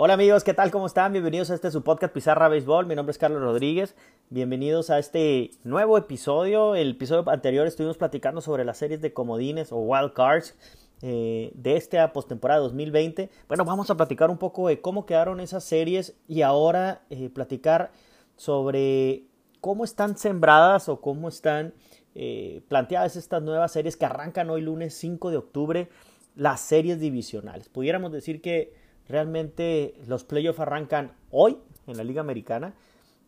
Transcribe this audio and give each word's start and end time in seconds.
Hola 0.00 0.14
amigos, 0.14 0.44
¿qué 0.44 0.54
tal? 0.54 0.70
¿Cómo 0.70 0.86
están? 0.86 1.10
Bienvenidos 1.10 1.50
a 1.50 1.56
este 1.56 1.72
su 1.72 1.82
podcast 1.82 2.14
Pizarra 2.14 2.48
Béisbol. 2.48 2.86
Mi 2.86 2.94
nombre 2.94 3.10
es 3.10 3.18
Carlos 3.18 3.42
Rodríguez. 3.42 3.96
Bienvenidos 4.30 4.90
a 4.90 5.00
este 5.00 5.50
nuevo 5.64 5.98
episodio. 5.98 6.76
El 6.76 6.90
episodio 6.90 7.28
anterior 7.28 7.66
estuvimos 7.66 7.96
platicando 7.96 8.40
sobre 8.40 8.64
las 8.64 8.78
series 8.78 9.00
de 9.00 9.12
comodines 9.12 9.72
o 9.72 9.78
wild 9.78 10.12
cards 10.12 10.54
eh, 11.02 11.50
de 11.56 11.76
esta 11.76 12.12
postemporada 12.12 12.60
2020. 12.60 13.28
Bueno, 13.48 13.64
vamos 13.64 13.90
a 13.90 13.96
platicar 13.96 14.30
un 14.30 14.38
poco 14.38 14.68
de 14.68 14.80
cómo 14.80 15.04
quedaron 15.04 15.40
esas 15.40 15.64
series 15.64 16.16
y 16.28 16.42
ahora 16.42 17.02
eh, 17.10 17.28
platicar 17.28 17.90
sobre 18.36 19.24
cómo 19.60 19.82
están 19.82 20.16
sembradas 20.16 20.88
o 20.88 21.00
cómo 21.00 21.28
están 21.28 21.74
eh, 22.14 22.62
planteadas 22.68 23.16
estas 23.16 23.42
nuevas 23.42 23.72
series 23.72 23.96
que 23.96 24.06
arrancan 24.06 24.48
hoy 24.48 24.62
lunes 24.62 24.94
5 24.94 25.32
de 25.32 25.38
octubre, 25.38 25.88
las 26.36 26.60
series 26.60 27.00
divisionales. 27.00 27.68
Pudiéramos 27.68 28.12
decir 28.12 28.40
que 28.40 28.86
Realmente 29.08 29.94
los 30.06 30.24
playoffs 30.24 30.60
arrancan 30.60 31.12
hoy 31.30 31.58
en 31.86 31.96
la 31.96 32.04
Liga 32.04 32.20
Americana 32.20 32.74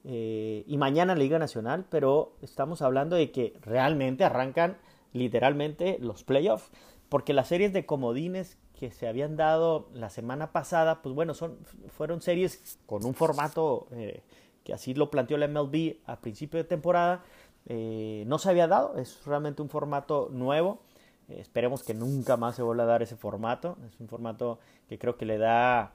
eh, 0.04 0.64
y 0.66 0.76
mañana 0.76 1.12
en 1.12 1.18
la 1.18 1.24
Liga 1.24 1.38
Nacional, 1.38 1.86
pero 1.90 2.34
estamos 2.42 2.82
hablando 2.82 3.16
de 3.16 3.30
que 3.30 3.58
realmente 3.62 4.24
arrancan 4.24 4.76
literalmente 5.12 5.98
los 6.00 6.24
playoffs, 6.24 6.70
porque 7.08 7.32
las 7.32 7.48
series 7.48 7.72
de 7.72 7.86
comodines 7.86 8.58
que 8.78 8.90
se 8.90 9.08
habían 9.08 9.36
dado 9.36 9.88
la 9.92 10.10
semana 10.10 10.52
pasada, 10.52 11.02
pues 11.02 11.14
bueno, 11.14 11.34
son, 11.34 11.58
fueron 11.88 12.22
series 12.22 12.78
con 12.86 13.04
un 13.04 13.14
formato 13.14 13.88
eh, 13.92 14.22
que 14.64 14.72
así 14.72 14.94
lo 14.94 15.10
planteó 15.10 15.36
la 15.36 15.48
MLB 15.48 15.96
a 16.06 16.20
principio 16.20 16.58
de 16.58 16.64
temporada, 16.64 17.22
eh, 17.66 18.24
no 18.26 18.38
se 18.38 18.50
había 18.50 18.68
dado, 18.68 18.96
es 18.96 19.24
realmente 19.26 19.60
un 19.60 19.68
formato 19.68 20.28
nuevo 20.30 20.80
esperemos 21.38 21.82
que 21.82 21.94
nunca 21.94 22.36
más 22.36 22.56
se 22.56 22.62
vuelva 22.62 22.84
a 22.84 22.86
dar 22.86 23.02
ese 23.02 23.16
formato. 23.16 23.76
Es 23.86 24.00
un 24.00 24.08
formato 24.08 24.58
que 24.88 24.98
creo 24.98 25.16
que 25.16 25.26
le 25.26 25.38
da 25.38 25.92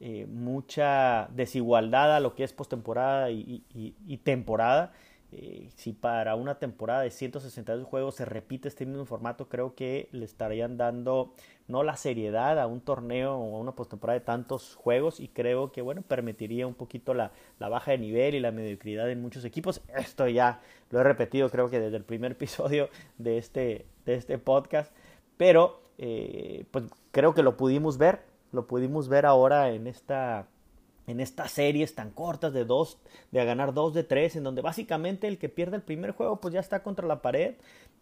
eh, 0.00 0.26
mucha 0.26 1.28
desigualdad 1.34 2.14
a 2.14 2.20
lo 2.20 2.34
que 2.34 2.44
es 2.44 2.52
postemporada 2.52 3.30
y, 3.30 4.20
temporada. 4.24 4.92
Eh, 5.30 5.68
si 5.74 5.92
para 5.92 6.36
una 6.36 6.58
temporada 6.58 7.02
de 7.02 7.10
162 7.10 7.86
juegos 7.86 8.14
se 8.14 8.24
repite 8.24 8.68
este 8.68 8.86
mismo 8.86 9.04
formato, 9.04 9.48
creo 9.48 9.74
que 9.74 10.08
le 10.12 10.24
estarían 10.24 10.78
dando 10.78 11.34
no 11.66 11.82
la 11.82 11.96
seriedad 11.96 12.58
a 12.58 12.66
un 12.66 12.80
torneo 12.80 13.36
o 13.36 13.56
a 13.56 13.60
una 13.60 13.72
postemporada 13.72 14.18
de 14.18 14.24
tantos 14.24 14.74
juegos 14.74 15.20
y 15.20 15.28
creo 15.28 15.70
que 15.70 15.82
bueno 15.82 16.00
permitiría 16.00 16.66
un 16.66 16.72
poquito 16.72 17.12
la, 17.12 17.32
la, 17.58 17.68
baja 17.68 17.90
de 17.90 17.98
nivel 17.98 18.36
y 18.36 18.40
la 18.40 18.52
mediocridad 18.52 19.10
en 19.10 19.20
muchos 19.20 19.44
equipos. 19.44 19.82
Esto 19.94 20.28
ya 20.28 20.60
lo 20.90 21.00
he 21.00 21.04
repetido 21.04 21.50
creo 21.50 21.68
que 21.68 21.78
desde 21.78 21.98
el 21.98 22.04
primer 22.04 22.32
episodio 22.38 22.88
de 23.18 23.36
este, 23.36 23.86
de 24.12 24.18
este 24.18 24.38
podcast, 24.38 24.92
pero 25.36 25.80
eh, 25.98 26.64
pues 26.70 26.84
creo 27.10 27.34
que 27.34 27.42
lo 27.42 27.56
pudimos 27.56 27.98
ver, 27.98 28.22
lo 28.52 28.66
pudimos 28.66 29.08
ver 29.08 29.26
ahora 29.26 29.70
en 29.70 29.86
esta 29.86 30.48
en 31.06 31.20
estas 31.20 31.52
series 31.52 31.94
tan 31.94 32.10
cortas 32.10 32.52
de 32.52 32.66
dos, 32.66 32.98
de 33.30 33.42
ganar 33.42 33.72
dos 33.72 33.94
de 33.94 34.04
tres, 34.04 34.36
en 34.36 34.42
donde 34.42 34.60
básicamente 34.60 35.26
el 35.26 35.38
que 35.38 35.48
pierde 35.48 35.76
el 35.76 35.82
primer 35.82 36.10
juego 36.10 36.38
pues 36.38 36.52
ya 36.52 36.60
está 36.60 36.82
contra 36.82 37.06
la 37.06 37.22
pared 37.22 37.54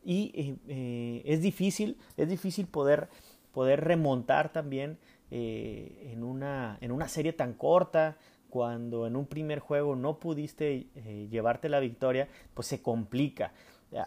y 0.05 0.33
eh, 0.35 0.57
eh, 0.67 1.23
es 1.25 1.41
difícil, 1.41 1.99
es 2.17 2.29
difícil 2.29 2.67
poder, 2.67 3.09
poder 3.53 3.85
remontar 3.85 4.53
también 4.53 4.99
en, 5.31 6.23
una, 6.23 6.79
en 6.81 6.93
una 6.93 7.09
serie 7.09 7.33
tan 7.33 7.53
corta, 7.53 8.17
cuando 8.49 9.07
en 9.07 9.17
un 9.17 9.27
primer 9.27 9.59
juego 9.59 9.97
no 9.97 10.21
pudiste 10.21 10.87
llevarte 11.31 11.69
la 11.69 11.81
victoria, 11.81 12.29
pues 12.55 12.69
se 12.69 12.81
complica 12.81 13.53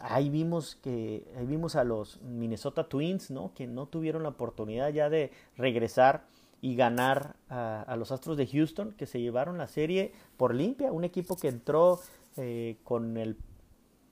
ahí 0.02 0.30
vimos 0.30 0.76
que 0.76 1.26
ahí 1.38 1.46
vimos 1.46 1.76
a 1.76 1.84
los 1.84 2.22
Minnesota 2.22 2.88
Twins, 2.90 3.32
¿no? 3.32 3.54
Que 3.54 3.68
no 3.68 3.88
tuvieron 3.88 4.24
la 4.24 4.30
oportunidad 4.30 4.90
ya 4.90 5.10
de 5.10 5.32
regresar 5.56 6.26
y 6.62 6.76
ganar 6.76 7.36
a, 7.50 7.96
los 7.98 8.12
Astros 8.12 8.38
de 8.38 8.48
Houston, 8.48 8.94
que 8.94 9.06
se 9.06 9.22
llevaron 9.22 9.58
la 9.58 9.68
serie 9.68 10.12
por 10.38 10.54
limpia, 10.54 10.92
un 10.92 11.04
equipo 11.04 11.38
que 11.38 11.48
entró 11.48 12.00
eh, 12.38 12.78
con 12.84 13.18
el 13.18 13.38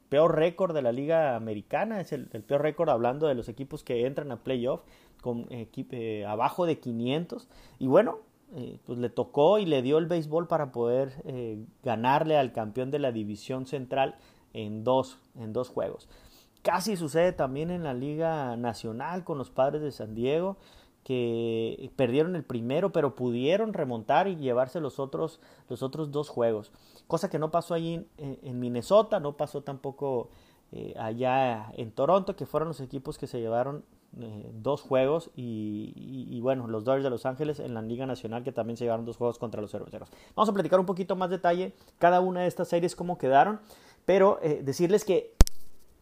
peor 0.10 0.36
récord 0.36 0.74
de 0.74 0.82
la 0.82 0.94
liga 0.94 1.36
americana, 1.36 2.00
es 2.00 2.14
el, 2.14 2.28
peor 2.28 2.62
récord 2.62 2.90
hablando 2.90 3.28
de 3.28 3.36
los 3.36 3.50
equipos 3.50 3.84
que 3.84 4.06
entran 4.06 4.32
a 4.32 4.44
playoff, 4.44 4.82
con 5.22 5.48
eh, 5.50 6.26
abajo 6.26 6.66
de 6.66 6.80
500, 6.80 7.50
y 7.80 7.88
bueno, 7.88 8.20
eh, 8.56 8.80
pues 8.86 8.98
le 8.98 9.10
tocó 9.10 9.60
y 9.60 9.66
le 9.66 9.82
dio 9.82 9.98
el 9.98 10.06
béisbol 10.06 10.48
para 10.48 10.72
poder 10.72 11.12
ganarle 11.84 12.38
al 12.38 12.54
campeón 12.54 12.92
de 12.92 13.00
la 13.00 13.12
división 13.12 13.66
central 13.66 14.16
en 14.54 14.84
dos, 14.84 15.20
en 15.36 15.54
dos 15.54 15.70
juegos. 15.70 16.08
Casi 16.62 16.98
sucede 16.98 17.32
también 17.32 17.72
en 17.72 17.84
la 17.84 17.94
Liga 17.94 18.58
Nacional 18.58 19.24
con 19.24 19.38
los 19.38 19.50
padres 19.50 19.82
de 19.82 19.92
San 19.92 20.16
Diego, 20.16 20.58
que 21.04 21.90
perdieron 21.96 22.36
el 22.36 22.44
primero, 22.44 22.92
pero 22.92 23.16
pudieron 23.16 23.72
remontar 23.74 24.28
y 24.28 24.36
llevarse 24.36 24.82
los 24.82 25.00
otros, 25.00 25.40
los 25.70 25.82
otros 25.82 26.12
dos 26.12 26.28
juegos. 26.28 26.74
Cosa 27.08 27.30
que 27.30 27.40
no 27.40 27.52
pasó 27.52 27.74
allí 27.74 28.06
en, 28.18 28.60
Minnesota, 28.60 29.22
no 29.22 29.38
pasó 29.38 29.62
tampoco 29.62 30.30
eh, 30.74 30.94
allá 31.00 31.72
en 31.78 31.92
Toronto, 31.92 32.36
que 32.36 32.46
fueron 32.46 32.68
los 32.68 32.82
equipos 32.82 33.18
que 33.18 33.28
se 33.28 33.40
llevaron 33.40 33.86
eh, 34.20 34.52
dos 34.54 34.82
juegos 34.82 35.30
y, 35.36 36.40
bueno, 36.42 36.68
los 36.68 36.84
Dodgers 36.84 37.04
de 37.04 37.10
Los 37.10 37.26
Ángeles 37.26 37.60
en 37.60 37.74
la 37.74 37.82
Liga 37.82 38.06
Nacional 38.06 38.44
que 38.44 38.52
también 38.52 38.76
se 38.76 38.86
llevaron 38.86 39.06
dos 39.06 39.16
juegos 39.16 39.38
contra 39.38 39.62
los 39.62 39.72
Cerveceros. 39.72 40.10
Vamos 40.36 40.50
a 40.50 40.54
platicar 40.54 40.80
un 40.80 40.86
poquito 40.86 41.16
más 41.16 41.30
detalle 41.30 41.74
cada 42.00 42.20
una 42.20 42.42
de 42.42 42.48
estas 42.48 42.68
series, 42.68 42.96
cómo 42.96 43.18
quedaron, 43.18 43.60
pero 44.08 44.40
eh, 44.42 44.62
decirles 44.64 45.04
que 45.04 45.34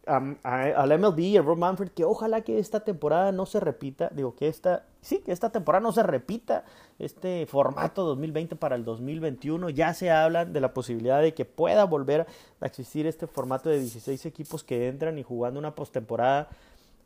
al 0.06 1.00
MLB 1.00 1.18
y 1.18 1.36
a 1.36 1.42
Rob 1.42 1.58
Manfred 1.58 1.88
que 1.88 2.04
ojalá 2.04 2.42
que 2.42 2.60
esta 2.60 2.84
temporada 2.84 3.32
no 3.32 3.44
se 3.46 3.58
repita, 3.58 4.08
digo 4.14 4.36
que 4.36 4.46
esta, 4.46 4.86
sí, 5.00 5.18
que 5.18 5.32
esta 5.32 5.50
temporada 5.50 5.82
no 5.82 5.90
se 5.90 6.04
repita 6.04 6.64
este 7.00 7.44
formato 7.46 8.04
2020 8.04 8.54
para 8.54 8.76
el 8.76 8.84
2021, 8.84 9.70
ya 9.70 9.92
se 9.94 10.12
habla 10.12 10.44
de 10.44 10.60
la 10.60 10.72
posibilidad 10.72 11.20
de 11.20 11.34
que 11.34 11.44
pueda 11.44 11.84
volver 11.84 12.28
a 12.60 12.66
existir 12.66 13.08
este 13.08 13.26
formato 13.26 13.68
de 13.68 13.80
16 13.80 14.24
equipos 14.26 14.62
que 14.62 14.86
entran 14.86 15.18
y 15.18 15.24
jugando 15.24 15.58
una 15.58 15.74
postemporada 15.74 16.48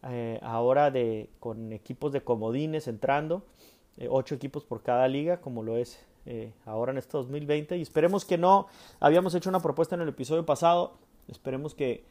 eh, 0.02 0.38
ahora 0.42 0.90
de, 0.90 1.30
con 1.40 1.72
equipos 1.72 2.12
de 2.12 2.20
comodines 2.20 2.86
entrando, 2.86 3.42
eh, 3.96 4.08
ocho 4.10 4.34
equipos 4.34 4.66
por 4.66 4.82
cada 4.82 5.08
liga, 5.08 5.40
como 5.40 5.62
lo 5.62 5.78
es 5.78 5.98
eh, 6.26 6.52
ahora 6.64 6.92
en 6.92 6.98
este 6.98 7.12
2020. 7.16 7.76
Y 7.76 7.82
esperemos 7.82 8.24
que 8.24 8.38
no, 8.38 8.66
habíamos 9.00 9.34
hecho 9.34 9.48
una 9.48 9.60
propuesta 9.60 9.94
en 9.94 10.02
el 10.02 10.08
episodio 10.08 10.44
pasado, 10.46 10.94
esperemos 11.28 11.74
que, 11.74 12.04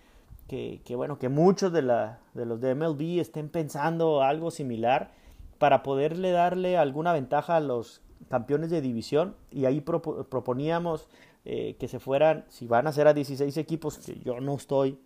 que, 0.47 0.95
bueno, 0.95 1.19
que 1.19 1.29
muchos 1.29 1.71
de, 1.71 1.81
la, 1.81 2.19
de 2.33 2.45
los 2.45 2.59
de 2.61 2.73
MLB 2.75 3.19
estén 3.19 3.49
pensando 3.49 4.23
algo 4.23 4.51
similar 4.51 5.11
para 5.57 5.83
poderle 5.83 6.31
darle 6.31 6.77
alguna 6.77 7.13
ventaja 7.13 7.57
a 7.57 7.59
los 7.59 8.01
campeones 8.29 8.69
de 8.69 8.81
división 8.81 9.35
y 9.51 9.65
ahí 9.65 9.81
proponíamos 9.81 11.07
que 11.43 11.87
se 11.87 11.99
fueran, 11.99 12.45
si 12.47 12.67
van 12.67 12.85
a 12.85 12.91
ser 12.91 13.07
a 13.07 13.13
16 13.13 13.57
equipos, 13.57 13.97
que 13.97 14.19
yo 14.19 14.39
no 14.39 14.55
estoy 14.55 14.99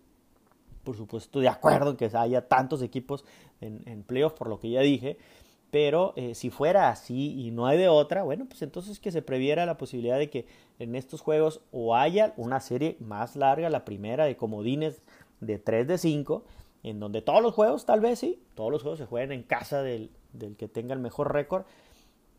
por 0.84 0.96
supuesto, 0.96 1.40
de 1.40 1.48
acuerdo 1.48 1.90
en 1.90 1.96
que 1.96 2.10
haya 2.14 2.46
tantos 2.46 2.82
equipos 2.82 3.24
en, 3.60 3.82
en 3.86 4.02
playoff, 4.02 4.34
por 4.34 4.48
lo 4.48 4.60
que 4.60 4.70
ya 4.70 4.80
dije, 4.80 5.18
pero 5.74 6.12
eh, 6.14 6.36
si 6.36 6.50
fuera 6.50 6.88
así 6.88 7.34
y 7.36 7.50
no 7.50 7.66
hay 7.66 7.76
de 7.76 7.88
otra, 7.88 8.22
bueno, 8.22 8.46
pues 8.46 8.62
entonces 8.62 9.00
que 9.00 9.10
se 9.10 9.22
previera 9.22 9.66
la 9.66 9.76
posibilidad 9.76 10.16
de 10.16 10.30
que 10.30 10.46
en 10.78 10.94
estos 10.94 11.20
juegos 11.20 11.62
o 11.72 11.96
haya 11.96 12.32
una 12.36 12.60
serie 12.60 12.96
más 13.00 13.34
larga, 13.34 13.68
la 13.70 13.84
primera 13.84 14.24
de 14.24 14.36
comodines 14.36 15.02
de 15.40 15.58
3 15.58 15.88
de 15.88 15.98
5, 15.98 16.44
en 16.84 17.00
donde 17.00 17.22
todos 17.22 17.42
los 17.42 17.54
juegos, 17.54 17.86
tal 17.86 17.98
vez 17.98 18.20
sí, 18.20 18.40
todos 18.54 18.70
los 18.70 18.82
juegos 18.82 19.00
se 19.00 19.06
jueguen 19.06 19.32
en 19.32 19.42
casa 19.42 19.82
del, 19.82 20.12
del 20.32 20.54
que 20.54 20.68
tenga 20.68 20.94
el 20.94 21.00
mejor 21.00 21.32
récord, 21.32 21.64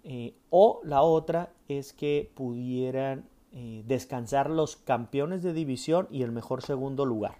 eh, 0.06 0.34
o 0.50 0.80
la 0.86 1.02
otra 1.02 1.52
es 1.68 1.92
que 1.92 2.32
pudieran 2.36 3.28
eh, 3.52 3.84
descansar 3.86 4.50
los 4.50 4.78
campeones 4.78 5.44
de 5.44 5.52
división 5.52 6.08
y 6.10 6.24
el 6.24 6.32
mejor 6.32 6.62
segundo 6.62 7.06
lugar 7.06 7.40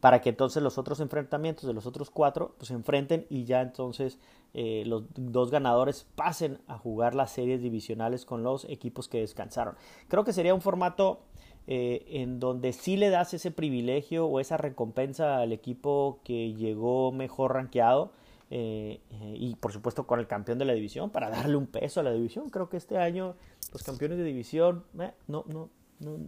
para 0.00 0.20
que 0.20 0.30
entonces 0.30 0.62
los 0.62 0.78
otros 0.78 1.00
enfrentamientos 1.00 1.66
de 1.66 1.74
los 1.74 1.86
otros 1.86 2.10
cuatro 2.10 2.54
pues, 2.56 2.68
se 2.68 2.74
enfrenten 2.74 3.26
y 3.28 3.44
ya 3.44 3.60
entonces 3.60 4.18
eh, 4.54 4.84
los 4.86 5.04
dos 5.14 5.50
ganadores 5.50 6.06
pasen 6.14 6.58
a 6.66 6.76
jugar 6.76 7.14
las 7.14 7.30
series 7.30 7.62
divisionales 7.62 8.24
con 8.24 8.42
los 8.42 8.64
equipos 8.64 9.08
que 9.08 9.20
descansaron. 9.20 9.76
Creo 10.08 10.24
que 10.24 10.32
sería 10.32 10.54
un 10.54 10.60
formato 10.60 11.20
eh, 11.66 12.04
en 12.08 12.40
donde 12.40 12.72
sí 12.72 12.96
le 12.96 13.10
das 13.10 13.32
ese 13.34 13.50
privilegio 13.50 14.26
o 14.26 14.40
esa 14.40 14.56
recompensa 14.56 15.38
al 15.38 15.52
equipo 15.52 16.20
que 16.24 16.52
llegó 16.54 17.12
mejor 17.12 17.54
rankeado. 17.54 18.12
Eh, 18.52 19.00
y 19.36 19.54
por 19.54 19.72
supuesto 19.72 20.08
con 20.08 20.18
el 20.18 20.26
campeón 20.26 20.58
de 20.58 20.64
la 20.64 20.72
división 20.72 21.10
para 21.10 21.30
darle 21.30 21.54
un 21.54 21.68
peso 21.68 22.00
a 22.00 22.02
la 22.02 22.12
división. 22.12 22.50
Creo 22.50 22.68
que 22.68 22.76
este 22.76 22.98
año 22.98 23.36
los 23.72 23.84
campeones 23.84 24.18
de 24.18 24.24
división 24.24 24.82
no, 25.28 25.44
no, 25.46 25.70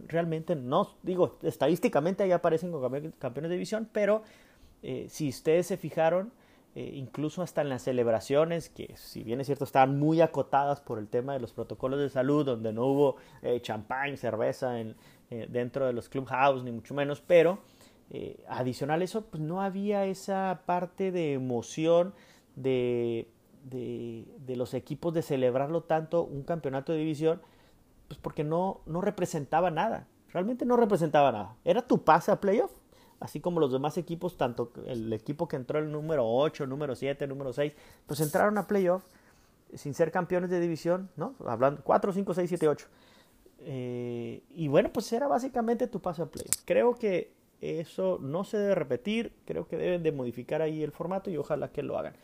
realmente 0.07 0.55
no, 0.55 0.95
digo, 1.01 1.37
estadísticamente 1.41 2.23
ahí 2.23 2.31
aparecen 2.31 2.71
como 2.71 2.89
campeones 3.19 3.49
de 3.49 3.55
división, 3.55 3.89
pero 3.91 4.23
eh, 4.83 5.07
si 5.09 5.29
ustedes 5.29 5.67
se 5.67 5.77
fijaron, 5.77 6.31
eh, 6.75 6.91
incluso 6.93 7.41
hasta 7.41 7.61
en 7.61 7.69
las 7.69 7.83
celebraciones, 7.83 8.69
que 8.69 8.95
si 8.97 9.23
bien 9.23 9.39
es 9.41 9.47
cierto 9.47 9.63
estaban 9.63 9.99
muy 9.99 10.21
acotadas 10.21 10.81
por 10.81 10.99
el 10.99 11.07
tema 11.07 11.33
de 11.33 11.39
los 11.39 11.53
protocolos 11.53 11.99
de 11.99 12.09
salud, 12.09 12.45
donde 12.45 12.73
no 12.73 12.85
hubo 12.85 13.15
eh, 13.41 13.59
champán, 13.61 14.17
cerveza 14.17 14.79
en, 14.79 14.95
dentro 15.49 15.87
de 15.87 15.93
los 15.93 16.09
clubhouse, 16.09 16.63
ni 16.63 16.71
mucho 16.71 16.93
menos, 16.93 17.21
pero 17.21 17.59
adicional 18.47 19.01
a 19.01 19.03
eso, 19.03 19.25
pues 19.25 19.41
no 19.41 19.63
había 19.63 20.05
esa 20.05 20.61
parte 20.67 21.11
de 21.11 21.33
emoción, 21.33 22.13
de, 22.55 23.27
los 24.47 24.73
equipos 24.73 25.13
de 25.13 25.21
celebrarlo 25.21 25.83
tanto 25.83 26.23
un 26.23 26.43
campeonato 26.43 26.91
de 26.91 26.99
división, 26.99 27.41
pues 28.07 28.19
porque 28.19 28.43
no, 28.43 28.81
no 28.85 29.01
representaba 29.01 29.71
nada, 29.71 30.07
realmente 30.31 30.65
no 30.65 30.77
representaba 30.77 31.31
nada. 31.31 31.55
Era 31.63 31.81
tu 31.81 32.03
pase 32.03 32.31
a 32.31 32.39
playoff, 32.39 32.71
así 33.23 33.39
como 33.39 33.61
los 33.61 33.71
demás 33.71 33.97
equipos, 33.97 34.35
tanto 34.35 34.73
el 34.85 35.11
equipo 35.13 35.47
que 35.47 35.55
entró 35.55 35.79
el 35.79 35.89
número 35.89 36.27
8, 36.27 36.67
número 36.67 36.93
7, 36.93 37.25
número 37.25 37.53
6, 37.53 37.73
pues 38.05 38.19
entraron 38.19 38.57
a 38.57 38.67
playoff 38.67 39.05
sin 39.73 39.93
ser 39.93 40.11
campeones 40.11 40.49
de 40.49 40.59
división, 40.59 41.09
¿no? 41.15 41.33
Hablando 41.47 41.81
4, 41.85 42.11
5, 42.11 42.33
6, 42.33 42.49
7, 42.49 42.67
8. 42.67 42.87
y 43.65 44.67
bueno, 44.67 44.89
pues 44.91 45.11
era 45.13 45.27
básicamente 45.27 45.87
tu 45.87 46.01
pase 46.01 46.21
a 46.21 46.25
playoff. 46.25 46.51
Creo 46.65 46.95
que 46.95 47.31
eso 47.61 48.19
no 48.21 48.43
se 48.43 48.57
debe 48.57 48.75
repetir, 48.75 49.31
creo 49.45 49.69
que 49.69 49.77
deben 49.77 50.03
de 50.03 50.11
modificar 50.11 50.61
ahí 50.61 50.83
el 50.83 50.91
formato 50.91 51.29
y 51.29 51.37
ojalá 51.37 51.69
que 51.69 51.81
lo 51.81 51.97
hagan. 51.97 52.15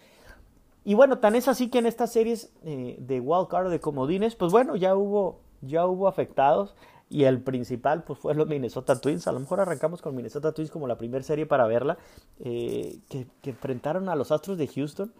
Y 0.83 0.95
bueno, 0.95 1.19
tan 1.19 1.35
es 1.35 1.47
así 1.47 1.69
que 1.69 1.79
en 1.79 1.85
estas 1.85 2.11
series 2.11 2.51
eh, 2.65 2.97
de 2.99 3.21
wildcard 3.21 3.69
de 3.71 3.79
comodines, 3.79 4.35
pues 4.35 4.51
bueno, 4.51 4.75
ya 4.75 4.97
hubo, 4.97 5.39
ya 5.61 5.85
hubo 5.85 6.09
afectados 6.09 6.75
y 7.09 7.23
el 7.23 7.41
principal 7.41 8.03
pues 8.03 8.19
fue 8.19 8.35
los 8.35 8.47
Minnesota 8.47 8.99
Twins. 8.99 9.27
A 9.27 9.31
lo 9.31 9.39
mejor 9.39 9.59
arrancamos 9.59 10.01
con 10.01 10.15
Minnesota 10.15 10.53
Twins 10.53 10.69
como 10.69 10.87
la 10.87 10.97
primera 10.97 11.23
serie 11.23 11.45
para 11.45 11.65
verla, 11.65 11.97
eh, 12.39 12.99
que, 13.09 13.27
enfrentaron 13.43 14.09
a 14.09 14.15
los 14.15 14.31
Astros 14.31 14.57
de 14.57 14.67
Houston. 14.67 15.11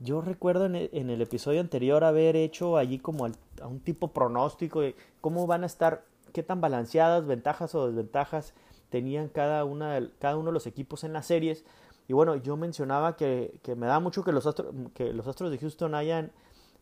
Yo 0.00 0.22
recuerdo 0.22 0.66
en 0.66 0.74
el, 0.74 1.20
episodio 1.20 1.60
anterior 1.60 2.02
haber 2.02 2.34
hecho 2.34 2.76
allí 2.76 2.98
como 2.98 3.26
a 3.26 3.66
un 3.66 3.80
tipo 3.80 4.08
pronóstico 4.08 4.80
de 4.80 4.96
cómo 5.20 5.46
van 5.46 5.62
a 5.62 5.66
estar, 5.66 6.04
qué 6.32 6.42
tan 6.42 6.60
balanceadas, 6.60 7.26
ventajas 7.26 7.74
o 7.74 7.86
desventajas 7.86 8.54
tenían 8.90 9.28
cada, 9.28 9.64
una, 9.64 10.10
cada 10.18 10.36
uno 10.36 10.46
de 10.46 10.54
los 10.54 10.66
equipos 10.66 11.04
en 11.04 11.12
las 11.12 11.26
series. 11.26 11.64
Y 12.08 12.12
bueno, 12.12 12.36
yo 12.36 12.56
mencionaba 12.56 13.16
que, 13.16 13.60
que 13.62 13.76
me 13.76 13.86
da 13.86 14.00
mucho 14.00 14.24
que 14.24 14.32
los, 14.32 14.46
Astros, 14.46 14.74
que 14.94 15.12
los 15.12 15.26
Astros 15.26 15.50
de 15.50 15.58
Houston 15.58 15.94
hayan 15.94 16.32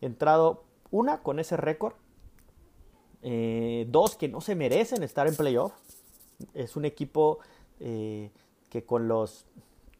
entrado, 0.01 0.63
una, 0.89 1.21
con 1.21 1.39
ese 1.39 1.55
récord, 1.55 1.93
eh, 3.23 3.87
dos, 3.89 4.15
que 4.15 4.27
no 4.27 4.41
se 4.41 4.55
merecen 4.55 5.01
estar 5.01 5.27
en 5.27 5.35
playoff. 5.35 5.73
Es 6.53 6.75
un 6.75 6.85
equipo 6.85 7.39
eh, 7.79 8.31
que 8.69 8.83
con 8.85 9.07
los, 9.07 9.45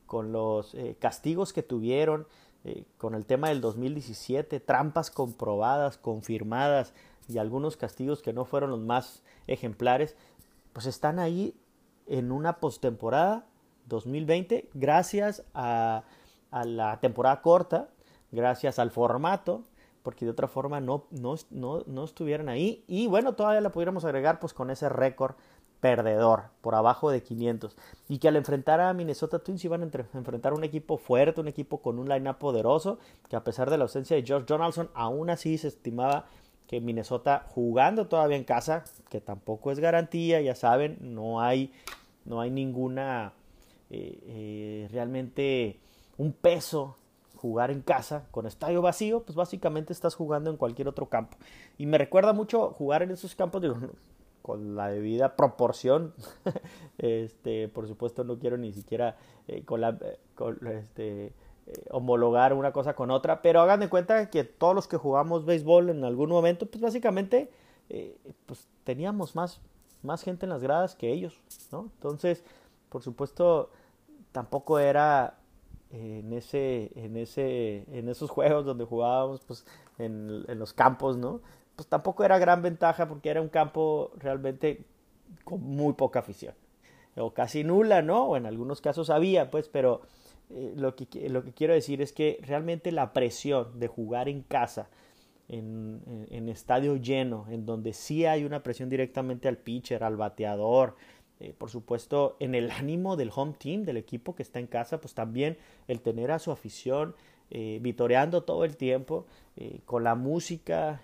con 0.05 0.31
los 0.31 0.75
eh, 0.75 0.95
castigos 0.99 1.53
que 1.53 1.63
tuvieron, 1.63 2.27
con 2.97 3.13
el 3.13 3.25
tema 3.25 3.49
del 3.49 3.59
2017, 3.59 4.61
trampas 4.61 5.11
comprobadas, 5.11 5.97
confirmadas 5.97 6.93
y 7.27 7.37
algunos 7.37 7.75
castigos 7.75 8.21
que 8.21 8.31
no 8.31 8.45
fueron 8.45 8.69
los 8.69 8.79
más 8.79 9.21
ejemplares, 9.47 10.15
pues 10.71 10.85
están 10.85 11.19
ahí 11.19 11.57
en 12.07 12.31
una 12.31 12.61
postemporada 12.61 13.45
2020 13.87 14.69
gracias 14.73 15.43
a, 15.53 16.03
la 16.51 16.99
temporada 16.99 17.41
corta, 17.41 17.89
gracias 18.31 18.77
al 18.77 18.91
formato, 18.91 19.63
porque 20.03 20.25
de 20.25 20.31
otra 20.31 20.47
forma 20.47 20.79
no, 20.79 21.07
no, 21.11 21.35
no, 21.49 22.03
estuvieran 22.03 22.49
ahí. 22.49 22.83
Y 22.87 23.07
bueno, 23.07 23.33
todavía 23.33 23.61
la 23.61 23.71
pudiéramos 23.71 24.05
agregar 24.05 24.39
pues 24.39 24.53
con 24.53 24.69
ese 24.69 24.89
récord 24.89 25.35
perdedor, 25.79 26.43
por 26.61 26.75
abajo 26.75 27.09
de 27.09 27.23
500. 27.23 27.75
Y 28.07 28.19
que 28.19 28.27
al 28.27 28.35
enfrentar 28.35 28.79
a 28.79 28.93
Minnesota 28.93 29.39
Twins 29.39 29.65
iban 29.65 29.81
a 29.81 30.17
enfrentar 30.17 30.53
un 30.53 30.63
equipo 30.63 30.97
fuerte, 30.97 31.41
un 31.41 31.47
equipo 31.47 31.81
con 31.81 31.99
un 31.99 32.07
line-up 32.07 32.37
poderoso, 32.37 32.99
que 33.29 33.35
a 33.35 33.43
pesar 33.43 33.69
de 33.69 33.77
la 33.77 33.83
ausencia 33.83 34.15
de 34.15 34.23
George 34.23 34.45
Donaldson, 34.45 34.89
aún 34.93 35.29
así 35.29 35.57
se 35.57 35.69
estimaba 35.69 36.27
que 36.67 36.79
Minnesota 36.79 37.45
jugando 37.49 38.07
todavía 38.07 38.37
en 38.37 38.45
casa, 38.45 38.85
que 39.09 39.19
tampoco 39.19 39.71
es 39.71 39.79
garantía, 39.79 40.39
ya 40.41 40.55
saben, 40.55 40.97
no 41.01 41.41
hay 41.41 41.73
no 42.25 42.39
hay 42.39 42.51
ninguna 42.51 43.33
eh, 43.89 44.19
eh, 44.25 44.89
realmente 44.91 45.79
un 46.17 46.33
peso 46.33 46.97
jugar 47.43 47.71
en 47.71 47.81
casa 47.81 48.25
con 48.31 48.47
estadio 48.47 48.81
vacío, 48.81 49.23
pues 49.23 49.35
básicamente 49.35 49.91
estás 49.91 50.15
jugando 50.15 50.49
en 50.49 50.55
cualquier 50.55 50.87
otro 50.87 51.09
campo. 51.09 51.35
Y 51.77 51.85
me 51.85 51.97
recuerda 51.97 52.31
mucho 52.31 52.69
jugar 52.71 53.03
en 53.03 53.11
esos 53.11 53.35
campos, 53.35 53.61
digo, 53.61 53.75
con 54.41 54.77
la 54.77 54.87
debida 54.87 55.35
proporción. 55.35 56.13
este, 56.97 57.67
por 57.67 57.85
supuesto, 57.85 58.23
no 58.23 58.39
quiero 58.39 58.55
ni 58.55 58.71
siquiera 58.71 59.17
eh, 59.49 59.61
la, 59.77 59.99
este, 60.71 61.33
homologar 61.91 62.53
una 62.53 62.71
cosa 62.71 62.95
con 62.95 63.11
otra, 63.11 63.41
pero 63.41 63.59
hagan 63.59 63.81
de 63.81 63.89
cuenta 63.89 64.29
que 64.29 64.45
todos 64.45 64.73
los 64.73 64.87
que 64.87 64.95
jugamos 64.95 65.43
béisbol 65.43 65.89
en 65.89 66.05
algún 66.05 66.29
momento, 66.29 66.65
pues 66.65 66.81
básicamente 66.81 67.51
pues 68.47 68.67
teníamos 68.85 69.35
más 69.35 69.61
más 70.01 70.23
gente 70.23 70.45
en 70.45 70.49
las 70.49 70.61
gradas 70.61 70.95
que 70.95 71.11
ellos, 71.11 71.39
¿no? 71.71 71.89
Entonces, 71.95 72.43
por 72.89 73.01
supuesto, 73.01 73.69
tampoco 74.31 74.79
era 74.79 75.37
en 75.93 76.33
ese, 76.33 76.91
en 76.95 77.15
ese, 77.15 77.85
en 77.91 78.09
esos 78.09 78.29
juegos 78.29 78.65
donde 78.65 78.83
jugábamos, 78.83 79.41
pues, 79.45 79.65
en, 79.97 80.43
en 80.47 80.59
los 80.59 80.73
campos, 80.73 81.17
¿no? 81.17 81.41
Pues 81.75 81.87
tampoco 81.87 82.23
era 82.23 82.37
gran 82.37 82.61
ventaja 82.61 83.07
porque 83.07 83.29
era 83.29 83.41
un 83.41 83.49
campo 83.49 84.11
realmente 84.17 84.85
con 85.45 85.61
muy 85.61 85.93
poca 85.93 86.19
afición 86.19 86.53
o 87.15 87.33
casi 87.33 87.63
nula, 87.63 88.01
¿no? 88.01 88.25
O 88.25 88.37
en 88.37 88.45
algunos 88.45 88.81
casos 88.81 89.09
había, 89.09 89.51
pues, 89.51 89.69
pero 89.69 90.01
eh, 90.49 90.73
lo, 90.75 90.95
que, 90.95 91.29
lo 91.29 91.43
que 91.43 91.53
quiero 91.53 91.73
decir 91.73 92.01
es 92.01 92.11
que 92.11 92.39
realmente 92.41 92.91
la 92.91 93.13
presión 93.13 93.79
de 93.79 93.87
jugar 93.87 94.29
en 94.29 94.41
casa, 94.41 94.89
en, 95.49 96.01
estadio 96.49 96.95
lleno, 96.95 97.45
en 97.49 97.65
donde 97.65 97.93
sí 97.93 98.25
hay 98.25 98.43
una 98.43 98.63
presión 98.63 98.89
directamente 98.89 99.47
al 99.47 99.57
pitcher, 99.57 100.03
al 100.03 100.17
bateador, 100.17 100.95
eh, 101.39 101.53
por 101.57 101.69
supuesto 101.69 102.37
en 102.39 102.55
el 102.55 102.71
ánimo 102.71 103.15
del 103.15 103.31
home 103.33 103.53
team, 103.57 103.83
del 103.83 103.97
equipo 103.97 104.35
que 104.35 104.43
está 104.43 104.59
en 104.59 104.67
casa, 104.67 105.01
pues 105.01 105.13
también 105.13 105.57
el 105.87 106.01
tener 106.01 106.31
a 106.31 106.39
su 106.39 106.51
afición 106.51 107.15
eh, 107.49 107.79
vitoreando 107.81 108.43
todo 108.43 108.65
el 108.65 108.77
tiempo, 108.77 109.25
eh, 109.55 109.81
con 109.85 110.03
la 110.03 110.15
música, 110.15 111.01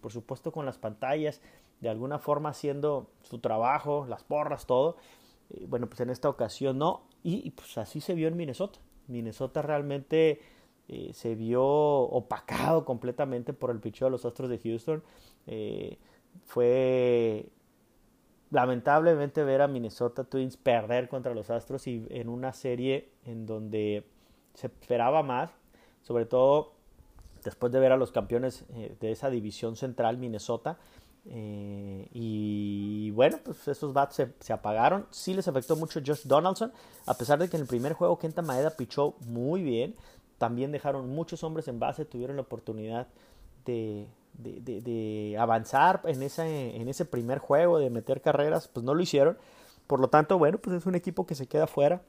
por 0.00 0.10
supuesto 0.10 0.50
con 0.50 0.66
las 0.66 0.78
pantallas, 0.78 1.40
de 1.80 1.88
alguna 1.88 2.18
forma 2.18 2.48
haciendo 2.48 3.10
su 3.22 3.38
trabajo, 3.38 4.06
las 4.08 4.24
porras, 4.24 4.66
todo. 4.66 4.96
bueno, 5.68 5.88
pues 5.88 6.00
en 6.00 6.10
esta 6.10 6.28
ocasión 6.28 6.78
no, 6.78 7.02
y, 7.22 7.50
pues 7.50 7.78
así 7.78 8.00
se 8.00 8.14
vio 8.14 8.28
en 8.28 8.36
Minnesota. 8.36 8.80
Minnesota 9.06 9.62
realmente 9.62 10.40
eh, 10.88 11.10
se 11.14 11.34
vio 11.34 11.64
opacado 11.64 12.84
completamente 12.84 13.52
por 13.52 13.70
el 13.70 13.80
picheo 13.80 14.06
de 14.06 14.12
los 14.12 14.24
Astros 14.24 14.50
de 14.50 14.58
Houston. 14.58 15.02
Eh, 15.46 15.98
fue 16.44 17.46
lamentablemente 18.52 19.42
ver 19.42 19.62
a 19.62 19.68
Minnesota 19.68 20.22
Twins 20.22 20.56
perder 20.56 21.08
contra 21.08 21.34
los 21.34 21.50
Astros 21.50 21.86
y 21.88 22.06
en 22.10 22.28
una 22.28 22.52
serie 22.52 23.10
en 23.24 23.46
donde 23.46 24.06
se 24.54 24.68
esperaba 24.68 25.24
más, 25.24 25.50
sobre 26.02 26.26
todo 26.26 26.74
después 27.42 27.72
de 27.72 27.80
ver 27.80 27.90
a 27.90 27.96
los 27.96 28.12
campeones 28.12 28.64
eh, 28.74 28.94
de 29.00 29.10
esa 29.10 29.30
división 29.30 29.74
central, 29.74 30.18
Minnesota. 30.18 30.78
y 31.24 33.10
bueno, 33.12 33.38
pues 33.42 33.66
esos 33.68 33.92
bats 33.92 34.16
se, 34.16 34.32
se, 34.38 34.52
apagaron. 34.52 35.06
Sí 35.10 35.34
les 35.34 35.48
afectó 35.48 35.74
mucho 35.74 36.00
Josh 36.04 36.22
Donaldson, 36.24 36.72
a 37.06 37.14
pesar 37.14 37.38
de 37.38 37.48
que 37.48 37.56
en 37.56 37.62
el 37.62 37.68
primer 37.68 37.94
juego 37.94 38.18
Kenta 38.18 38.42
Maeda 38.42 38.70
pichó 38.70 39.16
muy 39.26 39.62
bien 39.62 39.94
también 40.42 40.72
dejaron 40.72 41.08
muchos 41.08 41.44
hombres 41.44 41.68
en 41.68 41.78
base, 41.78 42.04
tuvieron 42.04 42.34
la 42.34 42.42
oportunidad 42.42 43.06
de, 43.64 44.08
de, 44.34 45.36
avanzar 45.38 46.02
en, 46.04 46.22
esa, 46.22 46.46
en 46.46 46.88
ese 46.88 47.04
primer 47.04 47.38
juego, 47.38 47.78
de 47.78 47.90
meter 47.90 48.20
carreras, 48.20 48.68
pues 48.68 48.84
no 48.84 48.94
lo 48.94 49.02
hicieron. 49.02 49.38
Por 49.86 50.00
lo 50.00 50.08
tanto, 50.08 50.38
bueno, 50.38 50.58
pues 50.58 50.76
es 50.76 50.86
un 50.86 50.94
equipo 50.94 51.26
que 51.26 51.34
se 51.34 51.46
queda 51.46 51.66
fuera. 51.66 52.02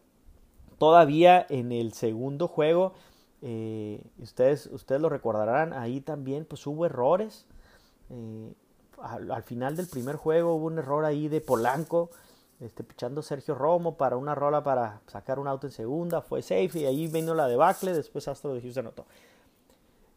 Todavía 0.78 1.46
en 1.50 1.72
el 1.72 1.94
segundo 1.94 2.48
juego, 2.48 2.94
eh, 3.42 4.02
ustedes, 4.20 4.68
ustedes 4.68 5.02
lo 5.02 5.10
recordarán, 5.10 5.74
ahí 5.74 6.02
también 6.02 6.46
pues 6.46 6.66
hubo 6.66 6.86
errores. 6.86 7.46
Eh, 8.10 8.54
al, 9.02 9.44
final 9.44 9.76
del 9.76 9.88
primer 9.88 10.16
juego 10.16 10.56
hubo 10.56 10.68
un 10.68 10.78
error 10.78 11.04
ahí 11.04 11.28
de 11.28 11.42
Polanco 11.42 12.10
este, 12.60 12.84
pichando 12.84 13.22
Sergio 13.22 13.56
Romo 13.56 13.98
para 13.98 14.16
una 14.16 14.36
rola 14.36 14.64
para 14.64 15.02
sacar 15.08 15.40
un 15.40 15.48
auto 15.48 15.68
en 15.68 15.74
segunda, 15.74 16.22
fue 16.22 16.42
safe 16.42 16.72
y 16.80 16.86
ahí 16.86 17.08
vino 17.08 17.34
la 17.34 17.48
debacle, 17.48 17.94
después 17.94 18.28
Astro 18.28 18.54
de 18.54 18.62
Houston 18.62 18.86
anotó. 18.86 19.06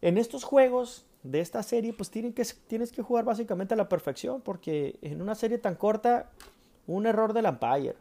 En 0.01 0.19
estos 0.19 0.45
juegos 0.45 1.05
de 1.31 1.41
esta 1.41 1.63
serie, 1.63 1.93
pues 1.93 2.11
tienen 2.11 2.33
que, 2.33 2.45
tienes 2.67 2.93
que 2.93 3.03
jugar 3.03 3.25
básicamente 3.25 3.75
a 3.75 3.77
la 3.77 3.89
perfección, 3.89 4.41
porque 4.41 4.99
en 5.03 5.23
una 5.23 5.35
serie 5.35 5.59
tan 5.59 5.75
corta, 5.75 6.31
un 6.87 7.07
error 7.07 7.33
del 7.33 7.47
umpire, 7.47 7.97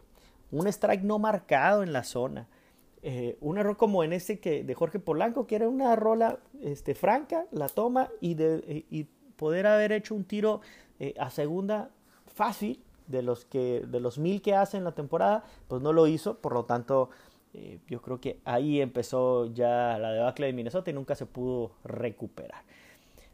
un 0.52 0.68
strike 0.68 1.04
no 1.04 1.20
marcado 1.20 1.84
en 1.84 1.94
la 1.94 2.04
zona, 2.04 2.48
eh, 3.02 3.38
un 3.42 3.58
error 3.58 3.78
como 3.78 4.04
en 4.04 4.14
este 4.14 4.40
que, 4.40 4.64
de 4.64 4.74
Jorge 4.74 5.00
Polanco, 5.00 5.46
que 5.48 5.56
era 5.56 5.70
una 5.70 5.96
rola 5.96 6.40
este, 6.62 6.96
franca, 6.96 7.46
la 7.52 7.70
toma 7.70 8.10
y, 8.20 8.34
de, 8.34 8.86
y 8.90 9.04
poder 9.36 9.68
haber 9.68 9.92
hecho 9.92 10.16
un 10.16 10.24
tiro 10.24 10.62
eh, 11.00 11.14
a 11.20 11.30
segunda 11.30 11.90
fácil, 12.26 12.82
de 13.08 13.22
los 13.22 13.46
que 13.46 13.84
de 13.88 14.00
los 14.00 14.18
mil 14.18 14.42
que 14.42 14.56
hace 14.56 14.78
en 14.78 14.84
la 14.84 14.94
temporada, 14.94 15.44
pues 15.68 15.82
no 15.82 15.94
lo 15.94 16.08
hizo, 16.08 16.40
por 16.40 16.54
lo 16.54 16.66
tanto 16.66 17.10
eh, 17.54 17.80
yo 17.88 18.02
creo 18.02 18.20
que 18.20 18.40
ahí 18.46 18.82
empezó 18.82 19.54
ya 19.54 19.98
la 19.98 20.12
debacle 20.12 20.48
de 20.48 20.54
Minnesota 20.54 20.90
y 20.90 20.94
nunca 20.94 21.16
se 21.16 21.26
pudo 21.26 21.72
recuperar. 21.84 22.64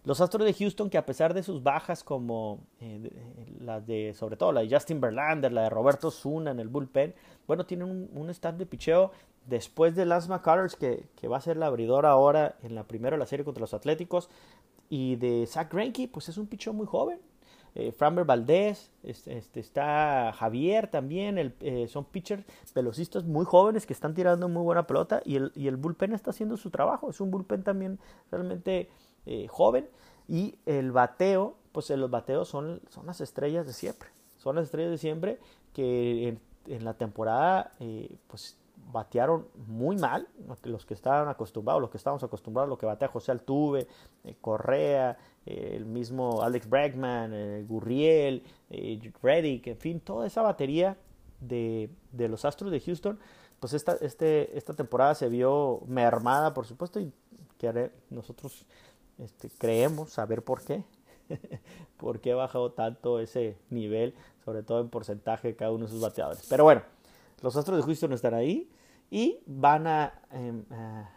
Los 0.04 0.20
Astros 0.20 0.46
de 0.46 0.54
Houston, 0.54 0.90
que 0.90 0.98
a 0.98 1.06
pesar 1.06 1.34
de 1.34 1.44
sus 1.44 1.62
bajas 1.62 2.04
como 2.04 2.60
eh, 2.80 3.12
las 3.60 3.86
de, 3.86 4.14
sobre 4.16 4.36
todo 4.36 4.52
la 4.52 4.62
de 4.62 4.70
Justin 4.70 5.00
Verlander, 5.00 5.52
la 5.52 5.64
de 5.64 5.70
Roberto 5.70 6.10
Zuna 6.10 6.52
en 6.52 6.60
el 6.60 6.70
bullpen, 6.70 7.14
bueno, 7.46 7.66
tienen 7.66 7.88
un, 7.88 8.10
un 8.14 8.30
stand 8.32 8.58
de 8.58 8.66
picheo 8.66 9.12
después 9.46 9.96
de 9.96 10.06
Lance 10.06 10.30
McCullers, 10.30 10.76
que, 10.76 11.06
que, 11.16 11.28
va 11.28 11.38
a 11.38 11.42
ser 11.42 11.58
la 11.58 11.68
abridor 11.68 12.06
ahora 12.06 12.56
en 12.64 12.74
la 12.74 12.84
primera 12.84 13.16
de 13.16 13.20
la 13.20 13.26
serie 13.26 13.46
contra 13.46 13.62
los 13.62 13.74
Atléticos, 13.74 14.30
y 14.90 15.16
de 15.18 15.46
Zach 15.48 15.72
Greinke, 15.72 16.10
pues 16.12 16.30
es 16.30 16.38
un 16.38 16.48
picheo 16.48 16.74
muy 16.74 16.86
joven. 16.86 17.20
Eh, 17.74 17.94
Framber 17.94 18.26
Valdez, 18.26 18.92
este, 19.02 19.38
este, 19.38 19.62
está 19.62 20.34
Javier 20.34 20.88
también, 20.88 21.38
el, 21.38 21.54
eh, 21.62 21.88
son 21.88 22.04
pitchers 22.04 22.44
velocistas 22.76 23.24
muy 23.24 23.46
jóvenes 23.46 23.86
que 23.86 23.94
están 23.94 24.14
tirando 24.14 24.50
muy 24.50 24.62
buena 24.62 24.86
pelota 24.86 25.22
y 25.24 25.38
el, 25.38 25.54
y 25.56 25.68
el 25.68 25.78
bullpen 25.78 26.12
está 26.12 26.32
haciendo 26.32 26.58
su 26.58 26.70
trabajo, 26.70 27.10
es 27.10 27.22
un 27.22 27.32
bullpen 27.32 27.64
también 27.64 27.98
realmente 28.30 28.90
eh, 29.26 29.48
joven 29.48 29.90
y 30.28 30.56
el 30.66 30.92
bateo, 30.92 31.56
pues 31.72 31.90
los 31.90 32.10
bateos 32.10 32.48
son, 32.48 32.82
son 32.90 33.06
las 33.06 33.22
estrellas 33.22 33.66
de 33.66 33.74
siempre, 33.74 34.10
son 34.38 34.56
las 34.56 34.66
estrellas 34.66 34.92
de 34.92 34.98
siempre 34.98 35.40
que 35.74 36.38
en, 36.68 36.84
la 36.84 36.94
temporada 36.94 37.72
pues 38.28 38.58
batearon 38.92 39.48
muy 39.68 39.98
mal, 39.98 40.28
los 40.64 40.86
que 40.86 40.94
estaban 40.94 41.28
acostumbrados, 41.28 41.82
los 41.82 41.90
que 41.90 41.98
estábamos 41.98 42.24
acostumbrados, 42.24 42.70
lo 42.70 42.78
que 42.78 42.86
batea 42.86 43.08
José 43.08 43.32
Altuve, 43.32 43.88
eh, 44.24 44.36
Correa, 44.42 45.18
eh, 45.46 45.74
el 45.76 45.86
mismo 45.86 46.42
Alex 46.42 46.70
Bregman, 46.70 47.32
eh, 47.34 47.66
Gurriel, 47.68 48.44
Reddick, 49.22 49.68
en 49.68 49.78
fin, 49.78 50.00
toda 50.00 50.28
esa 50.28 50.42
batería 50.42 50.98
de, 51.40 51.90
de, 52.12 52.28
los 52.28 52.46
Astros 52.46 52.72
de 52.72 52.80
Houston, 52.80 53.20
pues 53.60 53.74
esta, 53.74 53.94
este, 54.02 54.58
esta 54.58 54.74
temporada 54.74 55.16
se 55.16 55.30
vio 55.30 55.82
mermada, 55.88 56.54
por 56.54 56.66
supuesto, 56.66 57.00
y 57.00 57.12
que 57.58 57.92
nosotros 58.10 58.66
este, 59.22 59.50
creemos 59.58 60.12
saber 60.12 60.44
por 60.44 60.64
qué, 60.64 60.84
por 61.98 62.20
qué 62.20 62.32
ha 62.32 62.36
bajado 62.36 62.72
tanto 62.72 63.20
ese 63.20 63.58
nivel, 63.70 64.16
sobre 64.44 64.64
todo 64.64 64.82
en 64.82 64.90
porcentaje 64.90 65.50
de 65.50 65.56
cada 65.56 65.72
uno 65.72 65.86
de 65.86 65.92
sus 65.92 66.02
bateadores. 66.02 66.46
Pero 66.50 66.64
bueno, 66.64 66.82
los 67.42 67.56
Astros 67.56 67.78
de 67.78 67.84
Houston 67.84 68.14
están 68.14 68.34
ahí 68.34 68.70
y 69.10 69.40
van 69.46 69.88
a, 69.88 70.22
em, 70.32 70.64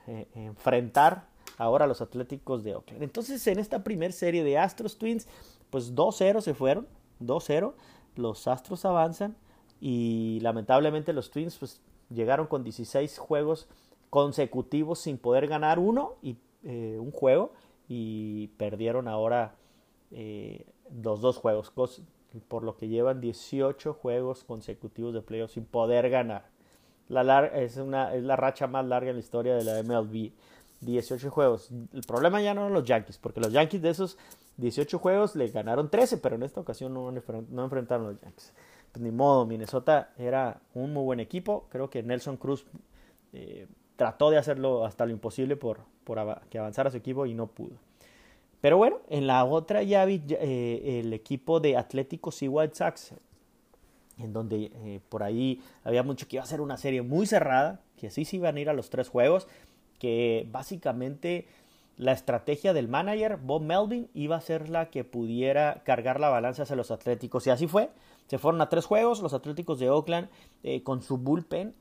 eh, 0.06 0.26
enfrentar 0.34 1.26
ahora 1.58 1.84
a 1.84 1.88
los 1.88 2.00
Atléticos 2.00 2.64
de 2.64 2.74
Oakland. 2.74 3.02
Entonces, 3.02 3.46
en 3.46 3.58
esta 3.58 3.82
primera 3.82 4.12
serie 4.12 4.44
de 4.44 4.58
Astros 4.58 4.98
Twins, 4.98 5.26
pues 5.70 5.94
2-0 5.94 6.40
se 6.40 6.54
fueron, 6.54 6.86
2-0. 7.20 7.74
Los 8.16 8.46
Astros 8.46 8.84
avanzan 8.84 9.36
y 9.80 10.40
lamentablemente 10.40 11.12
los 11.12 11.30
Twins 11.30 11.56
pues 11.56 11.80
llegaron 12.10 12.46
con 12.46 12.64
16 12.64 13.18
juegos 13.18 13.66
consecutivos 14.10 15.00
sin 15.00 15.18
poder 15.18 15.48
ganar 15.48 15.78
uno 15.78 16.14
y 16.22 16.36
eh, 16.62 16.96
un 17.00 17.10
juego 17.10 17.52
y 17.88 18.48
perdieron 18.56 19.08
ahora 19.08 19.54
eh, 20.10 20.66
los 21.02 21.20
dos 21.20 21.38
juegos, 21.38 21.72
por 22.48 22.62
lo 22.62 22.76
que 22.76 22.88
llevan 22.88 23.20
18 23.20 23.94
juegos 23.94 24.44
consecutivos 24.44 25.14
de 25.14 25.22
playoffs 25.22 25.54
sin 25.54 25.64
poder 25.64 26.10
ganar. 26.10 26.48
Es, 27.54 27.76
una, 27.76 28.14
es 28.14 28.22
la 28.22 28.36
racha 28.36 28.66
más 28.66 28.84
larga 28.86 29.10
en 29.10 29.16
la 29.16 29.20
historia 29.20 29.54
de 29.54 29.64
la 29.64 29.82
MLB. 29.82 30.32
18 30.80 31.30
juegos. 31.30 31.70
El 31.92 32.02
problema 32.02 32.42
ya 32.42 32.52
no 32.52 32.62
eran 32.62 32.74
los 32.74 32.84
Yankees, 32.84 33.18
porque 33.18 33.40
los 33.40 33.52
Yankees 33.52 33.80
de 33.80 33.90
esos 33.90 34.18
18 34.58 34.98
juegos 34.98 35.34
le 35.34 35.48
ganaron 35.48 35.90
13, 35.90 36.18
pero 36.18 36.36
en 36.36 36.42
esta 36.42 36.60
ocasión 36.60 36.92
no, 36.92 37.10
no 37.10 37.64
enfrentaron 37.64 38.06
a 38.06 38.10
los 38.10 38.20
Yankees. 38.20 38.52
Pues 38.92 39.02
ni 39.02 39.10
modo, 39.10 39.46
Minnesota 39.46 40.12
era 40.16 40.60
un 40.74 40.92
muy 40.92 41.02
buen 41.02 41.20
equipo. 41.20 41.66
Creo 41.70 41.90
que 41.90 42.02
Nelson 42.02 42.36
Cruz 42.36 42.66
eh, 43.32 43.66
trató 43.96 44.30
de 44.30 44.38
hacerlo 44.38 44.84
hasta 44.84 45.04
lo 45.06 45.12
imposible 45.12 45.56
por, 45.56 45.80
por 46.04 46.18
que 46.50 46.58
avanzara 46.58 46.90
su 46.90 46.96
equipo 46.96 47.26
y 47.26 47.34
no 47.34 47.46
pudo. 47.46 47.76
Pero 48.60 48.78
bueno, 48.78 49.00
en 49.10 49.26
la 49.26 49.44
otra 49.44 49.82
llave, 49.82 50.22
eh, 50.28 51.00
el 51.00 51.12
equipo 51.12 51.60
de 51.60 51.76
Atléticos 51.76 52.42
y 52.42 52.48
White 52.48 52.76
Sox, 52.76 53.12
en 54.18 54.32
donde 54.32 54.70
eh, 54.72 55.00
por 55.08 55.22
ahí 55.22 55.60
había 55.82 56.02
mucho 56.02 56.26
que 56.26 56.36
iba 56.36 56.42
a 56.42 56.46
ser 56.46 56.60
una 56.60 56.76
serie 56.76 57.02
muy 57.02 57.26
cerrada, 57.26 57.80
que 57.98 58.10
sí 58.10 58.24
se 58.24 58.36
iban 58.36 58.56
a 58.56 58.60
ir 58.60 58.70
a 58.70 58.72
los 58.72 58.90
tres 58.90 59.08
juegos, 59.08 59.48
que 59.98 60.48
básicamente 60.50 61.46
la 61.96 62.12
estrategia 62.12 62.72
del 62.72 62.88
manager, 62.88 63.36
Bob 63.36 63.62
Melvin, 63.62 64.08
iba 64.14 64.36
a 64.36 64.40
ser 64.40 64.68
la 64.68 64.90
que 64.90 65.04
pudiera 65.04 65.82
cargar 65.84 66.18
la 66.18 66.28
balanza 66.28 66.64
hacia 66.64 66.76
los 66.76 66.90
Atléticos. 66.90 67.46
Y 67.46 67.50
así 67.50 67.66
fue. 67.66 67.90
Se 68.26 68.38
fueron 68.38 68.60
a 68.60 68.68
tres 68.68 68.84
juegos. 68.84 69.20
Los 69.20 69.34
Atléticos 69.34 69.78
de 69.78 69.90
Oakland, 69.90 70.28
eh, 70.62 70.82
con 70.82 71.02
su 71.02 71.18
bullpen, 71.18 71.74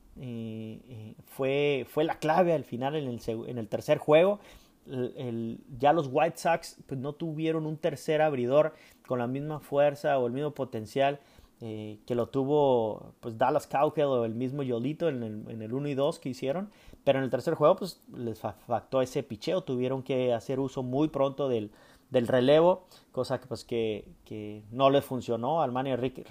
fue, 1.26 1.86
fue 1.88 2.04
la 2.04 2.18
clave 2.18 2.52
al 2.52 2.64
final 2.64 2.96
en 2.96 3.08
el, 3.08 3.20
en 3.48 3.58
el 3.58 3.68
tercer 3.68 3.98
juego. 3.98 4.40
El, 4.86 5.60
ya 5.78 5.92
los 5.92 6.08
White 6.12 6.36
Sox 6.36 6.76
pues, 6.86 7.00
no 7.00 7.14
tuvieron 7.14 7.64
un 7.64 7.78
tercer 7.78 8.20
abridor 8.20 8.74
con 9.06 9.18
la 9.18 9.26
misma 9.26 9.60
fuerza 9.60 10.18
o 10.18 10.26
el 10.26 10.32
mismo 10.32 10.52
potencial 10.52 11.20
eh, 11.60 11.98
que 12.04 12.14
lo 12.14 12.26
tuvo 12.26 13.14
pues 13.20 13.38
Dallas 13.38 13.66
Cowell 13.66 14.04
o 14.06 14.24
el 14.24 14.34
mismo 14.34 14.62
Yolito 14.62 15.08
en 15.08 15.22
el, 15.22 15.44
en 15.48 15.62
el 15.62 15.72
1 15.72 15.88
y 15.88 15.94
2 15.94 16.18
que 16.18 16.28
hicieron, 16.28 16.70
pero 17.04 17.18
en 17.18 17.24
el 17.24 17.30
tercer 17.30 17.54
juego 17.54 17.76
pues 17.76 18.02
les 18.14 18.38
factó 18.38 19.00
ese 19.00 19.22
picheo, 19.22 19.62
tuvieron 19.62 20.02
que 20.02 20.34
hacer 20.34 20.60
uso 20.60 20.82
muy 20.82 21.08
pronto 21.08 21.48
del, 21.48 21.70
del 22.14 22.28
relevo, 22.28 22.84
cosa 23.10 23.40
que 23.40 23.46
pues 23.48 23.64
que, 23.64 24.08
que 24.24 24.62
no 24.70 24.88
les 24.88 25.04
funcionó 25.04 25.62
al 25.62 25.72
man 25.72 25.86
Rick, 25.98 26.24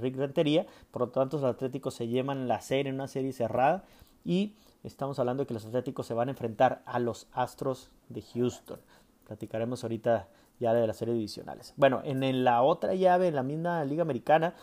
Rick, 0.00 0.16
Rentería, 0.16 0.66
por 0.90 1.02
lo 1.02 1.08
tanto 1.10 1.38
los 1.38 1.46
Atléticos 1.46 1.94
se 1.94 2.08
llevan 2.08 2.48
la 2.48 2.60
serie 2.60 2.90
en 2.90 2.96
una 2.96 3.06
serie 3.06 3.32
cerrada 3.32 3.84
y 4.24 4.56
estamos 4.82 5.20
hablando 5.20 5.44
de 5.44 5.46
que 5.46 5.54
los 5.54 5.64
Atléticos 5.64 6.06
se 6.06 6.14
van 6.14 6.26
a 6.26 6.32
enfrentar 6.32 6.82
a 6.86 6.98
los 6.98 7.28
Astros 7.32 7.88
de 8.08 8.20
Houston. 8.22 8.80
Platicaremos 9.28 9.84
ahorita 9.84 10.26
ya 10.58 10.74
de 10.74 10.84
las 10.88 10.96
series 10.96 11.14
divisionales. 11.14 11.72
Bueno, 11.76 12.00
en 12.02 12.42
la 12.42 12.62
otra 12.62 12.94
llave, 12.96 13.28
en 13.28 13.36
la 13.36 13.44
misma 13.44 13.84
Liga 13.84 14.02
Americana, 14.02 14.54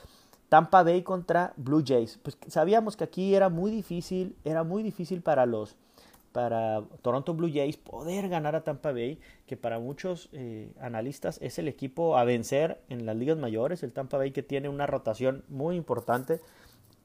Tampa 0.49 0.83
Bay 0.83 1.03
contra 1.03 1.53
Blue 1.55 1.83
Jays. 1.87 2.19
Pues 2.21 2.37
sabíamos 2.47 2.97
que 2.97 3.05
aquí 3.05 3.33
era 3.33 3.47
muy 3.47 3.71
difícil, 3.71 4.35
era 4.43 4.65
muy 4.65 4.83
difícil 4.83 5.21
para 5.21 5.45
los 5.45 5.77
para 6.35 6.83
Toronto 7.01 7.33
Blue 7.33 7.49
Jays 7.49 7.77
poder 7.77 8.27
ganar 8.27 8.57
a 8.57 8.65
Tampa 8.65 8.91
Bay, 8.91 9.21
que 9.47 9.55
para 9.55 9.79
muchos 9.79 10.27
eh, 10.33 10.69
analistas 10.81 11.39
es 11.41 11.59
el 11.59 11.69
equipo 11.69 12.17
a 12.17 12.25
vencer 12.25 12.81
en 12.89 13.05
las 13.05 13.15
ligas 13.15 13.37
mayores, 13.37 13.83
el 13.83 13.93
Tampa 13.93 14.17
Bay 14.17 14.31
que 14.31 14.43
tiene 14.43 14.67
una 14.67 14.85
rotación 14.85 15.45
muy 15.47 15.77
importante, 15.77 16.41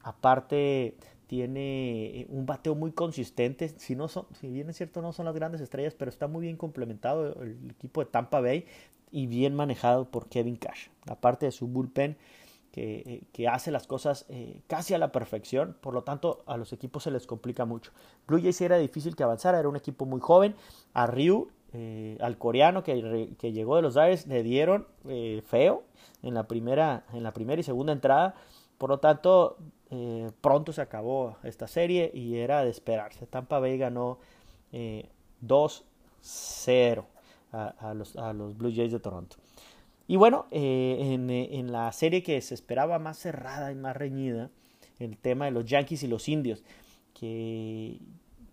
aparte 0.03 0.97
tiene 1.27 2.07
eh, 2.07 2.27
un 2.27 2.45
bateo 2.45 2.75
muy 2.75 2.91
consistente. 2.91 3.69
Si, 3.69 3.95
no 3.95 4.09
son, 4.09 4.25
si 4.37 4.49
bien 4.49 4.69
es 4.69 4.75
cierto, 4.75 5.01
no 5.01 5.13
son 5.13 5.27
las 5.27 5.35
grandes 5.35 5.61
estrellas, 5.61 5.95
pero 5.97 6.09
está 6.09 6.27
muy 6.27 6.41
bien 6.41 6.57
complementado 6.57 7.41
el 7.41 7.71
equipo 7.71 8.03
de 8.03 8.11
Tampa 8.11 8.41
Bay 8.41 8.65
y 9.13 9.27
bien 9.27 9.55
manejado 9.55 10.11
por 10.11 10.27
Kevin 10.27 10.57
Cash. 10.57 10.87
Aparte 11.07 11.45
de 11.45 11.53
su 11.53 11.69
bullpen, 11.69 12.17
que, 12.71 13.03
eh, 13.05 13.23
que 13.33 13.47
hace 13.47 13.71
las 13.71 13.87
cosas 13.87 14.25
eh, 14.29 14.61
casi 14.67 14.93
a 14.93 14.97
la 14.97 15.11
perfección, 15.11 15.75
por 15.81 15.93
lo 15.93 16.03
tanto 16.03 16.43
a 16.45 16.57
los 16.57 16.73
equipos 16.73 17.03
se 17.03 17.11
les 17.11 17.27
complica 17.27 17.65
mucho. 17.65 17.91
Blue 18.27 18.41
Jays 18.41 18.61
era 18.61 18.77
difícil 18.77 19.15
que 19.15 19.23
avanzara, 19.23 19.59
era 19.59 19.69
un 19.69 19.75
equipo 19.75 20.05
muy 20.05 20.21
joven. 20.21 20.55
A 20.93 21.07
Ryu, 21.07 21.49
al 22.19 22.37
coreano 22.37 22.83
que, 22.83 23.33
que, 23.39 23.53
llegó 23.53 23.77
de 23.77 23.81
los 23.81 23.95
Aires, 23.95 24.27
le 24.27 24.43
dieron 24.43 24.87
feo 25.45 25.83
en 26.21 26.33
la, 26.33 26.47
primera, 26.47 27.05
en 27.13 27.23
la 27.23 27.33
primera 27.33 27.61
y 27.61 27.63
segunda 27.63 27.93
entrada. 27.93 28.35
Por 28.77 28.89
lo 28.89 28.99
tanto, 28.99 29.57
eh, 29.91 30.31
pronto 30.39 30.71
se 30.71 30.81
acabó 30.81 31.35
esta 31.43 31.67
serie 31.67 32.09
y 32.13 32.37
era 32.37 32.63
de 32.63 32.69
esperarse. 32.69 33.27
Tampa 33.27 33.59
Bay 33.59 33.77
ganó 33.77 34.19
2-0 34.71 35.83
eh, 36.67 37.03
a, 37.51 37.93
los, 37.93 38.15
a, 38.15 38.31
los, 38.33 38.57
Blue 38.57 38.71
Jays 38.73 38.93
de 38.93 38.99
Toronto. 38.99 39.35
Y 40.07 40.17
bueno, 40.17 40.47
eh, 40.51 40.97
en, 40.99 41.29
en, 41.29 41.71
la 41.71 41.91
serie 41.91 42.23
que 42.23 42.41
se 42.41 42.53
esperaba 42.53 42.99
más 42.99 43.17
cerrada 43.17 43.71
y 43.71 43.75
más 43.75 43.95
reñida, 43.95 44.49
el 44.99 45.17
tema 45.17 45.45
de 45.45 45.51
los 45.51 45.65
Yankees 45.65 46.03
y 46.03 46.07
los 46.07 46.27
Indios, 46.27 46.63
que 47.13 47.99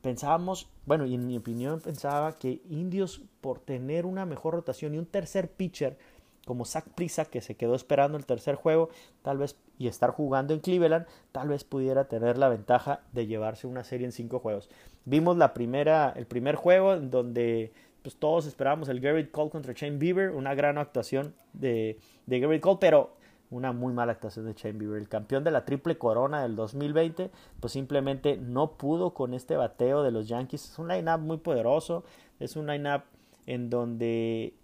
pensábamos, 0.02 0.68
bueno, 0.86 1.06
y 1.06 1.14
en 1.14 1.26
mi 1.26 1.36
opinión 1.36 1.80
pensaba 1.80 2.36
que 2.36 2.60
Indios 2.68 3.22
por 3.40 3.60
tener 3.60 4.06
una 4.06 4.26
mejor 4.26 4.54
rotación 4.54 4.94
y 4.94 4.98
un 4.98 5.06
tercer 5.06 5.50
pitcher, 5.50 5.98
como 6.46 6.64
Zach 6.64 6.86
Prisa, 6.94 7.26
que 7.26 7.42
se 7.42 7.56
quedó 7.56 7.74
esperando 7.74 8.16
el 8.16 8.24
tercer 8.24 8.54
juego, 8.54 8.88
tal 9.22 9.36
vez 9.36 9.56
y 9.78 9.86
estar 9.86 10.10
jugando 10.10 10.54
en 10.54 10.60
Cleveland, 10.60 11.06
tal 11.30 11.48
vez 11.48 11.62
pudiera 11.64 12.08
tener 12.08 12.38
la 12.38 12.48
ventaja 12.48 13.00
de 13.12 13.26
llevarse 13.26 13.66
una 13.66 13.84
serie 13.84 14.06
en 14.06 14.12
cinco 14.12 14.40
juegos. 14.40 14.68
Vimos 15.04 15.36
la 15.36 15.54
primera, 15.54 16.12
el 16.16 16.26
primer 16.26 16.56
juego 16.56 16.94
en 16.94 17.10
donde 17.10 17.72
pues, 18.02 18.16
todos 18.16 18.46
esperábamos 18.46 18.88
el 18.88 19.00
Garrett 19.00 19.30
Cole 19.30 19.50
contra 19.50 19.72
Shane 19.74 19.98
Bieber, 19.98 20.30
una 20.30 20.54
gran 20.54 20.78
actuación 20.78 21.34
de, 21.52 21.98
de 22.26 22.40
Garrett 22.40 22.62
Cole, 22.62 22.78
pero 22.80 23.18
una 23.50 23.72
muy 23.72 23.92
mala 23.92 24.12
actuación 24.12 24.46
de 24.46 24.54
Shane 24.54 24.78
Bieber. 24.78 24.98
El 24.98 25.08
campeón 25.08 25.44
de 25.44 25.50
la 25.50 25.64
triple 25.64 25.96
corona 25.96 26.42
del 26.42 26.56
2020, 26.56 27.30
pues 27.60 27.72
simplemente 27.72 28.36
no 28.36 28.72
pudo 28.72 29.14
con 29.14 29.34
este 29.34 29.56
bateo 29.56 30.02
de 30.02 30.10
los 30.10 30.28
Yankees. 30.28 30.70
Es 30.72 30.78
un 30.78 30.88
line-up 30.88 31.20
muy 31.20 31.38
poderoso, 31.38 32.04
es 32.40 32.56
un 32.56 32.66
line-up 32.66 33.02
en 33.46 33.70
donde 33.70 34.54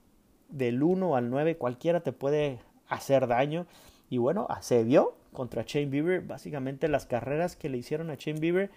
del 0.48 0.82
1 0.82 1.16
al 1.16 1.30
9 1.30 1.56
cualquiera 1.56 2.00
te 2.00 2.12
puede 2.12 2.60
hacer 2.88 3.26
daño. 3.26 3.66
Y 4.10 4.18
bueno, 4.18 4.46
se 4.60 4.84
vio 4.84 5.14
contra 5.32 5.64
Shane 5.66 5.86
Bieber. 5.86 6.20
Básicamente 6.20 6.88
las 6.88 7.06
carreras 7.06 7.56
que 7.56 7.68
le 7.68 7.78
hicieron 7.78 8.10
a 8.10 8.16
Shane 8.16 8.40
Bieber 8.40 8.70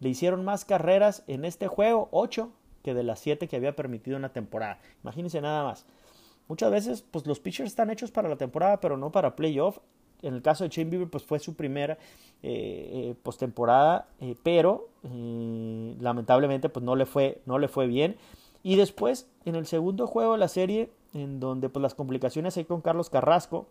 le 0.00 0.08
hicieron 0.08 0.44
más 0.44 0.64
carreras 0.64 1.22
en 1.28 1.44
este 1.44 1.68
juego, 1.68 2.08
8, 2.10 2.50
que 2.82 2.94
de 2.94 3.02
las 3.02 3.20
7 3.20 3.48
que 3.48 3.56
había 3.56 3.74
permitido 3.74 4.16
una 4.16 4.32
temporada. 4.32 4.78
Imagínense 5.02 5.40
nada 5.40 5.64
más. 5.64 5.86
Muchas 6.48 6.70
veces, 6.70 7.04
pues 7.10 7.26
los 7.26 7.40
pitchers 7.40 7.70
están 7.70 7.90
hechos 7.90 8.10
para 8.10 8.28
la 8.28 8.36
temporada, 8.36 8.80
pero 8.80 8.96
no 8.96 9.10
para 9.10 9.36
playoff. 9.36 9.78
En 10.22 10.34
el 10.34 10.42
caso 10.42 10.64
de 10.64 10.70
Shane 10.70 10.90
Bieber, 10.90 11.08
pues 11.08 11.24
fue 11.24 11.38
su 11.38 11.54
primera 11.54 11.94
eh, 12.42 12.90
eh 12.92 13.14
postemporada, 13.22 14.06
eh, 14.20 14.36
pero 14.42 14.88
eh, 15.02 15.96
lamentablemente, 16.00 16.68
pues 16.68 16.84
no 16.84 16.94
le 16.94 17.06
fue, 17.06 17.40
no 17.46 17.58
le 17.58 17.68
fue 17.68 17.86
bien. 17.86 18.16
Y 18.62 18.76
después, 18.76 19.28
en 19.44 19.56
el 19.56 19.66
segundo 19.66 20.06
juego 20.06 20.32
de 20.32 20.38
la 20.38 20.48
serie, 20.48 20.90
en 21.14 21.40
donde 21.40 21.68
pues 21.68 21.82
las 21.82 21.94
complicaciones 21.94 22.56
hay 22.56 22.64
con 22.64 22.80
Carlos 22.80 23.10
Carrasco, 23.10 23.66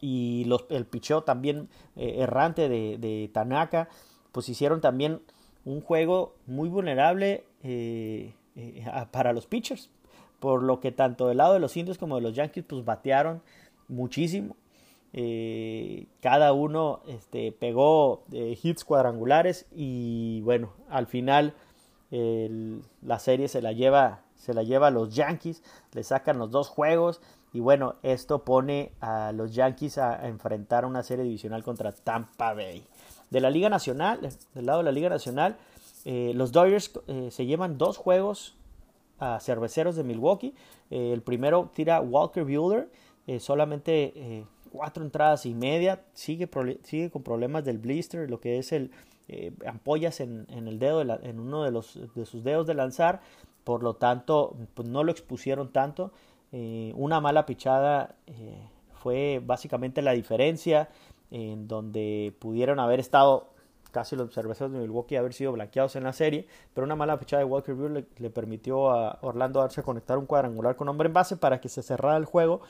y 0.00 0.44
los, 0.46 0.64
el 0.70 0.86
picheo 0.86 1.24
también 1.24 1.68
errante 1.94 2.70
de, 2.70 2.96
de, 2.96 3.28
Tanaka, 3.32 3.88
pues 4.32 4.48
hicieron 4.48 4.80
también 4.80 5.20
un 5.64 5.80
juego 5.80 6.34
muy 6.46 6.68
vulnerable 6.68 7.44
para 9.10 9.32
los 9.32 9.46
pitchers 9.46 9.90
por 10.40 10.64
lo 10.64 10.80
que 10.80 10.90
tanto 10.90 11.28
del 11.28 11.38
lado 11.38 11.54
de 11.54 11.60
los 11.60 11.76
indios 11.76 11.98
como 11.98 12.16
de 12.16 12.22
los 12.22 12.34
yankees 12.34 12.64
pues 12.68 12.84
batearon 12.84 13.42
muchísimo. 13.86 14.56
Eh, 15.12 16.06
cada 16.20 16.52
uno 16.52 17.00
este, 17.06 17.52
pegó 17.52 18.24
eh, 18.32 18.58
hits 18.60 18.84
cuadrangulares 18.84 19.66
y 19.70 20.40
bueno, 20.42 20.72
al 20.88 21.06
final 21.06 21.54
la 22.10 23.18
serie 23.18 23.48
se 23.48 23.62
la 23.62 23.72
lleva 23.72 24.24
se 24.42 24.54
la 24.54 24.64
lleva 24.64 24.88
a 24.88 24.90
los 24.90 25.14
Yankees, 25.14 25.62
le 25.92 26.02
sacan 26.02 26.38
los 26.38 26.50
dos 26.50 26.68
juegos 26.68 27.20
y 27.52 27.60
bueno, 27.60 27.94
esto 28.02 28.44
pone 28.44 28.92
a 29.00 29.30
los 29.30 29.54
Yankees 29.54 29.98
a, 29.98 30.26
enfrentar 30.26 30.84
una 30.84 31.04
serie 31.04 31.24
divisional 31.24 31.62
contra 31.62 31.92
Tampa 31.92 32.52
Bay. 32.52 32.84
De 33.32 33.40
la 33.40 33.50
Liga 33.50 33.68
Nacional, 33.68 34.20
del 34.54 34.66
lado 34.66 34.78
de 34.78 34.84
la 34.84 34.92
Liga 34.92 35.08
Nacional, 35.08 35.56
eh, 36.04 36.32
los 36.34 36.52
Dodgers 36.52 36.92
se 37.30 37.46
llevan 37.46 37.78
dos 37.78 37.96
juegos 37.96 38.56
a 39.22 39.38
Cerveceros 39.40 39.94
de 39.94 40.02
Milwaukee. 40.02 40.54
Eh, 40.90 41.12
el 41.12 41.22
primero 41.22 41.70
tira 41.72 42.00
Walker 42.00 42.44
Bueller, 42.44 42.90
eh, 43.26 43.38
solamente 43.38 44.12
eh, 44.16 44.44
cuatro 44.72 45.04
entradas 45.04 45.46
y 45.46 45.54
media. 45.54 46.02
Sigue, 46.12 46.48
sigue 46.82 47.10
con 47.10 47.22
problemas 47.22 47.64
del 47.64 47.78
blister, 47.78 48.28
lo 48.28 48.40
que 48.40 48.58
es 48.58 48.72
el 48.72 48.90
ampollas 49.66 50.20
en, 50.20 50.46
el 50.50 50.78
dedo, 50.78 51.00
en 51.00 51.40
uno 51.40 51.62
de, 51.62 51.70
los, 51.70 51.98
de 52.14 52.26
sus 52.26 52.44
dedos 52.44 52.66
de 52.66 52.74
lanzar. 52.74 53.22
Por 53.64 53.82
lo 53.82 53.94
tanto, 53.94 54.56
pues 54.74 54.86
no 54.88 55.04
lo 55.04 55.12
expusieron 55.12 55.72
tanto. 55.72 56.12
una 56.50 57.18
mala 57.20 57.46
pichada 57.46 58.16
fue 58.92 59.40
básicamente 59.42 60.02
la 60.02 60.12
diferencia 60.12 60.90
en 61.32 61.66
donde 61.66 62.36
pudieron 62.38 62.78
haber 62.78 63.00
estado 63.00 63.48
casi 63.90 64.16
los 64.16 64.32
cerveceros 64.32 64.72
de 64.72 64.78
Milwaukee 64.78 65.16
haber 65.16 65.32
sido 65.32 65.52
blanqueados 65.52 65.96
en 65.96 66.04
la 66.04 66.12
serie, 66.12 66.46
pero 66.74 66.84
una 66.84 66.96
mala 66.96 67.16
fichada 67.18 67.40
de 67.40 67.44
Walker 67.44 67.74
Buehler 67.74 68.06
le, 68.18 68.30
permitió 68.30 68.90
a 68.90 69.18
Orlando 69.22 69.60
darse 69.60 69.82
conectar 69.82 70.18
un 70.18 70.26
cuadrangular 70.26 70.76
con 70.76 70.88
hombre 70.88 71.08
en 71.08 71.12
base 71.12 71.36
para 71.36 71.60
que 71.60 71.68
se 71.68 71.82
cerrara 71.82 72.16
el 72.16 72.24
juego 72.24 72.60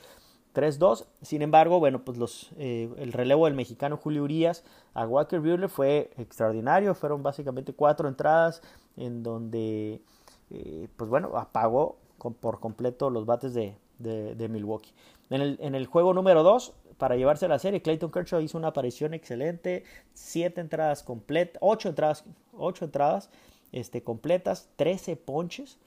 3-2. 0.54 1.07
Sin 1.23 1.42
embargo, 1.42 1.78
bueno, 1.81 2.04
pues 2.04 2.19
los, 2.19 2.50
eh, 2.57 2.92
el 2.99 3.12
relevo 3.12 3.47
del 3.47 3.54
mexicano 3.54 3.97
Julio 3.97 4.23
Urias 4.25 4.64
a 4.95 5.07
Walker 5.07 5.40
Buehler 5.40 5.69
fue 5.69 6.11
extraordinario. 6.19 6.95
Fueron 6.95 7.23
básicamente 7.23 7.73
cuatro 7.73 8.09
entradas 8.09 8.62
en 8.97 9.23
donde, 9.23 10.02
eh, 10.50 10.88
pues 10.97 11.09
bueno, 11.09 11.37
apagó 11.37 11.99
por 12.40 12.61
completo 12.61 13.11
los 13.11 13.26
bates 13.26 13.54
de, 13.54 13.76
de, 13.99 14.49
Milwaukee. 14.49 14.92
En 15.31 15.40
el, 15.40 15.59
en 15.61 15.75
el, 15.75 15.87
juego 15.87 16.14
número 16.14 16.42
2, 16.42 16.75
para 17.02 17.16
llevarse 17.16 17.49
la 17.49 17.59
serie. 17.59 17.82
Clayton 17.82 18.12
Kershaw 18.12 18.40
hizo 18.42 18.56
una 18.56 18.68
aparición 18.68 19.12
excelente, 19.12 19.82
siete 20.14 20.61
entradas 20.61 21.02
completas, 21.02 21.59
ocho 21.61 21.88
entradas, 21.88 22.23
ocho 22.56 22.85
entradas 22.85 23.28
este, 23.73 24.04
completas, 24.04 24.68
13 24.76 25.16
ponches, 25.16 25.78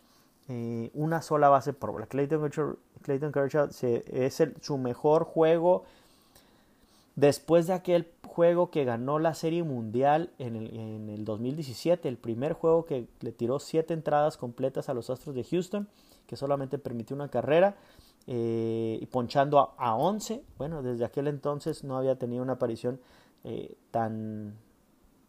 eh, 0.49 0.91
una 0.93 1.21
sola 1.21 1.47
base 1.47 1.71
por 1.71 1.93
bola. 1.93 2.07
Clayton 2.07 2.41
Kershaw, 2.41 2.75
Clayton 3.01 3.31
Kershaw 3.31 3.69
es 4.11 4.43
su 4.59 4.77
mejor 4.77 5.23
juego 5.23 5.85
después 7.15 7.67
de 7.67 7.73
aquel 7.75 8.11
juego 8.27 8.69
que 8.69 8.83
ganó 8.83 9.17
la 9.17 9.35
Serie 9.35 9.63
Mundial 9.63 10.31
en 10.37 10.57
el, 10.57 10.77
en 10.77 11.07
el 11.09 11.23
2017, 11.23 12.09
el 12.09 12.17
primer 12.17 12.51
juego 12.51 12.83
que 12.83 13.07
le 13.21 13.31
tiró 13.31 13.59
siete 13.59 13.93
entradas 13.93 14.35
completas 14.35 14.89
a 14.89 14.93
los 14.93 15.09
Astros 15.09 15.33
de 15.33 15.45
Houston, 15.45 15.87
que 16.27 16.35
solamente 16.35 16.77
permitió 16.77 17.15
una 17.15 17.29
carrera. 17.29 17.77
Eh, 18.27 18.97
y 19.01 19.05
ponchando 19.05 19.75
a, 19.77 19.95
11. 19.95 20.43
Bueno, 20.57 20.81
desde 20.81 21.05
aquel 21.05 21.27
entonces 21.27 21.83
no 21.83 21.97
había 21.97 22.17
tenido 22.17 22.41
una 22.41 22.53
aparición 22.53 22.99
eh, 23.43 23.77
tan, 23.91 24.57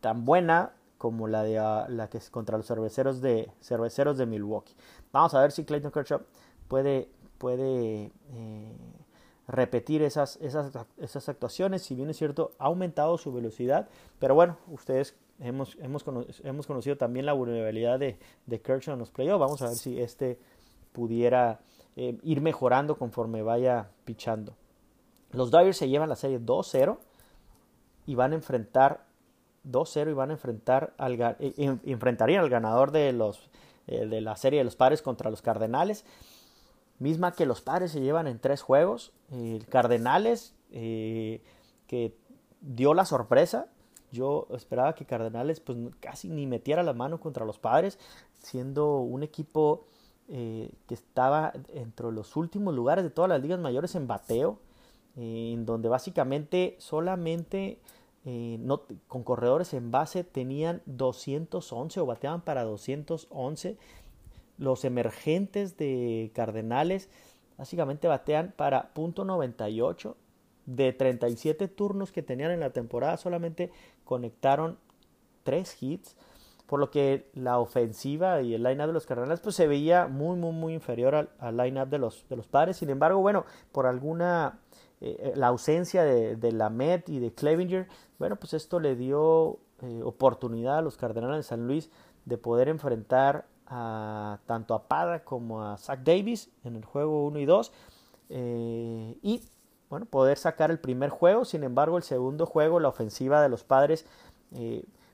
tan 0.01 0.25
buena 0.25 0.73
como 0.97 1.29
la 1.29 1.43
de 1.43 1.59
ah, 1.59 1.87
la 1.91 2.09
que 2.09 2.19
es 2.19 2.31
contra 2.31 2.57
los 2.57 2.67
cerveceros 2.67 3.21
de 3.21 3.51
cerveceros 3.61 4.17
de 4.17 4.25
Milwaukee. 4.25 4.75
Vamos 5.13 5.35
a 5.35 5.43
ver 5.43 5.53
si 5.53 5.65
Clayton 5.65 5.91
Kershaw 5.91 6.21
puede, 6.69 7.11
puede 7.37 8.13
eh, 8.31 8.77
repetir 9.47 10.03
esas, 10.03 10.37
esas, 10.37 10.73
esas, 10.97 11.29
actuaciones. 11.29 11.83
Si 11.83 11.95
bien 11.95 12.09
es 12.09 12.17
cierto, 12.17 12.53
ha 12.59 12.65
aumentado 12.65 13.19
su 13.19 13.31
velocidad, 13.31 13.89
pero 14.19 14.35
bueno, 14.35 14.57
ustedes 14.69 15.15
hemos, 15.39 15.77
hemos, 15.81 16.05
hemos 16.43 16.67
conocido 16.67 16.97
también 16.97 17.27
la 17.27 17.35
vulnerabilidad 17.35 17.99
de, 17.99 18.19
de 18.47 18.61
Kershaw 18.63 18.95
en 18.95 19.01
los 19.01 19.11
playoffs. 19.11 19.41
Vamos 19.41 19.61
a 19.61 19.67
ver 19.67 19.77
si 19.77 20.01
este 20.01 20.39
pudiera 20.93 21.61
eh, 21.99 22.19
ir 22.23 22.43
mejorando 22.43 22.99
conforme 22.99 23.41
vaya 23.41 23.89
pichando. 24.05 24.55
Los 25.33 25.51
Dodgers 25.51 25.79
se 25.79 25.89
llevan 25.89 26.11
la 26.11 26.17
serie 26.17 26.39
2-0 26.39 26.99
y 28.05 28.15
van 28.15 28.33
a 28.33 28.35
enfrentar 28.35 29.07
2-0 29.65 30.11
y 30.11 30.13
van 30.13 30.29
a 30.29 30.35
enfrentar 30.35 30.93
al 30.99 31.19
eh, 31.41 31.79
enfrentarían 31.87 32.43
al 32.43 32.51
ganador 32.51 32.91
de 32.93 33.15
los 33.15 33.49
eh, 33.87 34.05
de 34.05 34.21
la 34.21 34.37
serie 34.37 34.59
de 34.59 34.65
los 34.65 34.77
Padres 34.77 35.01
contra 35.01 35.31
los 35.31 35.41
Cardenales, 35.41 36.05
misma 36.99 37.33
que 37.33 37.47
los 37.47 37.63
Padres 37.63 37.93
se 37.93 38.01
llevan 38.01 38.27
en 38.27 38.41
tres 38.41 38.61
juegos. 38.61 39.13
Cardenales 39.71 40.55
que 40.71 42.15
dio 42.61 42.93
la 42.93 43.07
sorpresa. 43.07 43.69
Yo 44.13 44.49
esperaba 44.51 44.95
que 44.95 45.07
Cardenales 45.07 45.61
pues 45.61 45.79
casi 46.01 46.29
ni 46.29 46.47
metiera 46.47 46.83
la 46.83 46.93
mano 46.93 47.21
contra 47.21 47.47
los 47.47 47.59
Padres, 47.59 47.99
siendo 48.39 48.99
un 48.99 49.23
equipo 49.23 49.87
eh, 50.29 50.73
que 50.89 50.95
estaba 50.95 51.53
entre 51.69 52.11
los 52.11 52.35
últimos 52.35 52.75
lugares 52.75 53.05
de 53.05 53.11
todas 53.11 53.29
las 53.29 53.41
ligas 53.41 53.61
mayores 53.61 53.95
en 53.95 54.09
bateo, 54.09 54.59
eh, 55.17 55.53
en 55.53 55.65
donde 55.67 55.89
básicamente 55.89 56.75
solamente 56.79 57.81
eh, 58.25 58.57
no, 58.59 58.83
con 59.07 59.23
corredores 59.23 59.73
en 59.73 59.93
base 59.93 60.25
tenían 60.25 60.83
211 60.87 62.01
o 62.01 62.07
bateaban 62.07 62.41
para 62.41 62.65
211. 62.65 63.79
Los 64.59 64.85
emergentes 64.85 65.77
de 65.77 66.33
Cardenales 66.35 67.09
básicamente 67.57 68.09
batean 68.09 68.53
para 68.57 68.93
.98. 68.95 70.17
De 70.67 70.93
37 70.93 71.69
turnos 71.69 72.11
que 72.11 72.23
tenían 72.25 72.51
en 72.51 72.59
la 72.59 72.71
temporada 72.71 73.17
solamente 73.17 73.71
conectaron 74.05 74.77
3 75.45 75.81
hits 75.81 76.17
por 76.67 76.81
lo 76.81 76.91
que 76.91 77.31
la 77.35 77.59
ofensiva 77.59 78.43
y 78.43 78.55
el 78.55 78.63
line-up 78.63 78.89
de 78.89 78.93
los 78.93 79.07
Cardenales 79.07 79.41
pues 79.41 79.55
se 79.55 79.67
veía 79.67 80.09
muy 80.09 80.37
muy 80.37 80.53
muy 80.53 80.75
inferior 80.75 81.15
al, 81.15 81.31
al 81.39 81.57
line-up 81.57 81.89
de 81.89 81.99
los, 81.99 82.29
de 82.29 82.37
los 82.37 82.47
padres. 82.47 82.77
Sin 82.77 82.91
embargo, 82.91 83.21
bueno, 83.21 83.45
por 83.73 83.87
alguna 83.87 84.59
eh, 85.01 85.17
eh, 85.21 85.33
la 85.37 85.49
ausencia 85.49 86.05
de, 86.05 86.37
de 86.37 86.53
la 86.53 86.71
Met 86.71 87.09
y 87.09 87.19
de 87.19 87.33
Clevinger, 87.33 87.87
bueno, 88.19 88.37
pues 88.37 88.55
esto 88.55 88.81
le 88.81 88.97
dio 88.97 89.59
eh, 89.83 90.03
oportunidad 90.03 90.79
a 90.79 90.83
los 90.83 90.97
Cardenales 90.97 91.37
de 91.37 91.43
San 91.43 91.67
Luis 91.67 91.91
de 92.25 92.39
poder 92.39 92.69
enfrentar 92.69 93.47
a 93.67 94.39
tanto 94.47 94.75
a 94.75 94.89
Pada 94.89 95.25
como 95.25 95.63
a 95.63 95.77
Zach 95.77 96.01
Davis 96.01 96.51
en 96.65 96.77
el 96.77 96.85
juego 96.85 97.27
1 97.27 97.39
y 97.41 97.45
2 97.47 97.73
y 98.29 99.43
bueno, 99.89 100.07
poder 100.07 100.39
sacar 100.39 100.71
el 100.71 100.79
primer 100.79 101.11
juego. 101.11 101.45
Sin 101.45 101.63
embargo, 101.63 101.97
el 101.97 102.03
segundo 102.03 102.47
juego, 102.47 102.81
la 102.81 102.89
ofensiva 102.89 103.43
de 103.43 103.49
los 103.49 103.65
padres 103.65 104.07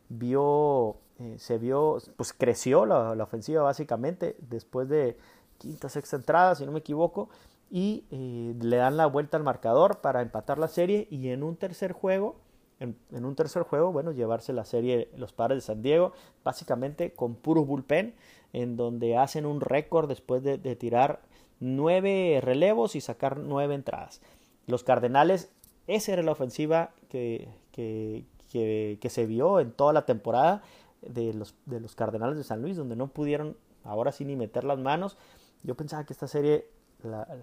vio 0.09 0.97
eh, 1.23 1.39
se 1.39 1.59
vio, 1.59 1.99
pues 2.17 2.33
creció 2.33 2.85
la, 2.85 3.13
ofensiva 3.23 3.63
básicamente 3.63 4.35
después 4.41 4.89
de 4.89 5.17
quinta, 5.59 5.89
sexta 5.89 6.17
entrada, 6.17 6.57
si 6.57 6.67
no 6.67 6.73
me 6.73 6.81
equivoco, 6.81 7.29
y 7.71 8.05
eh, 8.11 8.55
le 8.61 8.77
dan 8.77 8.97
la 8.97 9.07
vuelta 9.07 9.37
al 9.37 9.45
marcador 9.45 10.01
para 10.01 10.21
empatar 10.21 10.59
la 10.59 10.67
serie 10.67 11.07
y 11.11 11.29
en 11.29 11.45
un 11.45 11.57
tercer 11.57 11.93
juego, 11.93 12.37
en, 12.81 12.97
un 13.25 13.37
tercer 13.37 13.63
juego, 13.63 13.93
bueno, 13.93 14.11
llevarse 14.11 14.53
la 14.53 14.65
serie 14.65 15.11
los 15.17 15.33
padres 15.33 15.59
de 15.59 15.67
San 15.67 15.83
Diego, 15.83 16.13
básicamente 16.43 17.13
con 17.13 17.37
puro 17.37 17.65
bullpen, 17.65 18.17
en 18.53 18.77
donde 18.77 19.17
hacen 19.17 19.47
un 19.47 19.61
récord 19.61 20.09
después 20.09 20.43
de, 20.43 20.59
tirar 20.75 21.21
nueve 21.61 22.41
relevos 22.43 22.97
y 22.97 23.01
sacar 23.01 23.39
nueve 23.39 23.77
entradas. 23.77 24.21
Los 24.67 24.83
Cardenales, 24.83 25.53
esa 25.87 26.15
era 26.15 26.23
la 26.25 26.33
ofensiva 26.33 26.91
que, 27.09 27.49
que, 27.71 28.25
que 28.51 29.09
se 29.09 29.27
vio 29.27 29.61
en 29.61 29.71
toda 29.71 29.93
la 29.93 30.05
temporada 30.05 30.63
de 31.03 31.35
los, 31.35 31.55
de 31.67 31.81
los 31.81 31.95
Cardenales 31.95 32.37
de 32.37 32.45
San 32.45 32.63
Luis, 32.63 32.77
donde 32.77 32.97
no 32.97 33.09
pudieron 33.09 33.57
ahora 33.85 34.13
sí 34.13 34.25
ni 34.25 34.37
meter 34.37 34.65
las 34.65 34.79
manos. 34.79 35.17
Yo 35.63 35.75
pensaba 35.75 36.05
que 36.05 36.13
esta 36.13 36.29
serie 36.29 36.67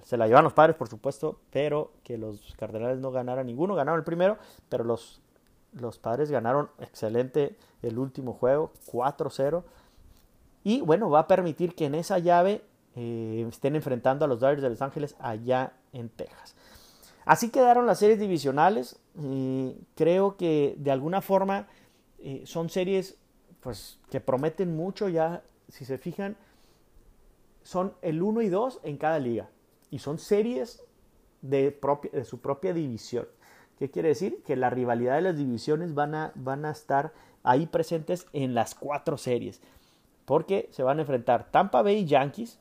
se 0.04 0.17
la 0.17 0.28
llevan 0.28 0.43
los 0.43 0.54
padres, 0.54 0.76
por 0.76 0.88
supuesto, 0.88 1.39
pero 1.52 1.91
que 2.04 2.17
los 2.17 2.56
Cardenales 2.58 3.00
no 3.00 3.12
ganaran 3.12 3.45
ninguno. 3.45 3.76
Ganaron 3.76 4.00
el 4.00 4.06
primero, 4.06 4.38
pero 4.69 4.84
los, 4.84 5.22
los 5.74 5.98
padres 5.98 6.32
ganaron 6.32 6.69
excelente 6.80 7.58
el 7.82 8.00
último 8.00 8.34
juego, 8.34 8.72
4-0. 8.91 9.63
Y 10.63 10.82
bueno, 10.82 11.10
va 11.10 11.19
a 11.19 11.28
permitir 11.28 11.76
que 11.76 11.86
en 11.86 11.95
esa 11.95 12.19
llave 12.19 12.63
eh, 12.95 13.45
estén 13.50 13.76
enfrentando 13.76 14.26
a 14.26 14.28
los 14.28 14.39
Dodgers 14.39 14.62
de 14.62 14.69
Los 14.69 14.82
Ángeles 14.82 15.15
allá 15.19 15.74
en 15.93 16.10
Texas. 16.10 16.56
Así 17.26 17.50
quedaron 17.50 17.86
las 17.86 18.00
series 18.00 18.19
divisionales. 18.19 18.98
creo 19.95 20.38
que 20.38 20.76
de 20.78 20.91
alguna 20.91 21.22
forma 21.22 21.67
eh, 22.19 22.43
son 22.45 22.69
series 22.69 23.18
pues, 23.62 24.00
que 24.10 24.19
prometen 24.19 24.76
mucho 24.76 25.10
ya, 25.10 25.43
si 25.67 25.86
se 25.86 25.98
fijan, 25.98 26.38
son 27.63 27.93
el 28.02 28.22
1 28.22 28.41
y 28.41 28.50
2 28.50 28.82
en 28.84 28.98
cada 28.98 29.19
liga. 29.19 29.50
Y 29.91 30.00
son 30.00 30.17
series 30.17 30.84
de, 31.41 31.80
de 32.12 32.26
su 32.26 32.39
propia 32.39 32.74
división. 32.74 33.28
¿Qué 33.78 33.89
quiere 33.89 34.10
decir? 34.10 34.43
Que 34.43 34.56
la 34.56 34.69
rivalidad 34.69 35.15
de 35.15 35.22
las 35.22 35.38
divisiones 35.38 35.93
van 35.93 36.13
a, 36.13 36.32
van 36.36 36.65
a 36.65 36.72
estar 36.72 37.13
ahí 37.43 37.65
presentes 37.65 38.28
en 38.34 38.54
las 38.54 38.76
cuatro 38.76 39.17
series. 39.17 39.62
Porque 40.26 40.69
se 40.72 40.84
van 40.84 41.00
a 41.00 41.02
enfrentar 41.02 41.50
Tampa 41.50 41.82
Bay 41.82 42.06
Yankees, 42.06 42.60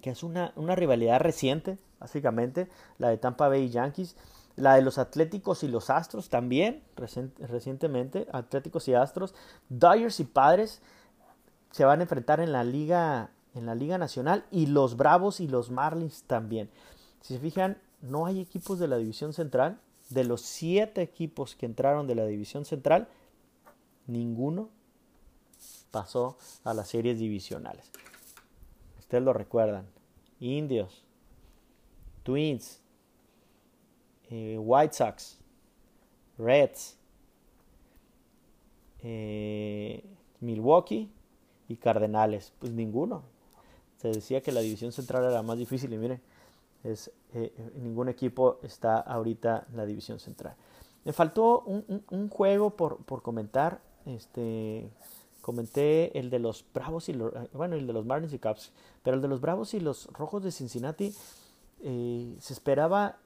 que 0.00 0.10
es 0.10 0.22
una, 0.22 0.52
una 0.56 0.74
rivalidad 0.74 1.20
reciente, 1.20 1.78
básicamente, 1.98 2.68
la 2.98 3.08
de 3.08 3.18
Tampa 3.18 3.48
Bay 3.48 3.68
Yankees. 3.68 4.16
La 4.56 4.74
de 4.74 4.82
los 4.82 4.98
Atléticos 4.98 5.62
y 5.62 5.68
los 5.68 5.90
Astros 5.90 6.28
también, 6.28 6.82
recientemente, 6.96 8.26
Atléticos 8.32 8.88
y 8.88 8.94
Astros. 8.94 9.34
Dodgers 9.68 10.20
y 10.20 10.24
Padres 10.24 10.82
se 11.70 11.84
van 11.84 12.00
a 12.00 12.02
enfrentar 12.02 12.40
en 12.40 12.52
la 12.52 12.64
Liga, 12.64 13.30
en 13.54 13.66
la 13.66 13.74
Liga 13.74 13.96
Nacional 13.96 14.44
y 14.50 14.66
los 14.66 14.96
Bravos 14.96 15.40
y 15.40 15.48
los 15.48 15.70
Marlins 15.70 16.24
también. 16.24 16.68
Si 17.20 17.34
se 17.34 17.40
fijan, 17.40 17.78
no 18.02 18.26
hay 18.26 18.40
equipos 18.40 18.78
de 18.78 18.88
la 18.88 18.96
División 18.96 19.32
Central. 19.32 19.80
De 20.10 20.24
los 20.24 20.40
siete 20.40 21.02
equipos 21.02 21.54
que 21.54 21.66
entraron 21.66 22.08
de 22.08 22.16
la 22.16 22.26
División 22.26 22.64
Central, 22.64 23.08
ninguno 24.08 24.70
pasó 25.92 26.36
a 26.64 26.74
las 26.74 26.88
series 26.88 27.18
divisionales. 27.18 27.90
Ustedes 28.98 29.22
lo 29.22 29.32
recuerdan. 29.32 29.86
Indios, 30.40 31.04
Twins, 32.24 32.80
eh, 34.30 34.56
White 34.58 34.94
Sox, 34.94 35.38
Reds, 36.38 36.96
eh, 39.02 40.04
Milwaukee 40.40 41.10
y 41.68 41.76
Cardenales. 41.76 42.52
Pues 42.58 42.72
ninguno. 42.72 43.22
Se 43.96 44.08
decía 44.08 44.40
que 44.40 44.52
la 44.52 44.60
división 44.60 44.92
central 44.92 45.24
era 45.24 45.42
más 45.42 45.58
difícil 45.58 45.92
y 45.92 45.98
miren, 45.98 46.20
es, 46.84 47.10
eh, 47.34 47.52
ningún 47.76 48.08
equipo 48.08 48.58
está 48.62 48.98
ahorita 49.00 49.66
en 49.70 49.76
la 49.76 49.84
división 49.84 50.20
central. 50.20 50.54
Me 51.04 51.12
faltó 51.12 51.60
un, 51.60 52.28
juego 52.28 52.70
por, 52.70 52.98
por, 52.98 53.22
comentar. 53.22 53.80
Este, 54.06 54.88
comenté 55.40 56.16
el 56.18 56.30
de 56.30 56.38
los 56.38 56.64
Bravos 56.72 57.08
y 57.08 57.14
los, 57.14 57.32
bueno, 57.52 57.74
el 57.76 57.86
de 57.86 57.92
los 57.92 58.06
Marlins 58.06 58.32
y 58.32 58.38
Cubs, 58.38 58.72
pero 59.02 59.16
el 59.16 59.22
de 59.22 59.28
los 59.28 59.40
Bravos 59.40 59.74
y 59.74 59.80
los 59.80 60.06
Rojos 60.12 60.42
de 60.42 60.52
Cincinnati 60.52 61.14
se 61.82 62.52
esperaba 62.52 63.18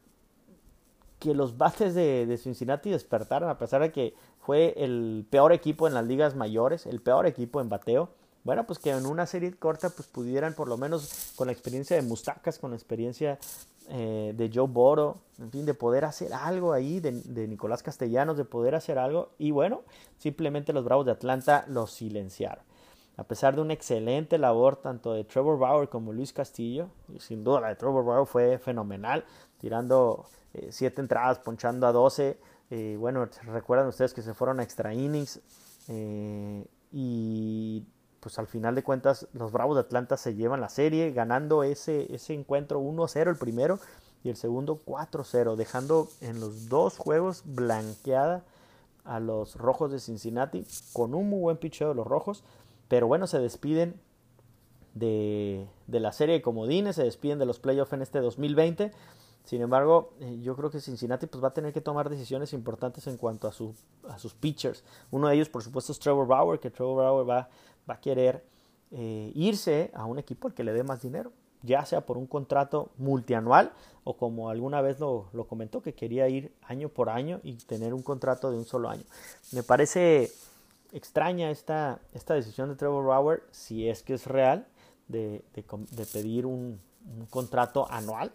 que 1.24 1.34
los 1.34 1.56
bates 1.56 1.94
de, 1.94 2.36
Cincinnati 2.36 2.90
despertaran, 2.90 3.48
a 3.48 3.56
pesar 3.56 3.80
de 3.80 3.90
que 3.90 4.14
fue 4.40 4.74
el 4.76 5.26
peor 5.30 5.54
equipo 5.54 5.88
en 5.88 5.94
las 5.94 6.06
ligas 6.06 6.36
mayores, 6.36 6.84
el 6.84 7.00
peor 7.00 7.26
equipo 7.26 7.62
en 7.62 7.70
bateo. 7.70 8.10
Bueno, 8.42 8.66
pues 8.66 8.78
que 8.78 8.90
en 8.90 9.06
una 9.06 9.24
serie 9.24 9.54
corta 9.54 9.88
pues 9.88 10.06
pudieran 10.06 10.52
por 10.52 10.68
lo 10.68 10.76
menos 10.76 11.32
con 11.34 11.46
la 11.46 11.54
experiencia 11.54 11.96
de 11.96 12.02
Mustacas, 12.02 12.58
con 12.58 12.72
la 12.72 12.76
experiencia 12.76 13.38
eh, 13.88 14.34
de 14.36 14.50
Joe 14.52 14.68
Boro, 14.68 15.16
en 15.38 15.50
fin, 15.50 15.64
de 15.64 15.72
poder 15.72 16.04
hacer 16.04 16.34
algo 16.34 16.74
ahí, 16.74 17.00
de, 17.00 17.12
de, 17.12 17.48
Nicolás 17.48 17.82
Castellanos, 17.82 18.36
de 18.36 18.44
poder 18.44 18.74
hacer 18.74 18.98
algo. 18.98 19.30
Y 19.38 19.50
bueno, 19.50 19.80
simplemente 20.18 20.74
los 20.74 20.84
Bravos 20.84 21.06
de 21.06 21.12
Atlanta 21.12 21.64
los 21.68 21.90
silenciaron. 21.90 22.64
A 23.16 23.24
pesar 23.24 23.54
de 23.54 23.62
una 23.62 23.72
excelente 23.72 24.36
labor 24.36 24.76
tanto 24.76 25.14
de 25.14 25.24
Trevor 25.24 25.58
Bauer 25.58 25.88
como 25.88 26.12
Luis 26.12 26.34
Castillo, 26.34 26.88
y 27.08 27.20
sin 27.20 27.44
duda 27.44 27.60
la 27.62 27.68
de 27.68 27.76
Trevor 27.76 28.04
Bauer 28.04 28.26
fue 28.26 28.58
fenomenal, 28.58 29.24
tirando 29.64 30.26
eh, 30.52 30.68
siete 30.72 31.00
entradas, 31.00 31.38
ponchando 31.38 31.86
a 31.86 31.92
12. 31.92 32.38
Eh, 32.68 32.96
bueno, 33.00 33.26
recuerdan 33.44 33.86
ustedes 33.86 34.12
que 34.12 34.20
se 34.20 34.34
fueron 34.34 34.60
a 34.60 34.62
extra 34.62 34.92
innings. 34.92 35.40
Eh, 35.88 36.66
y 36.92 37.82
pues 38.20 38.38
al 38.38 38.46
final 38.46 38.74
de 38.74 38.82
cuentas 38.82 39.26
los 39.32 39.52
Bravos 39.52 39.76
de 39.76 39.80
Atlanta 39.80 40.18
se 40.18 40.34
llevan 40.34 40.60
la 40.60 40.68
serie 40.68 41.12
ganando 41.12 41.62
ese, 41.62 42.14
ese 42.14 42.34
encuentro 42.34 42.78
1-0 42.82 43.30
el 43.30 43.36
primero 43.36 43.78
y 44.22 44.28
el 44.28 44.36
segundo 44.36 44.78
4-0, 44.84 45.56
dejando 45.56 46.08
en 46.20 46.40
los 46.40 46.68
dos 46.68 46.98
juegos 46.98 47.42
blanqueada 47.46 48.44
a 49.04 49.18
los 49.18 49.56
Rojos 49.56 49.90
de 49.92 49.98
Cincinnati 49.98 50.66
con 50.92 51.14
un 51.14 51.30
muy 51.30 51.40
buen 51.40 51.56
picheo 51.56 51.88
de 51.88 51.94
los 51.94 52.06
Rojos. 52.06 52.44
Pero 52.88 53.06
bueno, 53.06 53.26
se 53.26 53.38
despiden 53.38 53.98
de, 54.92 55.66
de 55.86 56.00
la 56.00 56.12
serie 56.12 56.34
de 56.34 56.42
comodines, 56.42 56.96
se 56.96 57.04
despiden 57.04 57.38
de 57.38 57.46
los 57.46 57.60
playoffs 57.60 57.94
en 57.94 58.02
este 58.02 58.20
2020 58.20 58.92
sin 59.44 59.60
embargo, 59.60 60.14
eh, 60.20 60.40
yo 60.42 60.56
creo 60.56 60.70
que 60.70 60.80
Cincinnati 60.80 61.26
pues, 61.26 61.44
va 61.44 61.48
a 61.48 61.54
tener 61.54 61.72
que 61.72 61.82
tomar 61.82 62.08
decisiones 62.08 62.54
importantes 62.54 63.06
en 63.06 63.18
cuanto 63.18 63.46
a, 63.46 63.50
a 63.50 64.18
sus 64.18 64.34
pitchers. 64.34 64.82
Uno 65.10 65.28
de 65.28 65.34
ellos, 65.34 65.50
por 65.50 65.62
supuesto, 65.62 65.92
es 65.92 65.98
Trevor 65.98 66.26
Bauer, 66.26 66.58
que 66.58 66.70
Trevor 66.70 67.04
Bauer 67.04 67.28
va, 67.28 67.48
va 67.88 67.94
a 67.94 68.00
querer 68.00 68.42
eh, 68.90 69.32
irse 69.34 69.90
a 69.94 70.06
un 70.06 70.18
equipo 70.18 70.48
al 70.48 70.54
que 70.54 70.64
le 70.64 70.72
dé 70.72 70.82
más 70.82 71.02
dinero, 71.02 71.30
ya 71.62 71.84
sea 71.84 72.06
por 72.06 72.16
un 72.16 72.26
contrato 72.26 72.90
multianual 72.96 73.72
o 74.02 74.16
como 74.16 74.48
alguna 74.48 74.80
vez 74.80 74.98
lo, 74.98 75.28
comentó, 75.46 75.82
que 75.82 75.94
quería 75.94 76.26
ir 76.28 76.54
año 76.62 76.88
por 76.88 77.10
año 77.10 77.40
y 77.42 77.54
tener 77.54 77.92
un 77.92 78.02
contrato 78.02 78.50
de 78.50 78.56
un 78.56 78.64
solo 78.64 78.88
año. 78.88 79.04
Me 79.52 79.62
parece 79.62 80.32
extraña 80.92 81.50
esta, 81.50 82.00
esta 82.14 82.32
decisión 82.32 82.70
de 82.70 82.76
Trevor 82.76 83.04
Bauer, 83.04 83.42
si 83.50 83.90
es 83.90 84.02
que 84.02 84.14
es 84.14 84.26
real, 84.26 84.66
de, 85.08 85.44
de, 85.54 86.06
pedir 86.06 86.46
un 86.46 86.80
contrato 87.28 87.86
anual 87.90 88.32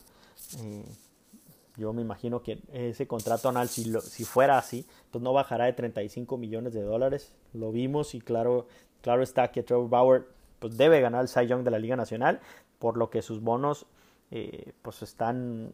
yo 1.78 1.94
me 1.94 2.02
imagino 2.02 2.44
que 2.44 2.60
ese 2.74 3.08
contrato 3.08 3.50
anual, 3.50 3.70
si, 3.70 3.94
si 4.02 4.26
fuera 4.26 4.58
así, 4.58 4.86
pues 5.12 5.24
no 5.24 5.34
bajará 5.34 5.66
de 5.66 5.74
35 5.74 6.38
millones 6.38 6.74
de 6.74 6.82
dólares. 6.82 7.34
Lo 7.54 7.72
vimos 7.72 8.16
y 8.16 8.20
claro, 8.20 8.68
claro 9.02 9.24
está 9.24 9.52
que 9.52 9.64
Trevor 9.64 9.90
Bauer 9.90 10.28
pues 10.60 10.78
debe 10.78 11.00
ganar 11.00 11.22
el 11.22 11.30
Cy 11.30 11.48
Young 11.48 11.64
de 11.64 11.72
la 11.72 11.80
Liga 11.80 11.96
Nacional, 11.96 12.42
por 12.80 12.98
lo 12.98 13.10
que 13.10 13.22
sus 13.22 13.42
bonos 13.42 13.86
eh, 14.32 14.74
pues 14.82 15.02
están, 15.02 15.72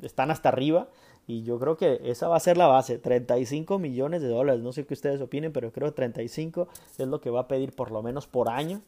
están 0.00 0.30
hasta 0.30 0.48
arriba. 0.48 0.88
Y 1.26 1.42
yo 1.42 1.58
creo 1.58 1.76
que 1.76 2.00
esa 2.04 2.28
va 2.28 2.36
a 2.36 2.40
ser 2.40 2.56
la 2.56 2.68
base, 2.68 2.96
35 2.96 3.78
millones 3.78 4.22
de 4.22 4.28
dólares. 4.28 4.62
No 4.62 4.72
sé 4.72 4.86
qué 4.86 4.94
ustedes 4.94 5.20
opinen, 5.20 5.52
pero 5.52 5.72
creo 5.72 5.88
que 5.88 5.96
35 5.96 6.68
es 6.96 7.06
lo 7.06 7.20
que 7.20 7.30
va 7.30 7.40
a 7.40 7.48
pedir 7.48 7.74
por 7.74 7.90
lo 7.90 8.02
menos 8.02 8.26
por 8.26 8.48
año. 8.48 8.80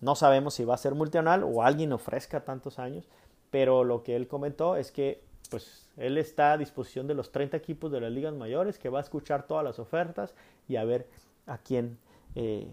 No 0.00 0.16
sabemos 0.16 0.54
si 0.54 0.64
va 0.64 0.74
a 0.74 0.78
ser 0.78 0.94
multianual 0.94 1.44
o 1.44 1.62
alguien 1.62 1.92
ofrezca 1.92 2.44
tantos 2.44 2.78
años 2.78 3.06
pero 3.54 3.84
lo 3.84 4.02
que 4.02 4.16
él 4.16 4.26
comentó 4.26 4.74
es 4.74 4.90
que 4.90 5.22
pues 5.48 5.88
él 5.96 6.18
está 6.18 6.54
a 6.54 6.58
disposición 6.58 7.06
de 7.06 7.14
los 7.14 7.30
30 7.30 7.56
equipos 7.56 7.92
de 7.92 8.00
las 8.00 8.10
ligas 8.10 8.34
mayores, 8.34 8.80
que 8.80 8.88
va 8.88 8.98
a 8.98 9.02
escuchar 9.02 9.46
todas 9.46 9.62
las 9.62 9.78
ofertas 9.78 10.34
y 10.66 10.74
a 10.74 10.82
ver 10.82 11.06
a 11.46 11.58
quién, 11.58 11.96
eh, 12.34 12.68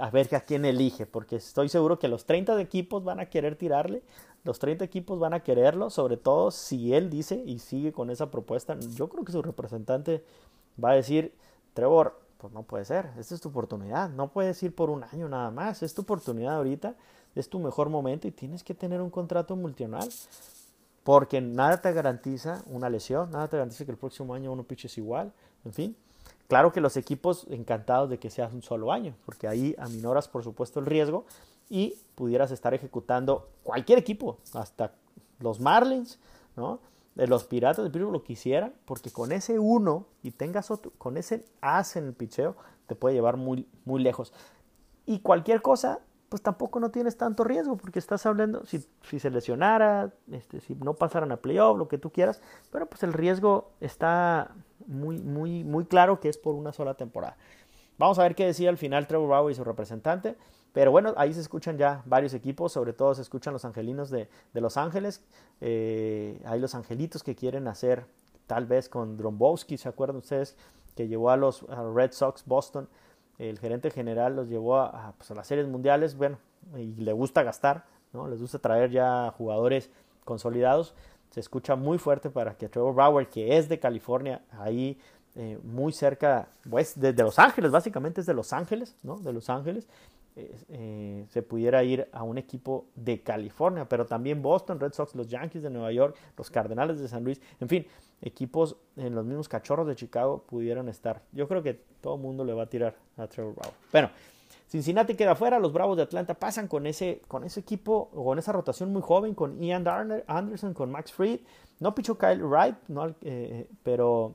a 0.00 0.10
ver 0.10 0.34
a 0.34 0.40
quién 0.40 0.64
elige, 0.64 1.06
porque 1.06 1.36
estoy 1.36 1.68
seguro 1.68 2.00
que 2.00 2.08
los 2.08 2.26
30 2.26 2.60
equipos 2.60 3.04
van 3.04 3.20
a 3.20 3.26
querer 3.26 3.54
tirarle, 3.54 4.02
los 4.42 4.58
30 4.58 4.84
equipos 4.84 5.20
van 5.20 5.34
a 5.34 5.44
quererlo, 5.44 5.88
sobre 5.88 6.16
todo 6.16 6.50
si 6.50 6.92
él 6.94 7.10
dice 7.10 7.40
y 7.46 7.60
sigue 7.60 7.92
con 7.92 8.10
esa 8.10 8.32
propuesta, 8.32 8.76
yo 8.96 9.08
creo 9.08 9.24
que 9.24 9.30
su 9.30 9.40
representante 9.40 10.24
va 10.82 10.90
a 10.90 10.94
decir, 10.96 11.32
Trevor, 11.74 12.20
pues 12.38 12.52
no 12.52 12.64
puede 12.64 12.84
ser, 12.84 13.08
esta 13.20 13.36
es 13.36 13.40
tu 13.40 13.50
oportunidad, 13.50 14.10
no 14.10 14.32
puedes 14.32 14.60
ir 14.64 14.74
por 14.74 14.90
un 14.90 15.04
año 15.04 15.28
nada 15.28 15.52
más, 15.52 15.84
es 15.84 15.94
tu 15.94 16.02
oportunidad 16.02 16.56
ahorita 16.56 16.96
es 17.34 17.48
tu 17.48 17.58
mejor 17.58 17.88
momento 17.88 18.28
y 18.28 18.30
tienes 18.30 18.62
que 18.62 18.74
tener 18.74 19.00
un 19.00 19.10
contrato 19.10 19.56
multianual. 19.56 20.08
Porque 21.02 21.40
nada 21.40 21.82
te 21.82 21.92
garantiza 21.92 22.62
una 22.66 22.88
lesión, 22.88 23.30
nada 23.30 23.48
te 23.48 23.56
garantiza 23.58 23.84
que 23.84 23.90
el 23.90 23.98
próximo 23.98 24.34
año 24.34 24.52
uno 24.52 24.62
piches 24.62 24.96
igual, 24.96 25.32
en 25.64 25.72
fin. 25.72 25.96
Claro 26.48 26.72
que 26.72 26.80
los 26.80 26.96
equipos 26.96 27.46
encantados 27.50 28.10
de 28.10 28.18
que 28.18 28.30
sea 28.30 28.48
un 28.52 28.62
solo 28.62 28.92
año, 28.92 29.14
porque 29.24 29.48
ahí 29.48 29.74
aminoras 29.78 30.28
por 30.28 30.44
supuesto 30.44 30.80
el 30.80 30.86
riesgo 30.86 31.24
y 31.68 31.94
pudieras 32.14 32.50
estar 32.50 32.74
ejecutando 32.74 33.48
cualquier 33.62 33.98
equipo, 33.98 34.38
hasta 34.54 34.92
los 35.40 35.60
Marlins, 35.60 36.18
¿no? 36.56 36.80
De 37.14 37.26
los 37.26 37.44
Piratas 37.44 37.84
de 37.84 37.90
Pittsburgh 37.90 38.12
lo 38.12 38.24
quisieran, 38.24 38.74
porque 38.84 39.10
con 39.10 39.32
ese 39.32 39.58
uno 39.58 40.06
y 40.22 40.32
tengas 40.32 40.70
otro, 40.70 40.92
con 40.98 41.16
ese 41.16 41.44
as 41.60 41.96
en 41.96 42.06
el 42.06 42.12
picheo, 42.12 42.56
te 42.86 42.94
puede 42.94 43.14
llevar 43.14 43.36
muy, 43.36 43.66
muy 43.84 44.02
lejos. 44.02 44.32
Y 45.06 45.20
cualquier 45.20 45.62
cosa 45.62 46.00
pues 46.34 46.42
tampoco 46.42 46.80
no 46.80 46.90
tienes 46.90 47.16
tanto 47.16 47.44
riesgo 47.44 47.76
porque 47.76 48.00
estás 48.00 48.26
hablando, 48.26 48.66
si, 48.66 48.84
si 49.08 49.20
se 49.20 49.30
lesionara, 49.30 50.12
este, 50.32 50.58
si 50.58 50.74
no 50.74 50.94
pasaran 50.94 51.30
a 51.30 51.36
playoff, 51.36 51.78
lo 51.78 51.86
que 51.86 51.96
tú 51.96 52.10
quieras, 52.10 52.42
pero 52.72 52.86
pues 52.86 53.04
el 53.04 53.12
riesgo 53.12 53.70
está 53.78 54.50
muy, 54.88 55.20
muy, 55.20 55.62
muy 55.62 55.84
claro 55.84 56.18
que 56.18 56.28
es 56.28 56.36
por 56.36 56.56
una 56.56 56.72
sola 56.72 56.94
temporada. 56.94 57.36
Vamos 57.98 58.18
a 58.18 58.24
ver 58.24 58.34
qué 58.34 58.46
decía 58.46 58.68
al 58.68 58.78
final 58.78 59.06
Trevor 59.06 59.28
Bauer 59.28 59.52
y 59.52 59.54
su 59.54 59.62
representante. 59.62 60.36
Pero 60.72 60.90
bueno, 60.90 61.14
ahí 61.16 61.32
se 61.32 61.40
escuchan 61.40 61.78
ya 61.78 62.02
varios 62.04 62.34
equipos, 62.34 62.72
sobre 62.72 62.92
todo 62.94 63.14
se 63.14 63.22
escuchan 63.22 63.52
los 63.52 63.64
angelinos 63.64 64.10
de, 64.10 64.28
de 64.52 64.60
Los 64.60 64.76
Ángeles. 64.76 65.22
Eh, 65.60 66.42
hay 66.46 66.58
los 66.58 66.74
angelitos 66.74 67.22
que 67.22 67.36
quieren 67.36 67.68
hacer 67.68 68.06
tal 68.48 68.66
vez 68.66 68.88
con 68.88 69.16
Drombowski, 69.16 69.78
¿se 69.78 69.88
acuerdan 69.88 70.16
ustedes? 70.16 70.56
Que 70.96 71.06
llevó 71.06 71.30
a 71.30 71.36
los 71.36 71.64
Red 71.94 72.10
Sox 72.10 72.44
Boston 72.44 72.88
el 73.38 73.58
gerente 73.58 73.90
general 73.90 74.36
los 74.36 74.48
llevó 74.48 74.78
a, 74.78 75.14
pues, 75.16 75.30
a 75.30 75.34
las 75.34 75.46
series 75.46 75.66
mundiales, 75.66 76.16
bueno, 76.16 76.38
y 76.76 76.94
le 76.94 77.12
gusta 77.12 77.42
gastar, 77.42 77.84
¿no? 78.12 78.28
Les 78.28 78.40
gusta 78.40 78.58
traer 78.58 78.90
ya 78.90 79.32
jugadores 79.36 79.90
consolidados. 80.24 80.94
Se 81.30 81.40
escucha 81.40 81.74
muy 81.74 81.98
fuerte 81.98 82.30
para 82.30 82.56
que 82.56 82.68
Trevor 82.68 82.94
Bauer, 82.94 83.28
que 83.28 83.58
es 83.58 83.68
de 83.68 83.78
California, 83.80 84.42
ahí 84.52 84.98
eh, 85.34 85.58
muy 85.64 85.92
cerca, 85.92 86.48
pues 86.70 86.98
desde 86.98 87.22
Los 87.24 87.40
Ángeles, 87.40 87.72
básicamente 87.72 88.20
es 88.20 88.26
de 88.26 88.34
Los 88.34 88.52
Ángeles, 88.52 88.94
¿no? 89.02 89.18
De 89.18 89.32
Los 89.32 89.50
Ángeles, 89.50 89.88
eh, 90.36 91.26
se 91.28 91.42
pudiera 91.42 91.84
ir 91.84 92.08
a 92.12 92.22
un 92.24 92.38
equipo 92.38 92.86
de 92.96 93.22
California, 93.22 93.88
pero 93.88 94.06
también 94.06 94.42
Boston, 94.42 94.80
Red 94.80 94.92
Sox, 94.92 95.14
los 95.14 95.28
Yankees 95.28 95.62
de 95.62 95.70
Nueva 95.70 95.92
York, 95.92 96.16
los 96.36 96.50
Cardenales 96.50 96.98
de 96.98 97.08
San 97.08 97.22
Luis, 97.22 97.40
en 97.60 97.68
fin, 97.68 97.86
equipos 98.20 98.76
en 98.96 99.14
los 99.14 99.24
mismos 99.24 99.48
cachorros 99.48 99.86
de 99.86 99.94
Chicago 99.94 100.44
pudieran 100.46 100.88
estar. 100.88 101.22
Yo 101.32 101.46
creo 101.46 101.62
que 101.62 101.74
todo 102.00 102.16
el 102.16 102.20
mundo 102.20 102.44
le 102.44 102.52
va 102.52 102.64
a 102.64 102.66
tirar 102.66 102.96
a 103.16 103.26
Trevor 103.28 103.54
Bauer. 103.54 103.74
Bueno, 103.92 104.10
Cincinnati 104.68 105.14
queda 105.14 105.36
fuera, 105.36 105.60
los 105.60 105.72
Bravos 105.72 105.96
de 105.96 106.02
Atlanta 106.02 106.34
pasan 106.34 106.66
con 106.66 106.86
ese, 106.86 107.22
con 107.28 107.44
ese 107.44 107.60
equipo, 107.60 108.08
con 108.10 108.38
esa 108.38 108.50
rotación 108.50 108.92
muy 108.92 109.02
joven, 109.02 109.34
con 109.34 109.60
Ian 109.62 109.86
Anderson, 110.26 110.74
con 110.74 110.90
Max 110.90 111.12
Fried. 111.12 111.40
No 111.78 111.94
pichó 111.94 112.18
Kyle 112.18 112.42
Wright, 112.42 112.76
no, 112.88 113.14
eh, 113.22 113.68
pero 113.84 114.34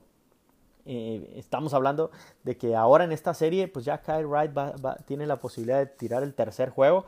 eh, 0.86 1.34
estamos 1.36 1.74
hablando 1.74 2.10
de 2.44 2.56
que 2.56 2.74
ahora 2.74 3.04
en 3.04 3.12
esta 3.12 3.34
serie, 3.34 3.68
pues 3.68 3.84
ya 3.84 4.02
Kyle 4.02 4.26
Wright 4.26 4.52
tiene 5.06 5.26
la 5.26 5.40
posibilidad 5.40 5.78
de 5.78 5.86
tirar 5.86 6.22
el 6.22 6.34
tercer 6.34 6.70
juego. 6.70 7.04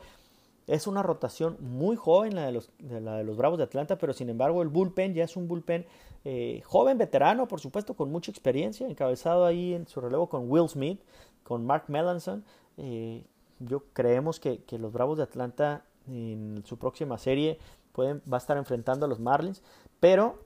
Es 0.67 0.87
una 0.87 1.03
rotación 1.03 1.57
muy 1.59 1.95
joven 1.95 2.35
la 2.35 2.45
de, 2.45 2.53
los, 2.53 2.71
de 2.79 3.01
los 3.01 3.35
Bravos 3.35 3.57
de 3.57 3.65
Atlanta, 3.65 3.97
pero 3.97 4.13
sin 4.13 4.29
embargo 4.29 4.61
el 4.61 4.69
bullpen 4.69 5.13
ya 5.13 5.25
es 5.25 5.35
un 5.35 5.47
bullpen 5.47 5.85
eh, 6.23 6.61
joven, 6.63 6.97
veterano, 6.97 7.47
por 7.47 7.59
supuesto, 7.59 7.95
con 7.95 8.11
mucha 8.11 8.31
experiencia, 8.31 8.87
encabezado 8.87 9.45
ahí 9.45 9.73
en 9.73 9.87
su 9.87 9.99
relevo 9.99 10.29
con 10.29 10.49
Will 10.49 10.69
Smith, 10.69 11.01
con 11.43 11.65
Mark 11.65 11.85
Melanson. 11.89 12.45
Eh, 12.77 13.25
yo 13.59 13.83
creemos 13.91 14.39
que, 14.39 14.63
que, 14.63 14.79
los 14.79 14.93
Bravos 14.93 15.17
de 15.17 15.23
Atlanta 15.23 15.83
en 16.07 16.63
su 16.65 16.77
próxima 16.77 17.17
serie 17.17 17.59
pueden, 17.91 18.21
va 18.31 18.37
a 18.37 18.39
estar 18.39 18.57
enfrentando 18.57 19.05
a 19.05 19.09
los 19.09 19.19
Marlins, 19.19 19.61
pero 19.99 20.39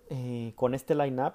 con 0.55 0.75
este 0.75 0.93
line-up 0.93 1.33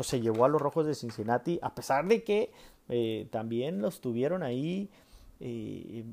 pues 0.00 0.08
se 0.08 0.22
llevó 0.22 0.46
a 0.46 0.48
los 0.48 0.62
Rojos 0.62 0.86
de 0.86 0.94
Cincinnati, 0.94 1.58
a 1.60 1.74
pesar 1.74 2.08
de 2.08 2.24
que 2.24 2.50
eh, 2.88 3.28
también 3.30 3.82
los 3.82 4.00
tuvieron 4.00 4.42
ahí 4.42 4.88
eh, 5.40 6.06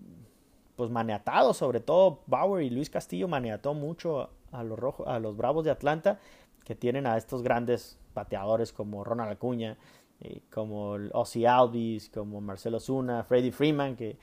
pues 0.76 0.92
maniatados, 0.92 1.56
sobre 1.56 1.80
todo 1.80 2.20
Bauer 2.28 2.66
y 2.66 2.70
Luis 2.70 2.90
Castillo 2.90 3.30
maniató 3.30 3.74
mucho 3.74 4.30
a 4.52 4.64
los, 4.66 4.78
rojos, 4.78 5.08
a 5.08 5.20
los 5.20 5.38
Bravos 5.38 5.64
de 5.64 5.72
Atlanta, 5.72 6.20
que 6.66 6.76
tienen 6.76 7.08
a 7.08 7.16
estos 7.16 7.44
grandes 7.44 7.98
bateadores 8.14 8.74
como 8.74 9.06
Ronald 9.06 9.32
Acuña, 9.32 9.78
eh, 10.20 10.42
como 10.52 10.98
Ozzy 11.14 11.46
Alvis, 11.46 12.10
como 12.10 12.42
Marcelo 12.42 12.82
Zuna, 12.82 13.24
Freddie 13.24 13.54
Freeman, 13.54 13.96
que, 13.96 14.18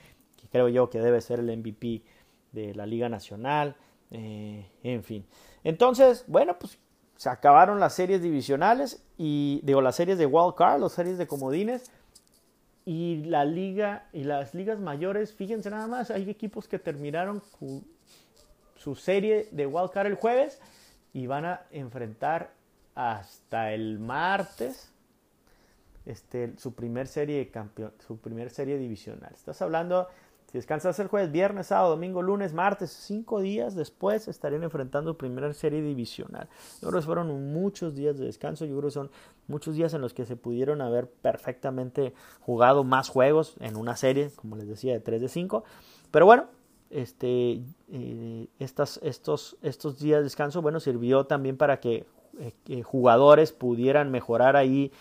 creo 0.53 0.69
yo 0.69 0.91
que 0.91 1.01
debe 1.01 1.23
ser 1.23 1.39
el 1.41 1.57
MVP 1.57 2.03
de 2.53 2.75
la 2.75 2.85
Liga 2.85 3.09
Nacional, 3.09 3.77
en 4.11 5.03
fin. 5.03 5.25
Entonces, 5.65 6.25
bueno, 6.29 6.57
pues 6.57 6.79
se 7.17 7.29
acabaron 7.29 7.81
las 7.81 7.95
series 7.95 8.23
divisionales 8.23 9.03
y 9.17 9.61
digo 9.63 9.81
las 9.81 9.97
series 9.97 10.19
de 10.19 10.27
wild 10.27 10.55
card, 10.55 10.81
las 10.81 10.93
series 10.93 11.19
de 11.19 11.27
comodines 11.27 11.91
y 12.85 13.25
la 13.25 13.45
liga 13.45 14.09
y 14.13 14.25
las 14.25 14.55
ligas 14.55 14.81
mayores, 14.81 15.33
fíjense 15.33 15.71
nada 15.71 15.87
más, 15.87 16.11
hay 16.11 16.29
equipos 16.29 16.69
que 16.69 16.79
terminaron 16.79 17.43
su 18.77 18.95
serie 18.95 19.49
de 19.53 19.67
wild 19.67 19.91
card 19.91 20.07
el 20.07 20.17
jueves 20.17 20.61
y 21.13 21.27
van 21.27 21.45
a 21.45 21.63
enfrentar 21.71 22.53
hasta 22.95 23.73
el 23.73 23.99
martes 23.99 24.93
este, 26.07 26.53
su 26.59 26.75
primer 26.75 27.07
serie 27.07 27.39
de 27.39 27.51
campeón, 27.51 27.93
su 28.07 28.19
primer 28.19 28.51
serie 28.51 28.77
divisional. 28.79 29.33
Estás 29.33 29.63
hablando 29.63 30.09
si 30.55 30.59
descansas 30.59 31.01
el 31.01 31.09
jueves, 31.09 31.33
viernes, 31.33 31.67
sábado, 31.67 31.91
domingo, 31.91 32.23
lunes, 32.23 32.53
martes, 32.53 32.93
cinco 32.93 33.41
días 33.41 33.75
después 33.75 34.29
estarían 34.29 34.63
enfrentando 34.63 35.19
primera 35.19 35.53
serie 35.53 35.83
divisional. 35.83 36.49
Yo 36.81 36.91
creo 36.91 37.01
que 37.01 37.07
fueron 37.07 37.53
muchos 37.53 37.97
días 37.97 38.17
de 38.19 38.27
descanso, 38.27 38.65
yo 38.65 38.77
creo 38.77 38.87
que 38.89 38.95
son 38.95 39.11
muchos 39.49 39.75
días 39.75 39.95
en 39.95 40.01
los 40.01 40.15
que 40.15 40.25
se 40.25 40.37
pudieron 40.37 40.81
haber 40.81 41.11
perfectamente 41.11 42.15
jugado 42.39 42.85
más 42.85 43.09
juegos 43.09 43.57
en 43.59 43.75
una 43.75 43.97
serie, 43.97 44.31
como 44.37 44.55
les 44.55 44.69
decía, 44.69 44.93
de 44.93 45.01
3 45.01 45.23
de 45.23 45.29
5. 45.29 45.65
Pero 46.13 46.25
bueno, 46.25 46.45
este, 46.89 47.61
eh, 47.89 48.47
estas, 48.61 49.01
estos, 49.03 49.57
estos 49.61 49.99
días 49.99 50.21
de 50.21 50.23
descanso, 50.23 50.63
bueno, 50.63 50.79
sirvió 50.79 51.27
también 51.27 51.57
para 51.57 51.81
que 51.81 52.07
eh, 52.69 52.83
jugadores 52.83 53.51
pudieran 53.51 54.13
mejorar 54.13 54.55
ahí 54.55 54.93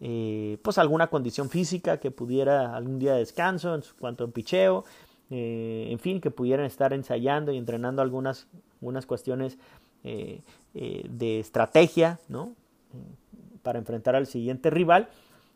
eh, 0.00 0.58
pues 0.62 0.78
alguna 0.78 1.08
condición 1.08 1.50
física 1.50 1.98
que 1.98 2.12
pudiera 2.12 2.76
algún 2.76 3.00
día 3.00 3.14
de 3.14 3.18
descanso 3.18 3.74
en 3.74 3.82
cuanto 3.98 4.24
a 4.24 4.28
picheo, 4.28 4.84
eh, 5.30 5.88
en 5.90 5.98
fin, 5.98 6.20
que 6.20 6.30
pudieran 6.30 6.66
estar 6.66 6.92
ensayando 6.92 7.52
y 7.52 7.56
entrenando 7.56 8.00
algunas, 8.00 8.46
algunas 8.80 9.06
cuestiones 9.06 9.58
eh, 10.04 10.40
de 10.72 11.40
estrategia, 11.40 12.20
¿no? 12.28 12.54
Para 13.62 13.80
enfrentar 13.80 14.14
al 14.14 14.26
siguiente 14.26 14.70
rival. 14.70 15.08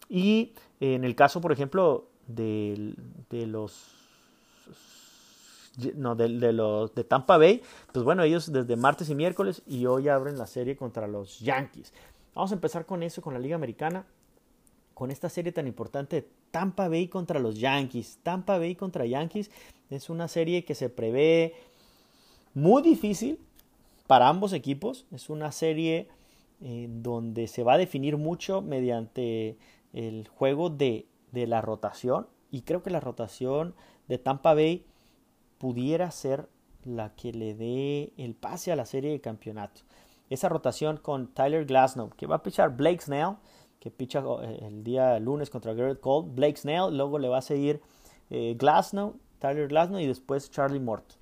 Y 0.09 0.52
en 0.81 1.05
el 1.05 1.14
caso, 1.14 1.40
por 1.40 1.52
ejemplo, 1.52 2.09
de, 2.26 2.94
de 3.31 3.46
los 3.46 3.94
no, 5.94 6.14
de, 6.16 6.28
de, 6.28 6.52
los 6.52 6.94
de 6.94 7.05
Tampa 7.05 7.38
Bay, 7.38 7.62
pues 7.92 8.05
bueno, 8.05 8.24
ellos 8.24 8.52
desde 8.52 8.76
martes 8.76 9.09
y 9.09 9.14
miércoles 9.14 9.62
y 9.66 9.87
hoy 9.87 10.09
abren 10.09 10.37
la 10.37 10.46
serie 10.46 10.76
contra 10.76 11.07
los 11.07 11.40
Yankees. 11.40 11.94
Vamos 12.35 12.50
a 12.50 12.55
empezar 12.55 12.85
con 12.85 13.02
eso, 13.02 13.22
con 13.22 13.33
la 13.33 13.40
Liga 13.40 13.55
Americana 13.55 14.05
con 15.03 15.11
esta 15.11 15.29
serie 15.29 15.51
tan 15.51 15.67
importante 15.67 16.29
Tampa 16.53 16.87
Bay 16.87 17.09
contra 17.09 17.41
los 17.41 17.59
Yankees. 17.59 18.21
Tampa 18.23 18.57
Bay 18.59 18.77
contra 18.77 19.05
Yankees 19.05 19.51
es 19.91 20.09
una 20.09 20.29
serie 20.29 20.65
que 20.65 20.77
se 20.77 20.91
prevé 20.91 21.55
muy 22.55 22.83
difícil 22.83 23.41
para 24.07 24.29
ambos 24.29 24.53
equipos. 24.53 25.05
Es 25.11 25.29
una 25.29 25.51
serie 25.51 26.07
eh, 26.61 26.87
donde 26.88 27.49
se 27.49 27.65
va 27.65 27.73
a 27.73 27.79
definir 27.79 28.17
mucho 28.17 28.62
mediante 28.62 29.57
el 29.93 30.29
juego 30.29 30.71
de, 30.71 31.07
de 31.33 31.49
la 31.49 31.61
rotación. 31.61 32.29
Y 32.53 32.62
creo 32.62 32.85
que 32.85 32.91
la 32.91 33.01
rotación 33.01 33.75
de 34.07 34.19
Tampa 34.19 34.55
Bay 34.55 34.85
pudiera 35.59 36.12
ser 36.12 36.47
la 36.85 37.12
que 37.17 37.33
le 37.33 37.55
dé 37.55 38.12
el 38.19 38.37
pase 38.37 38.71
a 38.71 38.77
la 38.77 38.87
serie 38.87 39.11
de 39.11 39.21
campeonato. 39.21 39.81
Esa 40.31 40.49
rotación 40.49 40.97
con 40.97 41.27
Tyler 41.27 41.65
Glasnow, 41.65 42.11
que 42.11 42.29
va 42.29 42.37
a 42.37 42.43
pichar 42.45 42.77
Blake 42.77 43.01
Snell, 43.01 43.35
que 43.83 43.90
picha 43.90 44.23
eh, 44.42 44.61
el 44.62 44.85
día 44.85 45.18
lunes 45.18 45.51
contra 45.51 45.75
Garrett 45.75 45.99
Cole, 45.99 46.29
Blake 46.33 46.57
Snell, 46.57 46.97
luego 46.97 47.18
le 47.18 47.29
va 47.29 47.38
a 47.38 47.42
seguir 47.42 47.81
eh, 48.31 48.55
Glasnow, 48.57 49.16
Tyler 49.40 49.66
Glasnow 49.66 49.99
y 49.99 50.07
después 50.07 50.53
Charlie 50.53 50.79
Morton. 50.79 51.18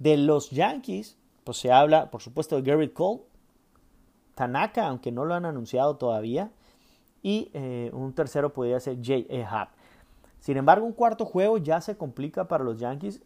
De 0.00 0.16
los 0.16 0.50
Yankees, 0.50 1.16
pues 1.44 1.58
se 1.58 1.70
habla, 1.70 2.10
por 2.10 2.22
supuesto, 2.22 2.56
de 2.56 2.62
Garrett 2.68 2.92
Cole, 2.92 3.20
Tanaka, 4.34 4.88
aunque 4.88 5.12
no 5.12 5.24
lo 5.24 5.34
han 5.34 5.44
anunciado 5.44 5.94
todavía, 5.96 6.50
y 7.22 7.52
eh, 7.54 7.88
un 7.92 8.12
tercero 8.14 8.52
podría 8.52 8.80
ser 8.80 8.96
J.A. 8.96 9.48
Happ. 9.48 9.68
Sin 10.40 10.56
embargo, 10.56 10.84
un 10.84 10.92
cuarto 10.92 11.24
juego 11.24 11.58
ya 11.58 11.80
se 11.80 11.96
complica 11.96 12.48
para 12.48 12.64
los 12.64 12.80
Yankees. 12.80 13.22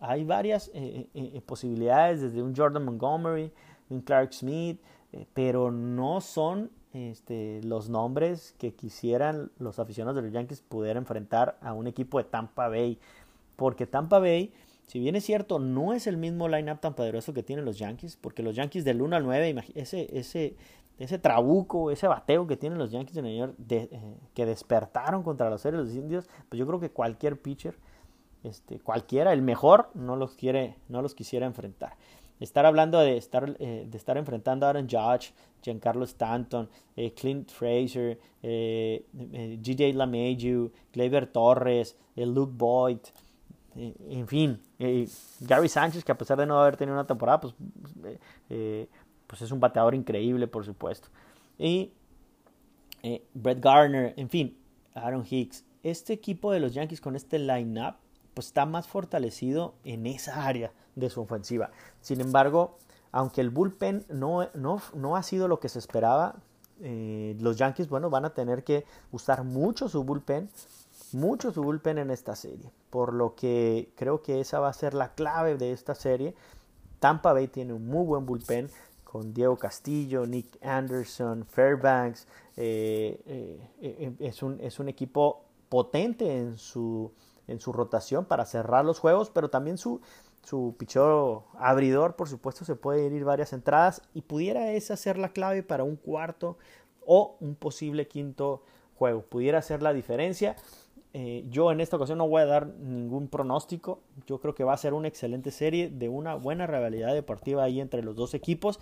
Hay 0.00 0.24
varias 0.24 0.70
posibilidades, 1.44 2.22
desde 2.22 2.42
un 2.42 2.56
Jordan 2.56 2.86
Montgomery, 2.86 3.52
un 3.90 4.00
Clark 4.00 4.32
Smith, 4.32 4.80
pero 5.34 5.70
no 5.70 6.22
son 6.22 6.70
este, 6.96 7.60
los 7.62 7.90
nombres 7.90 8.54
que 8.58 8.72
quisieran 8.74 9.50
los 9.58 9.78
aficionados 9.78 10.16
de 10.16 10.22
los 10.22 10.32
Yankees 10.32 10.62
poder 10.62 10.96
enfrentar 10.96 11.58
a 11.60 11.74
un 11.74 11.86
equipo 11.86 12.18
de 12.18 12.24
Tampa 12.24 12.68
Bay. 12.68 12.98
Porque 13.56 13.86
Tampa 13.86 14.18
Bay, 14.18 14.52
si 14.86 14.98
bien 14.98 15.14
es 15.14 15.24
cierto, 15.24 15.58
no 15.58 15.92
es 15.92 16.06
el 16.06 16.16
mismo 16.16 16.48
lineup 16.48 16.80
tan 16.80 16.94
poderoso 16.94 17.34
que 17.34 17.42
tienen 17.42 17.64
los 17.64 17.78
Yankees, 17.78 18.16
porque 18.16 18.42
los 18.42 18.56
Yankees 18.56 18.84
del 18.84 19.02
1 19.02 19.16
al 19.16 19.24
9, 19.24 19.64
ese, 19.74 20.18
ese, 20.18 20.56
ese 20.98 21.18
trabuco, 21.18 21.90
ese 21.90 22.08
bateo 22.08 22.46
que 22.46 22.56
tienen 22.56 22.78
los 22.78 22.90
Yankees 22.92 23.14
de 23.14 23.22
Nueva 23.22 23.36
York, 23.38 23.54
eh, 23.68 24.16
que 24.34 24.46
despertaron 24.46 25.22
contra 25.22 25.50
los 25.50 25.60
seres 25.60 25.80
de 25.80 25.84
los 25.84 25.94
indios, 25.94 26.28
pues 26.48 26.58
yo 26.58 26.66
creo 26.66 26.80
que 26.80 26.90
cualquier 26.90 27.38
pitcher, 27.38 27.76
este, 28.42 28.78
cualquiera, 28.80 29.32
el 29.32 29.42
mejor, 29.42 29.90
no 29.94 30.16
los, 30.16 30.34
quiere, 30.34 30.76
no 30.88 31.02
los 31.02 31.14
quisiera 31.14 31.46
enfrentar 31.46 31.94
estar 32.40 32.66
hablando 32.66 32.98
de 33.00 33.16
estar, 33.16 33.56
eh, 33.58 33.86
de 33.88 33.96
estar 33.96 34.16
enfrentando 34.16 34.66
a 34.66 34.70
Aaron 34.70 34.88
Judge, 34.88 35.32
Giancarlo 35.62 36.04
Stanton, 36.04 36.68
eh, 36.96 37.12
Clint 37.14 37.50
Fraser, 37.50 38.18
eh, 38.42 39.04
GJ 39.62 39.94
LeMahieu, 39.94 40.70
Gleyber 40.92 41.26
Torres, 41.26 41.96
Luke 42.14 42.52
Boyd, 42.54 42.98
en 43.78 44.26
fin, 44.26 44.58
Gary 45.40 45.68
Sánchez, 45.68 46.02
que 46.02 46.12
a 46.12 46.16
pesar 46.16 46.38
de 46.38 46.46
no 46.46 46.58
haber 46.58 46.78
tenido 46.78 46.94
una 46.94 47.06
temporada, 47.06 47.40
pues, 47.40 47.54
pues 49.26 49.42
es 49.42 49.50
un 49.50 49.60
bateador 49.60 49.94
increíble, 49.94 50.46
por 50.46 50.64
supuesto. 50.64 51.08
Y 51.58 51.92
Brett 53.34 53.60
Garner, 53.60 54.14
en 54.16 54.30
fin, 54.30 54.56
Aaron 54.94 55.26
Hicks. 55.28 55.66
Este 55.82 56.14
equipo 56.14 56.52
de 56.52 56.60
los 56.60 56.72
Yankees 56.72 57.02
con 57.02 57.16
este 57.16 57.38
line-up, 57.38 57.96
pues 58.32 58.46
está 58.46 58.64
más 58.64 58.88
fortalecido 58.88 59.74
en 59.84 60.06
esa 60.06 60.46
área 60.46 60.72
de 60.96 61.08
su 61.08 61.20
ofensiva. 61.20 61.70
Sin 62.00 62.20
embargo, 62.20 62.76
aunque 63.12 63.40
el 63.40 63.50
bullpen 63.50 64.04
no, 64.08 64.48
no, 64.54 64.82
no 64.94 65.16
ha 65.16 65.22
sido 65.22 65.46
lo 65.46 65.60
que 65.60 65.68
se 65.68 65.78
esperaba, 65.78 66.34
eh, 66.80 67.36
los 67.40 67.56
Yankees, 67.56 67.88
bueno, 67.88 68.10
van 68.10 68.24
a 68.24 68.34
tener 68.34 68.64
que 68.64 68.84
usar 69.12 69.44
mucho 69.44 69.88
su 69.88 70.02
bullpen 70.02 70.50
mucho 71.12 71.52
su 71.52 71.62
bullpen 71.62 71.98
en 71.98 72.10
esta 72.10 72.34
serie, 72.36 72.70
por 72.90 73.12
lo 73.12 73.34
que 73.34 73.92
creo 73.96 74.22
que 74.22 74.40
esa 74.40 74.60
va 74.60 74.68
a 74.68 74.72
ser 74.72 74.94
la 74.94 75.14
clave 75.14 75.56
de 75.56 75.72
esta 75.72 75.94
serie. 75.94 76.34
Tampa 77.00 77.32
Bay 77.32 77.48
tiene 77.48 77.72
un 77.72 77.86
muy 77.86 78.04
buen 78.04 78.26
bullpen 78.26 78.70
con 79.04 79.32
Diego 79.32 79.56
Castillo, 79.56 80.26
Nick 80.26 80.58
Anderson, 80.62 81.44
Fairbanks. 81.44 82.26
Eh, 82.56 83.20
eh, 83.80 84.16
es, 84.18 84.42
un, 84.42 84.60
es 84.60 84.78
un 84.80 84.88
equipo 84.88 85.44
potente 85.68 86.38
en 86.38 86.58
su, 86.58 87.12
en 87.46 87.60
su 87.60 87.72
rotación 87.72 88.24
para 88.24 88.44
cerrar 88.44 88.84
los 88.84 88.98
juegos, 88.98 89.30
pero 89.30 89.50
también 89.50 89.78
su, 89.78 90.00
su 90.46 90.76
pichero 90.78 91.46
abridor, 91.58 92.14
por 92.14 92.28
supuesto, 92.28 92.64
se 92.64 92.76
puede 92.76 93.12
ir 93.12 93.24
varias 93.24 93.52
entradas 93.52 94.00
y 94.14 94.22
pudiera 94.22 94.70
esa 94.70 94.96
ser 94.96 95.18
la 95.18 95.30
clave 95.30 95.64
para 95.64 95.82
un 95.82 95.96
cuarto 95.96 96.56
o 97.04 97.36
un 97.40 97.56
posible 97.56 98.06
quinto 98.06 98.62
juego. 98.94 99.22
Pudiera 99.22 99.60
ser 99.60 99.82
la 99.82 99.92
diferencia. 99.92 100.54
Eh, 101.14 101.44
yo 101.48 101.72
en 101.72 101.80
esta 101.80 101.96
ocasión 101.96 102.18
no 102.18 102.28
voy 102.28 102.42
a 102.42 102.46
dar 102.46 102.68
ningún 102.68 103.26
pronóstico. 103.26 104.02
Yo 104.28 104.38
creo 104.38 104.54
que 104.54 104.62
va 104.62 104.72
a 104.72 104.76
ser 104.76 104.94
una 104.94 105.08
excelente 105.08 105.50
serie 105.50 105.90
de 105.90 106.08
una 106.08 106.36
buena 106.36 106.68
rivalidad 106.68 107.12
deportiva 107.12 107.64
ahí 107.64 107.80
entre 107.80 108.04
los 108.04 108.14
dos 108.14 108.32
equipos. 108.32 108.78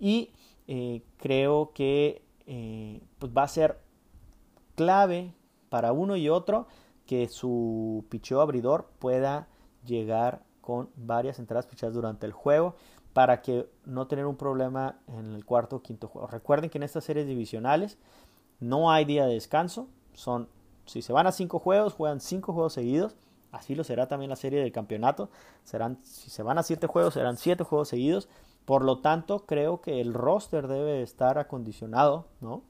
Y 0.00 0.30
eh, 0.66 1.02
creo 1.18 1.72
que 1.74 2.22
eh, 2.46 3.02
pues 3.18 3.32
va 3.36 3.42
a 3.42 3.48
ser 3.48 3.80
clave 4.76 5.34
para 5.68 5.92
uno 5.92 6.16
y 6.16 6.30
otro 6.30 6.68
que 7.04 7.28
su 7.28 8.06
picheo 8.08 8.40
abridor 8.40 8.88
pueda 8.98 9.48
llegar 9.84 10.45
con 10.66 10.90
varias 10.96 11.38
entradas 11.38 11.66
pichadas 11.66 11.94
durante 11.94 12.26
el 12.26 12.32
juego 12.32 12.74
para 13.12 13.40
que 13.40 13.70
no 13.84 14.08
tener 14.08 14.26
un 14.26 14.36
problema 14.36 14.98
en 15.06 15.32
el 15.32 15.44
cuarto 15.44 15.76
o 15.76 15.80
quinto 15.80 16.08
juego. 16.08 16.26
Recuerden 16.26 16.68
que 16.68 16.78
en 16.78 16.82
estas 16.82 17.04
series 17.04 17.28
divisionales 17.28 17.98
no 18.58 18.90
hay 18.90 19.04
día 19.04 19.26
de 19.26 19.34
descanso, 19.34 19.86
son 20.12 20.48
si 20.86 21.02
se 21.02 21.12
van 21.12 21.28
a 21.28 21.32
cinco 21.32 21.60
juegos, 21.60 21.94
juegan 21.94 22.20
cinco 22.20 22.52
juegos 22.52 22.72
seguidos. 22.72 23.14
Así 23.52 23.76
lo 23.76 23.84
será 23.84 24.08
también 24.08 24.28
la 24.28 24.36
serie 24.36 24.60
del 24.60 24.72
campeonato. 24.72 25.30
Serán, 25.62 25.98
si 26.02 26.30
se 26.30 26.42
van 26.42 26.58
a 26.58 26.64
siete 26.64 26.88
juegos, 26.88 27.14
serán 27.14 27.36
siete 27.36 27.62
juegos 27.62 27.88
seguidos. 27.88 28.28
Por 28.64 28.84
lo 28.84 28.98
tanto, 28.98 29.46
creo 29.46 29.80
que 29.80 30.00
el 30.00 30.14
roster 30.14 30.66
debe 30.66 31.02
estar 31.02 31.38
acondicionado, 31.38 32.26
¿no? 32.40 32.62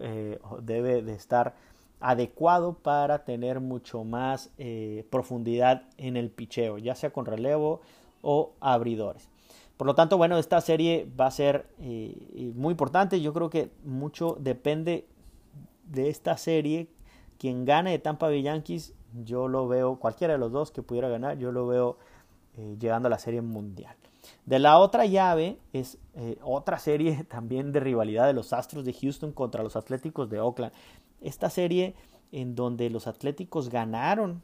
Eh, 0.00 0.40
debe 0.62 1.02
de 1.02 1.12
estar 1.12 1.54
adecuado 2.00 2.74
para 2.74 3.24
tener 3.24 3.60
mucho 3.60 4.04
más 4.04 4.50
eh, 4.58 5.06
profundidad 5.10 5.82
en 5.96 6.16
el 6.16 6.30
picheo, 6.30 6.78
ya 6.78 6.94
sea 6.94 7.10
con 7.10 7.26
relevo 7.26 7.80
o 8.22 8.52
abridores. 8.60 9.28
Por 9.76 9.86
lo 9.86 9.94
tanto, 9.94 10.16
bueno, 10.16 10.38
esta 10.38 10.60
serie 10.60 11.08
va 11.18 11.26
a 11.26 11.30
ser 11.30 11.66
eh, 11.80 12.52
muy 12.54 12.72
importante. 12.72 13.20
Yo 13.20 13.32
creo 13.32 13.48
que 13.48 13.70
mucho 13.84 14.36
depende 14.40 15.06
de 15.84 16.08
esta 16.08 16.36
serie 16.36 16.88
quien 17.38 17.64
gane 17.64 17.92
de 17.92 17.98
Tampa 17.98 18.26
Bay 18.26 18.42
Yankees, 18.42 18.94
yo 19.24 19.48
lo 19.48 19.68
veo, 19.68 19.96
cualquiera 19.96 20.34
de 20.34 20.38
los 20.38 20.52
dos 20.52 20.70
que 20.70 20.82
pudiera 20.82 21.08
ganar, 21.08 21.38
yo 21.38 21.52
lo 21.52 21.66
veo 21.66 21.96
eh, 22.56 22.76
llegando 22.78 23.06
a 23.06 23.10
la 23.10 23.18
serie 23.18 23.40
mundial. 23.40 23.94
De 24.44 24.58
la 24.58 24.78
otra 24.78 25.06
llave 25.06 25.58
es 25.72 25.98
eh, 26.14 26.38
otra 26.42 26.78
serie 26.78 27.24
también 27.28 27.72
de 27.72 27.80
rivalidad 27.80 28.26
de 28.26 28.32
los 28.32 28.52
Astros 28.52 28.84
de 28.84 28.92
Houston 28.92 29.32
contra 29.32 29.62
los 29.62 29.76
Atléticos 29.76 30.28
de 30.28 30.40
Oakland. 30.40 30.72
Esta 31.20 31.50
serie 31.50 31.94
en 32.32 32.54
donde 32.54 32.90
los 32.90 33.06
Atléticos 33.06 33.70
ganaron 33.70 34.42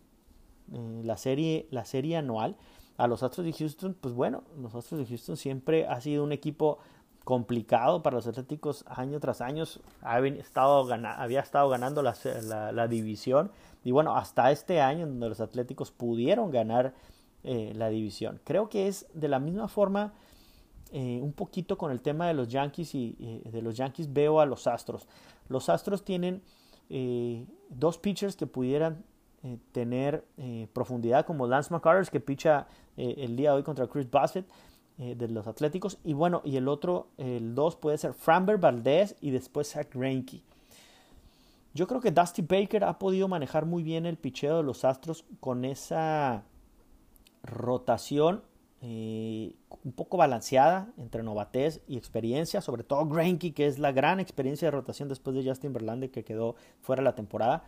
eh, 0.73 1.03
la, 1.05 1.17
serie, 1.17 1.67
la 1.71 1.85
serie 1.85 2.17
anual 2.17 2.57
a 2.97 3.07
los 3.07 3.23
Astros 3.23 3.45
de 3.45 3.53
Houston, 3.53 3.97
pues 4.01 4.15
bueno, 4.15 4.45
los 4.61 4.75
Astros 4.75 5.01
de 5.01 5.07
Houston 5.07 5.37
siempre 5.37 5.87
ha 5.87 6.01
sido 6.01 6.23
un 6.25 6.33
equipo 6.33 6.79
complicado 7.25 8.03
para 8.03 8.17
los 8.17 8.27
Atléticos 8.27 8.85
año 8.87 9.19
tras 9.19 9.41
año. 9.41 9.65
Había 10.03 10.41
estado, 10.41 10.85
ganando 11.69 12.03
la, 12.03 12.89
división 12.89 13.51
y 13.83 13.91
bueno, 13.91 14.17
hasta 14.17 14.51
este 14.53 14.81
año 14.81 15.07
donde 15.07 15.29
los 15.29 15.41
Atléticos 15.41 15.91
pudieron 15.91 16.51
ganar 16.51 16.95
eh, 17.43 17.73
la 17.75 17.89
división. 17.89 18.41
Creo 18.45 18.69
que 18.69 18.89
es 18.89 19.07
de 19.15 19.29
la 19.29 19.39
misma 19.39 19.69
forma 19.69 20.13
eh, 20.93 21.21
un 21.21 21.33
poquito 21.33 21.77
con 21.77 21.91
el 21.91 22.03
tema 22.03 22.29
de 22.29 22.35
los 22.35 22.49
Yankees 22.49 22.95
y 22.95 23.17
eh, 23.19 23.51
de 23.51 23.63
los 23.63 23.77
Yankees 23.77 24.13
veo 24.13 24.41
a 24.41 24.47
los 24.47 24.67
Astros. 24.67 25.09
Los 25.49 25.69
Astros 25.69 26.05
tienen 26.05 26.43
dos 26.89 27.99
pitchers 27.99 28.37
que 28.37 28.47
pudieran 28.47 29.05
tener 29.73 30.25
profundidad 30.73 31.27
como 31.27 31.47
Lance 31.47 31.73
McCullers 31.73 32.11
que 32.11 32.21
picha 32.21 32.67
el 32.97 33.37
día 33.37 33.51
de 33.51 33.57
hoy 33.57 33.63
contra 33.63 33.87
Chris 33.87 34.11
Bassett 34.11 34.47
eh, 34.97 35.17
de 35.17 35.27
los 35.27 35.49
Atléticos. 35.49 35.99
Y 36.05 36.13
bueno, 36.13 36.41
y 36.45 36.57
el 36.57 36.69
otro, 36.69 37.09
el 37.19 37.57
2 37.57 37.77
puede 37.77 37.99
ser 37.99 38.15
Framber 38.15 38.59
Valdez 38.59 39.17
y 39.21 39.33
después 39.33 39.73
Zach 39.73 39.93
Greinke. 39.93 40.45
Yo 41.75 41.89
creo 41.89 42.01
que 42.01 42.13
Dusty 42.13 42.43
Baker 42.43 42.85
ha 42.85 43.01
podido 43.01 43.27
manejar 43.27 43.67
muy 43.67 43.83
bien 43.83 44.07
el 44.07 44.17
picheo 44.17 44.59
de 44.59 44.63
los 44.63 44.85
Astros 44.85 45.25
con 45.41 45.65
esa 45.65 46.45
rotación 47.43 48.45
un 48.81 49.93
poco 49.97 50.19
balanceada 50.19 50.93
entre 50.99 51.23
novatez 51.23 51.81
y 51.89 51.97
experiencia, 51.97 52.61
sobre 52.61 52.85
todo 52.85 53.07
Greinke, 53.07 53.55
que 53.55 53.67
es 53.67 53.79
la 53.79 53.93
gran 53.93 54.21
experiencia 54.21 54.67
de 54.67 54.73
rotación 54.73 55.09
después 55.09 55.35
de 55.35 55.49
Justin 55.49 55.73
Verlander 55.73 56.11
que 56.11 56.25
quedó 56.25 56.57
fuera 56.83 57.01
de 57.01 57.05
la 57.05 57.15
temporada. 57.15 57.65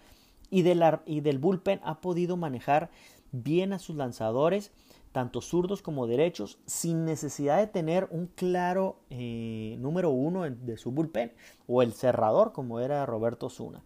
Y, 0.51 0.63
de 0.63 0.99
y 1.07 1.21
del 1.21 1.39
bullpen 1.39 1.81
ha 1.83 2.01
podido 2.01 2.37
manejar 2.37 2.91
bien 3.33 3.73
a 3.73 3.79
sus 3.79 3.97
lanzadores 3.97 4.73
tanto 5.17 5.41
zurdos 5.41 5.81
como 5.81 6.07
derechos, 6.07 6.59
sin 6.67 7.07
necesidad 7.07 7.57
de 7.57 7.67
tener 7.67 8.07
un 8.11 8.27
claro 8.27 8.99
eh, 9.09 9.77
número 9.79 10.11
uno 10.11 10.43
de 10.43 10.77
su 10.77 10.91
bullpen 10.91 11.33
o 11.67 11.81
el 11.81 11.95
cerrador 11.95 12.53
como 12.53 12.81
era 12.81 13.07
Roberto 13.07 13.49
Zuna. 13.49 13.83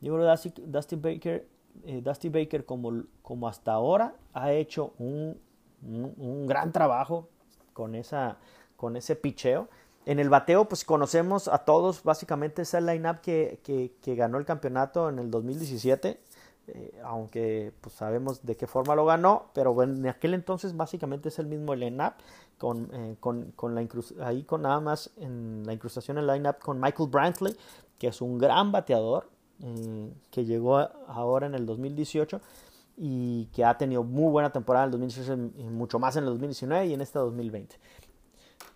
Yo 0.00 0.14
creo 0.14 0.26
Dusty, 0.26 0.96
Baker, 0.96 1.46
eh, 1.84 2.00
Dusty 2.02 2.30
Baker 2.30 2.64
como, 2.64 3.04
como, 3.20 3.46
hasta 3.46 3.74
ahora 3.74 4.14
ha 4.32 4.54
hecho 4.54 4.94
un, 4.98 5.38
un, 5.82 6.46
gran 6.46 6.72
trabajo 6.72 7.28
con, 7.72 7.94
esa, 7.94 8.38
con 8.76 8.96
ese 8.96 9.16
picheo. 9.16 9.68
En 10.06 10.18
el 10.18 10.30
bateo, 10.30 10.66
pues 10.66 10.84
conocemos 10.84 11.46
a 11.48 11.58
todos, 11.58 12.02
básicamente 12.02 12.62
es 12.62 12.74
el 12.74 12.86
line-up 12.86 13.20
que, 13.20 13.60
que, 13.62 13.92
que 14.00 14.14
ganó 14.14 14.38
el 14.38 14.44
campeonato 14.44 15.08
en 15.08 15.18
el 15.18 15.30
2017 15.30 16.18
eh, 16.72 17.00
aunque 17.04 17.72
pues 17.80 17.94
sabemos 17.96 18.44
de 18.44 18.56
qué 18.56 18.66
forma 18.66 18.94
lo 18.94 19.04
ganó, 19.04 19.46
pero 19.54 19.82
en 19.82 20.06
aquel 20.06 20.34
entonces 20.34 20.76
básicamente 20.76 21.28
es 21.28 21.38
el 21.38 21.46
mismo 21.46 21.74
line-up, 21.74 22.14
con, 22.58 22.88
eh, 22.92 23.16
con, 23.18 23.52
con, 23.56 23.74
la 23.74 23.84
ahí 24.24 24.44
con 24.44 24.62
nada 24.62 24.78
más 24.80 25.10
en 25.16 25.64
la 25.64 25.72
incrustación 25.72 26.18
en 26.18 26.26
line-up 26.26 26.58
con 26.60 26.78
Michael 26.80 27.08
Brantley, 27.08 27.56
que 27.98 28.08
es 28.08 28.20
un 28.20 28.38
gran 28.38 28.70
bateador, 28.70 29.28
eh, 29.62 30.12
que 30.30 30.44
llegó 30.44 30.78
ahora 31.08 31.46
en 31.46 31.54
el 31.54 31.66
2018 31.66 32.40
y 33.02 33.46
que 33.46 33.64
ha 33.64 33.78
tenido 33.78 34.04
muy 34.04 34.30
buena 34.30 34.52
temporada 34.52 34.84
en 34.84 34.88
el 34.88 35.00
2018 35.00 35.58
y 35.58 35.64
mucho 35.70 35.98
más 35.98 36.16
en 36.16 36.24
el 36.24 36.30
2019 36.30 36.86
y 36.88 36.92
en 36.92 37.00
este 37.00 37.18
2020. 37.18 37.76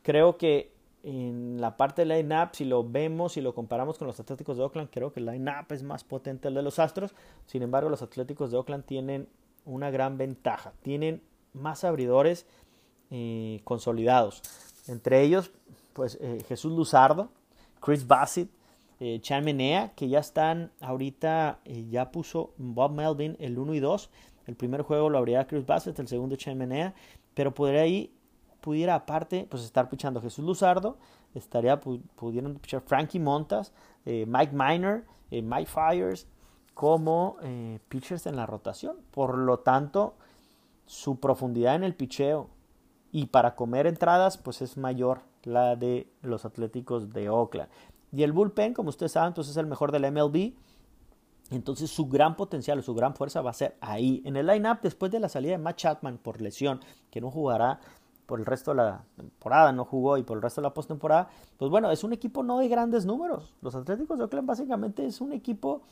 Creo 0.02 0.38
que 0.38 0.72
en 1.02 1.60
la 1.60 1.76
parte 1.76 2.06
del 2.06 2.08
line-up, 2.08 2.48
si 2.52 2.64
lo 2.64 2.88
vemos 2.88 3.36
y 3.36 3.42
lo 3.42 3.54
comparamos 3.54 3.98
con 3.98 4.06
los 4.06 4.18
Atléticos 4.18 4.56
de 4.56 4.62
Oakland, 4.62 4.88
creo 4.90 5.12
que 5.12 5.20
el 5.20 5.26
line-up 5.26 5.66
es 5.68 5.82
más 5.82 6.04
potente 6.04 6.48
el 6.48 6.54
de 6.54 6.62
los 6.62 6.78
Astros. 6.78 7.14
Sin 7.44 7.62
embargo, 7.62 7.90
los 7.90 8.00
Atléticos 8.00 8.50
de 8.50 8.56
Oakland 8.56 8.86
tienen 8.86 9.28
una 9.66 9.90
gran 9.90 10.16
ventaja. 10.16 10.72
Tienen 10.80 11.22
más 11.52 11.84
abridores 11.84 12.46
eh, 13.10 13.60
consolidados. 13.64 14.40
Entre 14.88 15.20
ellos, 15.20 15.50
pues 15.92 16.16
eh, 16.22 16.42
Jesús 16.48 16.72
Luzardo, 16.72 17.28
Chris 17.82 18.06
Bassett, 18.06 18.48
eh, 19.00 19.20
Chan 19.20 19.44
Menea, 19.44 19.92
que 19.94 20.08
ya 20.08 20.20
están 20.20 20.72
ahorita, 20.80 21.60
ya 21.90 22.10
puso 22.10 22.52
Bob 22.56 22.92
Melvin 22.92 23.36
el 23.40 23.58
1 23.58 23.74
y 23.74 23.80
2. 23.80 24.10
El 24.46 24.56
primer 24.56 24.82
juego 24.82 25.10
lo 25.10 25.18
abrirá 25.18 25.46
Chris 25.46 25.66
Bassett, 25.66 25.98
el 25.98 26.08
segundo 26.08 26.36
Chan 26.36 26.56
Menea, 26.56 26.94
pero 27.34 27.54
podría 27.54 27.86
ir 27.86 28.10
pudiera 28.64 28.94
aparte 28.94 29.46
pues 29.50 29.62
estar 29.62 29.90
pichando 29.90 30.22
Jesús 30.22 30.42
Luzardo, 30.42 30.96
estaría 31.34 31.78
pudiendo 31.78 32.54
pichar 32.54 32.80
Frankie 32.80 33.20
Montas, 33.20 33.74
eh, 34.06 34.24
Mike 34.26 34.52
Miner, 34.54 35.04
eh, 35.30 35.42
Mike 35.42 35.70
Fires 35.70 36.26
como 36.72 37.36
eh, 37.42 37.78
pitchers 37.90 38.24
en 38.24 38.36
la 38.36 38.46
rotación. 38.46 38.96
Por 39.10 39.36
lo 39.36 39.58
tanto, 39.58 40.14
su 40.86 41.20
profundidad 41.20 41.74
en 41.74 41.84
el 41.84 41.94
picheo 41.94 42.48
y 43.12 43.26
para 43.26 43.54
comer 43.54 43.86
entradas 43.86 44.38
pues 44.38 44.62
es 44.62 44.78
mayor 44.78 45.20
la 45.42 45.76
de 45.76 46.08
los 46.22 46.46
Atléticos 46.46 47.12
de 47.12 47.28
Oakland. 47.28 47.68
Y 48.14 48.22
el 48.22 48.32
bullpen, 48.32 48.74
como 48.74 48.90
ustedes 48.90 49.12
saben, 49.12 49.34
pues 49.34 49.48
es 49.48 49.56
el 49.56 49.66
mejor 49.66 49.90
del 49.90 50.10
MLB. 50.12 50.52
Entonces 51.50 51.90
su 51.90 52.06
gran 52.06 52.36
potencial, 52.36 52.82
su 52.82 52.94
gran 52.94 53.14
fuerza 53.14 53.42
va 53.42 53.50
a 53.50 53.54
ser 53.54 53.76
ahí. 53.80 54.22
En 54.24 54.36
el 54.36 54.46
line-up, 54.46 54.78
después 54.82 55.10
de 55.10 55.20
la 55.20 55.28
salida 55.28 55.52
de 55.52 55.58
Matt 55.58 55.76
Chapman 55.76 56.18
por 56.18 56.40
lesión, 56.40 56.80
que 57.10 57.20
no 57.20 57.30
jugará 57.30 57.80
por 58.26 58.38
el 58.38 58.46
resto 58.46 58.70
de 58.70 58.78
la 58.78 59.04
temporada, 59.16 59.72
no 59.72 59.84
jugó 59.84 60.16
y 60.16 60.22
por 60.22 60.36
el 60.36 60.42
resto 60.42 60.60
de 60.60 60.68
la 60.68 60.74
postemporada, 60.74 61.28
pues 61.58 61.70
bueno, 61.70 61.90
es 61.90 62.04
un 62.04 62.12
equipo 62.12 62.42
no 62.42 62.58
de 62.58 62.68
grandes 62.68 63.04
números. 63.04 63.52
Los 63.60 63.74
Atléticos 63.74 64.16
de 64.16 64.24
Oakland 64.24 64.48
básicamente 64.48 65.04
es 65.04 65.20
un 65.20 65.32
equipo 65.32 65.82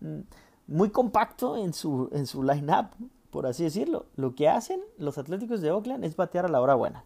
mm, 0.00 0.20
muy 0.68 0.90
compacto 0.90 1.56
en 1.56 1.74
su, 1.74 2.08
en 2.12 2.26
su 2.26 2.42
line-up, 2.42 2.86
por 3.30 3.46
así 3.46 3.64
decirlo. 3.64 4.06
Lo 4.16 4.34
que 4.34 4.48
hacen 4.48 4.80
los 4.96 5.18
Atléticos 5.18 5.60
de 5.60 5.72
Oakland 5.72 6.04
es 6.04 6.16
batear 6.16 6.46
a 6.46 6.48
la 6.48 6.60
hora 6.60 6.74
buena. 6.74 7.04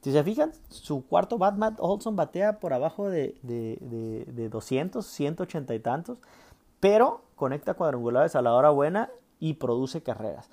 Si 0.00 0.12
se 0.12 0.24
fijan, 0.24 0.52
su 0.70 1.06
cuarto 1.06 1.36
Batman 1.36 1.76
Olson 1.78 2.16
batea 2.16 2.58
por 2.58 2.72
abajo 2.72 3.10
de, 3.10 3.36
de, 3.42 3.76
de, 3.80 4.24
de 4.32 4.48
200, 4.48 5.06
180 5.06 5.74
y 5.74 5.80
tantos. 5.80 6.18
pero 6.80 7.22
conecta 7.36 7.74
cuadrangulares 7.74 8.34
a 8.34 8.42
la 8.42 8.54
hora 8.54 8.70
buena 8.70 9.10
y 9.38 9.54
produce 9.54 10.02
carreras. 10.02 10.50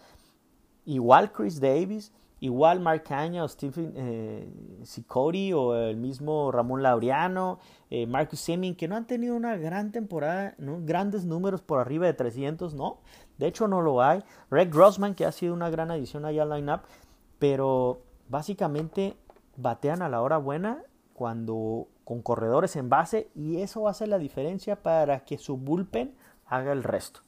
Igual 0.85 1.31
Chris 1.31 1.59
Davis, 1.59 2.13
igual 2.39 2.79
Mark 2.79 3.03
Caña 3.03 3.43
o 3.43 3.47
Stephen 3.47 3.93
eh, 3.95 5.53
o 5.53 5.75
el 5.75 5.97
mismo 5.97 6.51
Ramón 6.51 6.83
Laureano, 6.83 7.59
eh, 7.89 8.05
Marcus 8.05 8.39
Semin, 8.39 8.75
que 8.75 8.87
no 8.87 8.95
han 8.95 9.07
tenido 9.07 9.35
una 9.35 9.57
gran 9.57 9.91
temporada, 9.91 10.55
¿no? 10.57 10.79
grandes 10.81 11.25
números 11.25 11.61
por 11.61 11.79
arriba 11.79 12.05
de 12.05 12.13
300, 12.13 12.73
no. 12.73 12.99
De 13.37 13.47
hecho, 13.47 13.67
no 13.67 13.81
lo 13.81 14.01
hay. 14.01 14.23
Greg 14.49 14.71
Grossman, 14.71 15.15
que 15.15 15.25
ha 15.25 15.31
sido 15.31 15.53
una 15.53 15.69
gran 15.69 15.91
adición 15.91 16.25
allá 16.25 16.43
al 16.43 16.49
line-up, 16.49 16.81
pero 17.39 18.01
básicamente 18.29 19.15
batean 19.57 20.01
a 20.01 20.09
la 20.09 20.21
hora 20.21 20.37
buena 20.37 20.83
cuando 21.13 21.87
con 22.03 22.21
corredores 22.21 22.75
en 22.75 22.89
base 22.89 23.29
y 23.35 23.61
eso 23.61 23.87
hace 23.87 24.07
la 24.07 24.17
diferencia 24.17 24.81
para 24.81 25.25
que 25.25 25.37
su 25.37 25.57
bullpen 25.57 26.15
haga 26.45 26.71
el 26.71 26.83
resto. 26.83 27.19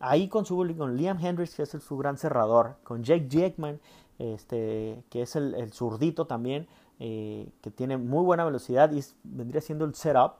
Ahí 0.00 0.28
con 0.28 0.44
su 0.44 0.56
con 0.76 0.96
Liam 0.96 1.24
Hendricks, 1.24 1.54
que 1.54 1.62
es 1.62 1.70
su 1.70 1.96
gran 1.96 2.18
cerrador, 2.18 2.76
con 2.82 3.02
Jake 3.02 3.28
Jackman, 3.28 3.80
este, 4.18 5.02
que 5.08 5.22
es 5.22 5.36
el, 5.36 5.72
zurdito 5.72 6.26
también, 6.26 6.66
eh, 6.98 7.48
que 7.62 7.70
tiene 7.70 7.96
muy 7.96 8.22
buena 8.24 8.44
velocidad 8.44 8.92
y 8.92 9.02
vendría 9.22 9.60
siendo 9.60 9.84
el 9.84 9.94
setup. 9.94 10.34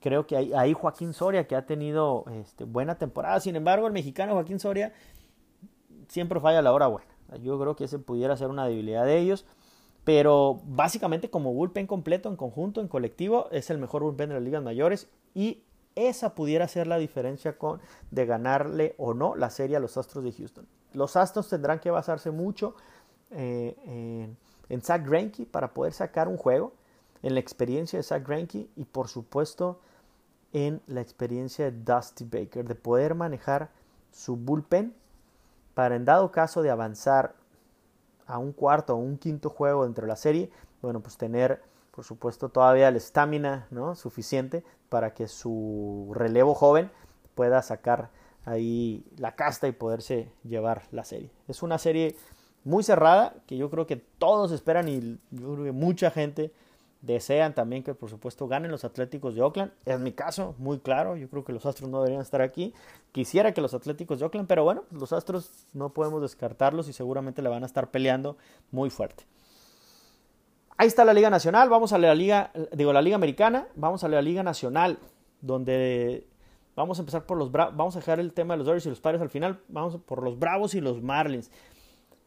Creo 0.00 0.26
que 0.26 0.36
ahí, 0.36 0.72
Joaquín 0.72 1.12
Soria, 1.12 1.46
que 1.46 1.56
ha 1.56 1.64
tenido 1.64 2.24
este, 2.32 2.64
buena 2.64 2.96
temporada. 2.96 3.38
Sin 3.40 3.56
embargo, 3.56 3.86
el 3.86 3.92
mexicano 3.92 4.32
Joaquín 4.32 4.58
Soria 4.58 4.92
siempre 6.08 6.40
falla 6.40 6.58
a 6.58 6.62
la 6.62 6.72
hora 6.72 6.88
buena. 6.88 7.08
Yo 7.42 7.58
creo 7.58 7.76
que 7.76 7.84
ese 7.84 7.98
pudiera 7.98 8.36
ser 8.36 8.48
una 8.48 8.66
debilidad 8.66 9.04
de 9.04 9.18
ellos. 9.18 9.46
Pero 10.04 10.60
básicamente 10.66 11.30
como 11.30 11.54
bullpen 11.54 11.86
completo, 11.86 12.28
en 12.28 12.36
conjunto, 12.36 12.80
en 12.80 12.88
colectivo, 12.88 13.48
es 13.50 13.70
el 13.70 13.78
mejor 13.78 14.02
bullpen 14.02 14.28
de 14.28 14.34
las 14.34 14.44
ligas 14.44 14.62
mayores. 14.62 15.08
Y 15.34 15.62
esa 15.96 16.34
pudiera 16.34 16.68
ser 16.68 16.86
la 16.86 16.98
diferencia 16.98 17.56
con, 17.56 17.80
de 18.10 18.26
ganarle 18.26 18.94
o 18.98 19.14
no 19.14 19.34
la 19.34 19.50
serie 19.50 19.76
a 19.76 19.80
los 19.80 19.96
Astros 19.96 20.24
de 20.24 20.32
Houston. 20.32 20.66
Los 20.92 21.16
Astros 21.16 21.48
tendrán 21.48 21.80
que 21.80 21.90
basarse 21.90 22.30
mucho 22.30 22.74
eh, 23.30 24.28
en, 24.68 24.82
Zach 24.82 25.06
Greinke 25.06 25.46
para 25.46 25.72
poder 25.72 25.92
sacar 25.92 26.28
un 26.28 26.36
juego, 26.36 26.72
en 27.22 27.34
la 27.34 27.40
experiencia 27.40 27.98
de 27.98 28.02
Zach 28.02 28.26
Greinke 28.26 28.68
y 28.76 28.84
por 28.84 29.08
supuesto 29.08 29.80
en 30.52 30.82
la 30.86 31.00
experiencia 31.00 31.64
de 31.64 31.72
Dusty 31.72 32.24
Baker, 32.24 32.66
de 32.66 32.74
poder 32.74 33.14
manejar 33.14 33.70
su 34.12 34.36
bullpen 34.36 34.94
para 35.74 35.96
en 35.96 36.04
dado 36.04 36.30
caso 36.30 36.62
de 36.62 36.70
avanzar 36.70 37.34
a 38.26 38.38
un 38.38 38.52
cuarto 38.52 38.94
o 38.94 38.98
un 38.98 39.18
quinto 39.18 39.50
juego 39.50 39.84
dentro 39.84 40.02
de 40.02 40.08
la 40.08 40.16
serie, 40.16 40.50
bueno, 40.82 41.00
pues 41.00 41.16
tener 41.16 41.62
por 41.90 42.04
supuesto 42.04 42.48
todavía 42.48 42.88
el 42.88 42.96
estamina 42.96 43.68
¿no? 43.70 43.94
suficiente 43.94 44.64
para 44.88 45.14
que 45.14 45.28
su 45.28 46.10
relevo 46.14 46.54
joven 46.54 46.90
pueda 47.34 47.62
sacar 47.62 48.10
ahí 48.44 49.04
la 49.16 49.34
casta 49.36 49.68
y 49.68 49.72
poderse 49.72 50.30
llevar 50.42 50.82
la 50.90 51.04
serie. 51.04 51.30
Es 51.48 51.62
una 51.62 51.78
serie 51.78 52.16
muy 52.64 52.82
cerrada 52.82 53.34
que 53.46 53.56
yo 53.56 53.70
creo 53.70 53.86
que 53.86 53.96
todos 53.96 54.50
esperan 54.52 54.88
y 54.88 55.18
yo 55.30 55.52
creo 55.54 55.64
que 55.64 55.72
mucha 55.72 56.10
gente 56.10 56.52
desean 57.02 57.54
también 57.54 57.82
que 57.82 57.94
por 57.94 58.10
supuesto 58.10 58.48
ganen 58.48 58.70
los 58.70 58.84
Atléticos 58.84 59.34
de 59.34 59.42
Oakland. 59.42 59.72
Es 59.84 60.00
mi 60.00 60.12
caso, 60.12 60.54
muy 60.58 60.78
claro, 60.80 61.16
yo 61.16 61.28
creo 61.28 61.44
que 61.44 61.52
los 61.52 61.66
Astros 61.66 61.90
no 61.90 61.98
deberían 61.98 62.22
estar 62.22 62.42
aquí. 62.42 62.74
Quisiera 63.14 63.54
que 63.54 63.60
los 63.60 63.74
Atléticos 63.74 64.18
de 64.18 64.24
Oakland, 64.24 64.48
pero 64.48 64.64
bueno, 64.64 64.82
los 64.90 65.12
Astros 65.12 65.68
no 65.72 65.90
podemos 65.92 66.20
descartarlos 66.20 66.88
y 66.88 66.92
seguramente 66.92 67.42
le 67.42 67.48
van 67.48 67.62
a 67.62 67.66
estar 67.66 67.92
peleando 67.92 68.36
muy 68.72 68.90
fuerte. 68.90 69.24
Ahí 70.76 70.88
está 70.88 71.04
la 71.04 71.14
Liga 71.14 71.30
Nacional, 71.30 71.68
vamos 71.68 71.92
a 71.92 71.98
la 71.98 72.12
Liga, 72.12 72.50
digo, 72.72 72.92
la 72.92 73.00
Liga 73.00 73.14
Americana, 73.14 73.68
vamos 73.76 74.02
a 74.02 74.08
la 74.08 74.20
Liga 74.20 74.42
Nacional, 74.42 74.98
donde 75.40 76.26
vamos 76.74 76.98
a 76.98 77.02
empezar 77.02 77.24
por 77.24 77.38
los 77.38 77.52
Bravos, 77.52 77.76
vamos 77.76 77.94
a 77.94 78.00
dejar 78.00 78.18
el 78.18 78.32
tema 78.32 78.54
de 78.54 78.58
los 78.58 78.66
Dodgers 78.66 78.86
y 78.86 78.88
los 78.88 79.00
Padres 79.00 79.22
al 79.22 79.30
final, 79.30 79.60
vamos 79.68 79.96
por 79.98 80.20
los 80.20 80.36
Bravos 80.36 80.74
y 80.74 80.80
los 80.80 81.00
Marlins. 81.00 81.52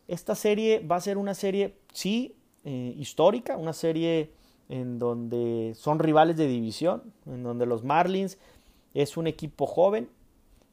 Esta 0.07 0.35
serie 0.35 0.79
va 0.79 0.95
a 0.95 1.01
ser 1.01 1.17
una 1.17 1.33
serie, 1.33 1.77
sí, 1.91 2.37
eh, 2.63 2.93
histórica, 2.95 3.57
una 3.57 3.73
serie 3.73 4.31
en 4.69 4.99
donde 4.99 5.73
son 5.75 5.99
rivales 5.99 6.37
de 6.37 6.47
división, 6.47 7.13
en 7.25 7.43
donde 7.43 7.65
los 7.65 7.83
Marlins 7.83 8.37
es 8.93 9.17
un 9.17 9.27
equipo 9.27 9.65
joven, 9.65 10.09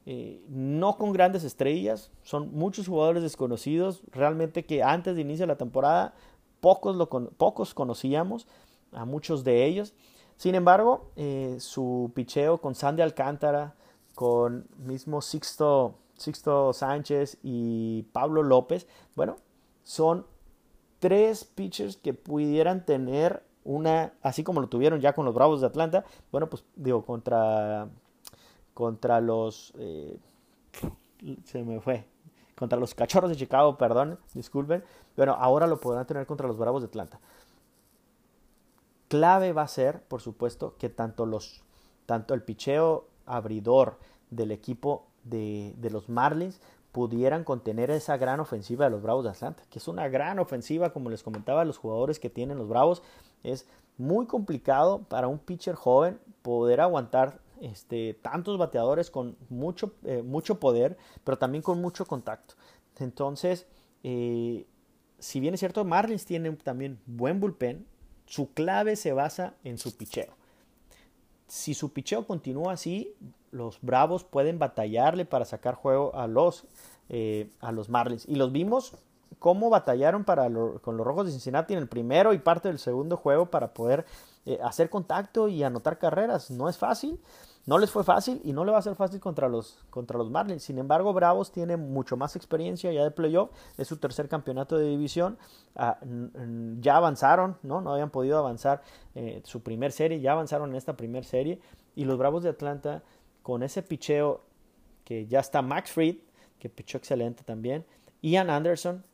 eh, 0.06 0.44
no 0.48 0.96
con 0.96 1.12
grandes 1.12 1.44
estrellas, 1.44 2.10
son 2.22 2.52
muchos 2.52 2.88
jugadores 2.88 3.22
desconocidos, 3.22 4.02
realmente 4.10 4.66
que 4.66 4.82
antes 4.82 5.14
de 5.16 5.22
inicio 5.22 5.44
de 5.44 5.52
la 5.52 5.58
temporada 5.58 6.14
pocos, 6.60 6.96
lo 6.96 7.08
pocos 7.08 7.74
conocíamos, 7.74 8.46
a 8.92 9.04
muchos 9.04 9.44
de 9.44 9.64
ellos. 9.64 9.94
Sin 10.36 10.54
embargo, 10.54 11.10
eh, 11.16 11.56
su 11.58 12.12
picheo 12.14 12.58
con 12.58 12.74
Sandy 12.74 13.02
Alcántara, 13.02 13.74
con 14.14 14.66
mismo 14.78 15.20
Sixto 15.20 15.98
Sixto 16.16 16.72
Sánchez 16.72 17.38
y 17.42 18.04
Pablo 18.12 18.42
López, 18.42 18.86
bueno, 19.16 19.36
son 19.82 20.26
tres 21.00 21.44
pitchers 21.44 21.96
que 21.96 22.14
pudieran 22.14 22.84
tener 22.84 23.42
una, 23.64 24.12
así 24.22 24.44
como 24.44 24.60
lo 24.60 24.68
tuvieron 24.68 25.00
ya 25.00 25.14
con 25.14 25.24
los 25.24 25.34
Bravos 25.34 25.60
de 25.60 25.66
Atlanta, 25.66 26.04
bueno, 26.30 26.48
pues 26.48 26.64
digo, 26.76 27.04
contra, 27.04 27.88
contra 28.74 29.20
los, 29.20 29.72
eh, 29.78 30.18
se 31.44 31.62
me 31.62 31.80
fue, 31.80 32.04
contra 32.56 32.78
los 32.78 32.94
Cachorros 32.94 33.30
de 33.30 33.36
Chicago, 33.36 33.78
perdón, 33.78 34.18
disculpen, 34.34 34.84
bueno, 35.16 35.32
ahora 35.38 35.66
lo 35.66 35.80
podrán 35.80 36.06
tener 36.06 36.26
contra 36.26 36.46
los 36.46 36.58
Bravos 36.58 36.82
de 36.82 36.88
Atlanta. 36.88 37.20
Clave 39.08 39.52
va 39.52 39.62
a 39.62 39.68
ser, 39.68 40.02
por 40.02 40.20
supuesto, 40.20 40.74
que 40.78 40.88
tanto 40.88 41.24
los, 41.24 41.62
tanto 42.06 42.34
el 42.34 42.42
picheo 42.42 43.06
abridor 43.26 43.98
del 44.30 44.50
equipo 44.50 45.06
de, 45.24 45.74
los 45.90 46.08
Marlins 46.08 46.60
pudieran 46.92 47.44
contener 47.44 47.90
esa 47.90 48.16
gran 48.16 48.40
ofensiva 48.40 48.84
de 48.84 48.90
los 48.90 49.02
Bravos 49.02 49.24
de 49.24 49.30
Atlanta, 49.30 49.62
que 49.70 49.78
es 49.78 49.88
una 49.88 50.08
gran 50.08 50.38
ofensiva, 50.38 50.92
como 50.92 51.10
les 51.10 51.22
comentaba, 51.22 51.64
los 51.64 51.78
jugadores 51.78 52.18
que 52.18 52.30
tienen 52.30 52.58
los 52.58 52.68
Bravos, 52.68 53.02
es 53.42 53.66
muy 53.98 54.26
complicado 54.26 55.00
para 55.08 55.28
un 55.28 55.38
pitcher 55.38 55.74
joven 55.74 56.18
poder 56.42 56.80
aguantar 56.80 57.40
este, 57.60 58.14
tantos 58.14 58.58
bateadores 58.58 59.10
con 59.10 59.36
mucho, 59.48 59.94
eh, 60.04 60.22
mucho 60.22 60.60
poder, 60.60 60.96
pero 61.24 61.38
también 61.38 61.62
con 61.62 61.80
mucho 61.80 62.06
contacto. 62.06 62.54
Entonces, 62.98 63.66
eh, 64.02 64.66
si 65.18 65.40
bien 65.40 65.54
es 65.54 65.60
cierto, 65.60 65.84
Marlins 65.84 66.26
tiene 66.26 66.52
también 66.52 67.00
buen 67.06 67.40
bullpen, 67.40 67.86
su 68.26 68.52
clave 68.52 68.96
se 68.96 69.12
basa 69.12 69.54
en 69.64 69.78
su 69.78 69.96
picheo. 69.96 70.34
Si 71.46 71.74
su 71.74 71.92
picheo 71.92 72.26
continúa 72.26 72.72
así, 72.72 73.14
los 73.50 73.78
Bravos 73.80 74.24
pueden 74.24 74.58
batallarle 74.58 75.24
para 75.24 75.44
sacar 75.44 75.74
juego 75.74 76.14
a 76.14 76.26
los, 76.26 76.66
eh, 77.08 77.50
a 77.60 77.70
los 77.72 77.88
Marlins. 77.88 78.26
Y 78.28 78.34
los 78.34 78.50
vimos 78.50 78.96
cómo 79.38 79.70
batallaron 79.70 80.24
para 80.24 80.44
con 80.80 80.96
los 80.96 81.06
Rojos 81.06 81.26
de 81.26 81.32
Cincinnati 81.32 81.74
en 81.74 81.80
el 81.80 81.88
primero 81.88 82.32
y 82.32 82.38
parte 82.38 82.68
del 82.68 82.78
segundo 82.78 83.16
juego 83.16 83.50
para 83.50 83.74
poder 83.74 84.06
eh, 84.46 84.58
hacer 84.62 84.90
contacto 84.90 85.48
y 85.48 85.62
anotar 85.62 85.98
carreras. 85.98 86.50
No 86.50 86.68
es 86.68 86.78
fácil. 86.78 87.20
No 87.66 87.78
les 87.78 87.90
fue 87.90 88.04
fácil 88.04 88.42
y 88.44 88.52
no 88.52 88.64
le 88.66 88.72
va 88.72 88.78
a 88.78 88.82
ser 88.82 88.94
fácil 88.94 89.20
contra 89.20 89.48
los, 89.48 89.84
contra 89.88 90.18
los 90.18 90.30
Marlins. 90.30 90.62
Sin 90.62 90.78
embargo, 90.78 91.14
Bravos 91.14 91.50
tiene 91.50 91.78
mucho 91.78 92.16
más 92.16 92.36
experiencia 92.36 92.92
ya 92.92 93.02
de 93.04 93.10
playoff. 93.10 93.50
Es 93.78 93.88
su 93.88 93.96
tercer 93.96 94.28
campeonato 94.28 94.76
de 94.76 94.86
división. 94.86 95.38
Ah, 95.74 95.98
ya 96.80 96.96
avanzaron, 96.96 97.56
¿no? 97.62 97.80
No 97.80 97.94
habían 97.94 98.10
podido 98.10 98.38
avanzar 98.38 98.82
eh, 99.14 99.40
su 99.44 99.62
primer 99.62 99.92
serie. 99.92 100.20
Ya 100.20 100.32
avanzaron 100.32 100.70
en 100.70 100.76
esta 100.76 100.94
primer 100.94 101.24
serie. 101.24 101.58
Y 101.94 102.04
los 102.04 102.18
Bravos 102.18 102.42
de 102.42 102.50
Atlanta 102.50 103.02
con 103.42 103.62
ese 103.62 103.82
picheo 103.82 104.42
que 105.04 105.26
ya 105.26 105.40
está 105.40 105.62
Max 105.62 105.92
Fried, 105.92 106.16
que 106.58 106.68
pichó 106.68 106.98
excelente 106.98 107.44
también, 107.44 107.84
Ian 108.22 108.50
Anderson, 108.50 109.04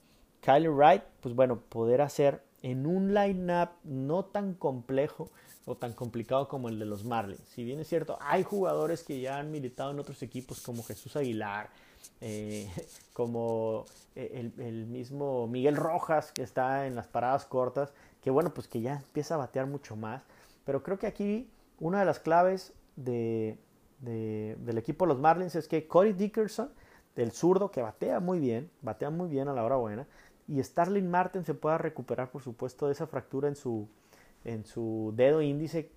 Kylie 0.41 0.68
Wright, 0.68 1.03
pues 1.20 1.35
bueno, 1.35 1.61
poder 1.68 2.01
hacer 2.01 2.43
en 2.62 2.86
un 2.86 3.14
line-up 3.14 3.70
no 3.84 4.24
tan 4.24 4.54
complejo 4.54 5.30
o 5.64 5.76
tan 5.76 5.92
complicado 5.92 6.48
como 6.48 6.68
el 6.68 6.78
de 6.78 6.86
los 6.86 7.04
Marlins. 7.04 7.42
Si 7.48 7.64
bien 7.64 7.80
es 7.80 7.88
cierto, 7.88 8.18
hay 8.20 8.42
jugadores 8.42 9.02
que 9.02 9.20
ya 9.20 9.38
han 9.38 9.50
militado 9.50 9.90
en 9.90 10.00
otros 10.00 10.22
equipos 10.22 10.61
como 10.61 10.82
Jesús 10.82 11.16
Aguilar, 11.16 11.70
eh, 12.20 12.68
como 13.12 13.84
eh, 14.14 14.50
el, 14.56 14.64
el, 14.64 14.86
mismo 14.86 15.46
Miguel 15.46 15.76
Rojas 15.76 16.32
que 16.32 16.42
está 16.42 16.86
en 16.86 16.94
las 16.94 17.06
paradas 17.06 17.44
cortas, 17.44 17.92
que 18.22 18.30
bueno, 18.30 18.52
pues 18.52 18.68
que 18.68 18.80
ya 18.80 18.96
empieza 18.96 19.34
a 19.34 19.38
batear 19.38 19.66
mucho 19.66 19.96
más. 19.96 20.22
Pero 20.64 20.82
creo 20.82 20.98
que 20.98 21.06
aquí 21.06 21.48
una 21.78 22.00
de 22.00 22.04
las 22.04 22.20
claves 22.20 22.74
de, 22.96 23.58
del 24.00 24.78
equipo 24.78 25.04
de 25.04 25.14
los 25.14 25.20
Marlins 25.20 25.54
es 25.56 25.66
que 25.66 25.86
Corey 25.86 26.12
Dickerson, 26.12 26.70
del 27.16 27.32
zurdo, 27.32 27.70
que 27.70 27.82
batea 27.82 28.20
muy 28.20 28.38
bien, 28.38 28.70
batea 28.82 29.11
muy 29.11 29.28
bien 29.28 29.48
a 29.48 29.52
la 29.52 29.64
hora 29.64 29.76
buena, 29.76 30.06
y 30.51 30.61
Starling 30.61 31.09
Martin 31.09 31.44
se 31.44 31.55
pueda 31.55 31.78
recuperar, 31.78 32.32
por 32.32 32.42
supuesto, 32.42 32.86
de 32.86 32.92
esa 32.92 33.07
fractura 33.07 33.48
en 33.48 33.55
su, 33.55 35.12
dedo 35.14 35.42
índice, 35.42 35.92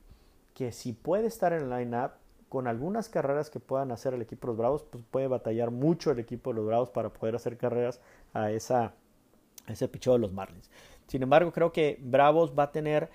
que 0.54 0.72
si 0.72 0.94
puede 0.94 1.26
estar 1.26 1.54
en 1.54 1.64
el 1.64 1.70
line-up, 1.72 2.12
con 2.50 2.68
algunas 2.68 3.10
carreras 3.10 3.50
que 3.50 3.60
puedan 3.60 3.92
hacer 3.92 4.14
el 4.14 4.22
equipo 4.22 4.46
de 4.46 4.52
los 4.52 4.58
Bravos, 4.58 4.84
pues 4.84 5.04
puede 5.10 5.28
batallar 5.28 5.72
mucho 5.72 6.12
el 6.12 6.20
equipo 6.20 6.52
de 6.52 6.58
los 6.58 6.68
Bravos 6.68 6.92
para 6.92 7.10
poder 7.10 7.34
hacer 7.36 7.58
carreras 7.58 8.00
a, 8.32 8.52
ese 8.52 9.88
picheo 9.88 10.14
de 10.14 10.20
los 10.20 10.32
Marlins. 10.32 10.70
Sin 11.08 11.24
embargo, 11.24 11.52
creo 11.52 11.72
que 11.72 12.00
Bravos 12.04 12.54
va 12.58 12.64
a 12.64 12.72
tener 12.72 13.10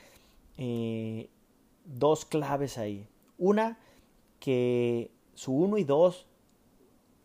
eh, 0.56 1.30
dos 1.84 2.24
claves 2.24 2.78
ahí. 2.78 3.06
Una, 3.38 3.78
que 4.40 5.12
su 5.34 5.52
1 5.52 5.78
y 5.78 5.84
2, 5.84 6.26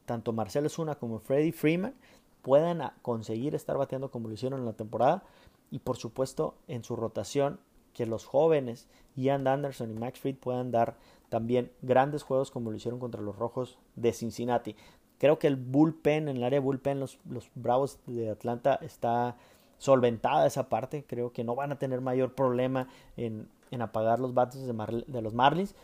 tanto 0.05 0.33
Marcelo 0.33 0.69
Zuna 0.69 0.93
como 0.93 1.17
Freddie 1.17 1.51
Freeman, 1.51 1.95
puedan 2.43 2.91
conseguir 3.01 3.55
estar 3.55 3.77
bateando 3.77 4.11
como 4.11 4.27
lo 4.27 4.35
hicieron 4.35 4.59
en 4.59 4.65
la 4.67 4.73
temporada. 4.73 5.23
Y 5.71 5.79
por 5.79 5.97
supuesto, 5.97 6.55
en 6.67 6.83
su 6.83 6.95
rotación, 6.95 7.59
que 7.93 8.05
los 8.05 8.25
jóvenes 8.25 8.87
Ian 9.15 9.47
Anderson 9.47 9.91
y 9.91 9.93
Max 9.93 10.19
Fried 10.19 10.37
puedan 10.37 10.71
dar 10.71 10.97
también 11.29 11.71
grandes 11.81 12.23
juegos 12.23 12.51
como 12.51 12.69
lo 12.69 12.77
hicieron 12.77 12.99
contra 12.99 13.21
los 13.21 13.35
Rojos 13.35 13.79
de 13.95 14.13
Cincinnati. 14.13 14.75
Creo 15.17 15.39
que 15.39 15.47
el 15.47 15.55
bullpen, 15.55 16.27
en 16.27 16.37
el 16.37 16.43
área 16.43 16.59
de 16.59 16.65
bullpen, 16.65 16.99
los, 16.99 17.17
los 17.29 17.49
Bravos 17.55 17.99
de 18.05 18.29
Atlanta 18.29 18.75
está 18.81 19.37
solventada 19.77 20.45
esa 20.45 20.69
parte. 20.69 21.05
Creo 21.07 21.31
que 21.31 21.43
no 21.43 21.55
van 21.55 21.71
a 21.71 21.79
tener 21.79 22.01
mayor 22.01 22.33
problema 22.33 22.87
en, 23.15 23.47
en 23.71 23.81
apagar 23.81 24.19
los 24.19 24.33
bates 24.33 24.65
de, 24.65 25.21
los 25.21 25.33
Marlins. 25.33 25.75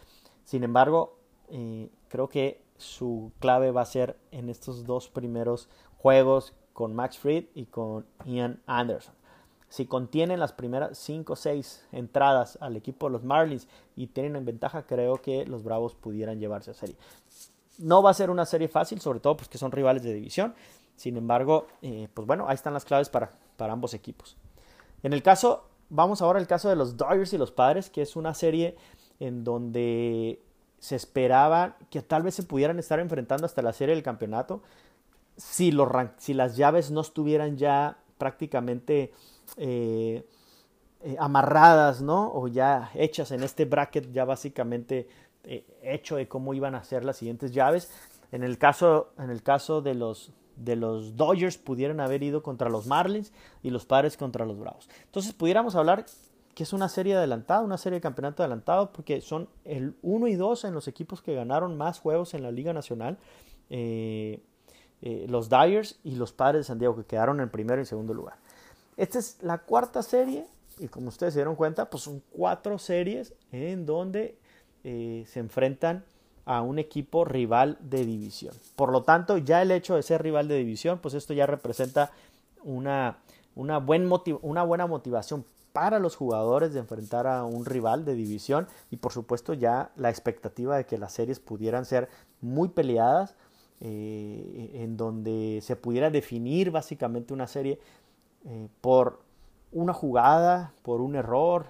Sin 0.44 0.64
embargo, 0.64 1.18
eh, 1.50 1.90
creo 2.10 2.30
que 2.30 2.62
su 2.78 3.32
clave 3.40 3.72
va 3.72 3.82
a 3.82 3.86
ser 3.86 4.18
en 4.32 4.50
estos 4.50 4.86
dos 4.86 5.10
primeros 5.10 5.70
juegos 6.00 6.54
con 6.74 6.96
Max 6.96 7.18
Fried 7.18 7.46
y 7.54 7.66
con 7.66 8.06
Ian 8.26 8.62
Anderson. 8.66 9.14
Si 9.68 9.86
contienen 9.86 10.40
las 10.40 10.54
primeras 10.54 10.98
5 10.98 11.34
o 11.34 11.36
6 11.36 11.88
entradas 11.92 12.58
al 12.62 12.76
equipo 12.76 13.08
de 13.08 13.14
los 13.14 13.24
Marlins 13.24 13.68
y 13.96 14.08
tienen 14.08 14.36
en 14.36 14.46
ventaja, 14.46 14.84
creo 14.84 15.22
que 15.22 15.46
los 15.46 15.64
Bravos 15.64 15.94
pudieran 15.94 16.40
llevarse 16.40 16.72
a 16.72 16.74
serie. 16.74 16.96
No 17.78 18.02
va 18.02 18.10
a 18.10 18.16
ser 18.16 18.32
una 18.32 18.46
serie 18.46 18.68
fácil, 18.68 19.00
sobre 19.00 19.20
todo 19.20 19.38
porque 19.38 19.58
son 19.58 19.72
rivales 19.72 20.02
de 20.02 20.14
división. 20.14 20.56
Sin 20.96 21.18
embargo, 21.18 21.68
eh, 21.82 22.08
pues 22.14 22.26
bueno, 22.26 22.46
ahí 22.48 22.56
están 22.56 22.74
las 22.74 22.86
claves 22.86 23.10
para, 23.10 23.34
para 23.58 23.74
ambos 23.74 23.94
equipos. 23.94 24.38
En 25.04 25.14
el 25.14 25.22
caso, 25.22 25.66
vamos 25.90 26.22
ahora 26.22 26.40
al 26.40 26.48
caso 26.48 26.70
de 26.70 26.76
los 26.76 26.98
Dodgers 26.98 27.34
y 27.34 27.38
los 27.38 27.52
Padres, 27.52 27.90
que 27.90 28.02
es 28.02 28.16
una 28.16 28.34
serie 28.34 28.76
en 29.20 29.44
donde 29.44 30.42
se 30.80 30.96
esperaba 30.96 31.78
que 31.90 32.02
tal 32.02 32.24
vez 32.24 32.36
se 32.36 32.44
pudieran 32.44 32.80
estar 32.80 33.00
enfrentando 33.00 33.46
hasta 33.46 33.62
la 33.62 33.74
serie 33.74 33.94
del 33.94 34.04
campeonato 34.04 34.62
si, 35.40 35.72
los, 35.72 35.90
si 36.18 36.34
las 36.34 36.58
llaves 36.58 36.92
no 36.92 37.02
estuvieran 37.02 37.58
ya 37.58 37.98
prácticamente 38.18 39.14
eh, 39.58 40.26
eh, 41.02 41.16
amarradas, 41.18 42.02
¿no? 42.02 42.32
O 42.34 42.48
ya 42.48 42.92
hechas 42.94 43.32
en 43.32 43.44
este 43.44 43.66
bracket, 43.66 44.12
ya 44.12 44.26
básicamente 44.26 45.08
eh, 45.46 45.66
hecho 45.82 46.18
de 46.18 46.28
cómo 46.28 46.54
iban 46.54 46.76
a 46.76 46.84
ser 46.84 47.06
las 47.06 47.18
siguientes 47.18 47.54
llaves. 47.54 47.90
En 48.32 48.44
el 48.44 48.58
caso, 48.58 49.14
en 49.18 49.30
el 49.30 49.42
caso 49.42 49.82
de 49.82 49.96
los 49.96 50.32
de 50.58 50.76
los 50.76 51.16
Dodgers 51.16 51.58
pudieran 51.58 52.02
haber 52.02 52.22
ido 52.22 52.44
contra 52.44 52.70
los 52.70 52.86
Marlins 52.86 53.32
y 53.64 53.70
los 53.70 53.86
Padres 53.86 54.18
contra 54.18 54.46
los 54.46 54.60
Bravos. 54.60 54.90
Entonces 55.06 55.32
pudiéramos 55.32 55.76
hablar 55.76 56.06
que 56.54 56.64
es 56.64 56.74
una 56.74 56.90
serie 56.90 57.16
adelantada, 57.16 57.62
una 57.62 57.78
serie 57.78 58.00
de 58.00 58.02
campeonato 58.02 58.44
adelantado, 58.44 58.92
porque 58.92 59.22
son 59.22 59.48
el 59.64 59.96
1 60.02 60.28
y 60.28 60.36
2 60.36 60.66
en 60.66 60.74
los 60.74 60.90
equipos 60.90 61.22
que 61.22 61.34
ganaron 61.34 61.78
más 61.78 62.02
juegos 62.02 62.34
en 62.34 62.44
la 62.44 62.52
Liga 62.52 62.74
Nacional. 62.74 63.18
Los 65.02 65.50
Dyers 65.50 66.00
y 66.04 66.16
los 66.16 66.34
Padres 66.34 66.62
de 66.62 66.64
San 66.66 66.80
Diego, 66.80 66.96
que 66.96 67.06
quedaron 67.06 67.40
en 67.40 67.50
primero 67.50 67.82
y 67.82 67.86
segundo 67.86 68.14
lugar. 68.14 68.38
Esta 68.98 69.20
es 69.20 69.38
la 69.42 69.60
cuarta 69.60 70.04
serie 70.04 70.46
y 70.80 70.88
como 70.88 71.10
ustedes 71.10 71.34
se 71.34 71.40
dieron 71.40 71.56
cuenta, 71.56 71.90
pues 71.90 72.04
son 72.04 72.22
cuatro 72.32 72.78
series 72.80 73.34
en 73.52 73.86
donde 73.86 74.38
eh, 74.84 75.26
se 75.28 75.40
enfrentan 75.40 76.04
a 76.46 76.62
un 76.62 76.80
equipo 76.80 77.26
rival 77.26 77.78
de 77.82 78.06
división. 78.06 78.56
Por 78.76 78.92
lo 78.92 79.04
tanto, 79.04 79.38
ya 79.38 79.62
el 79.62 79.72
hecho 79.72 79.96
de 79.96 80.04
ser 80.04 80.24
rival 80.24 80.48
de 80.48 80.58
división, 80.58 81.00
pues 81.00 81.14
esto 81.14 81.34
ya 81.34 81.46
representa 81.46 82.12
una, 82.64 83.18
una, 83.56 83.78
buen 83.78 84.10
una 84.42 84.64
buena 84.64 84.88
motivación 84.88 85.46
para 85.74 86.00
los 86.00 86.16
jugadores 86.16 86.74
de 86.74 86.80
enfrentar 86.80 87.28
a 87.28 87.44
un 87.44 87.66
rival 87.66 88.04
de 88.04 88.16
división 88.16 88.68
y 88.90 88.98
por 88.98 89.14
supuesto 89.14 89.54
ya 89.54 89.92
la 89.96 90.10
expectativa 90.10 90.76
de 90.76 90.86
que 90.86 90.98
las 90.98 91.14
series 91.14 91.40
pudieran 91.40 91.86
ser 91.86 92.10
muy 92.42 92.70
peleadas, 92.70 93.36
eh, 93.82 94.72
en 94.74 94.98
donde 94.98 95.60
se 95.62 95.78
pudiera 95.78 96.10
definir 96.10 96.70
básicamente 96.70 97.34
una 97.34 97.48
serie 97.48 97.80
eh, 98.44 98.68
por 98.82 99.22
una 99.72 99.94
jugada, 99.94 100.74
por 100.84 101.00
un 101.00 101.16
error, 101.16 101.68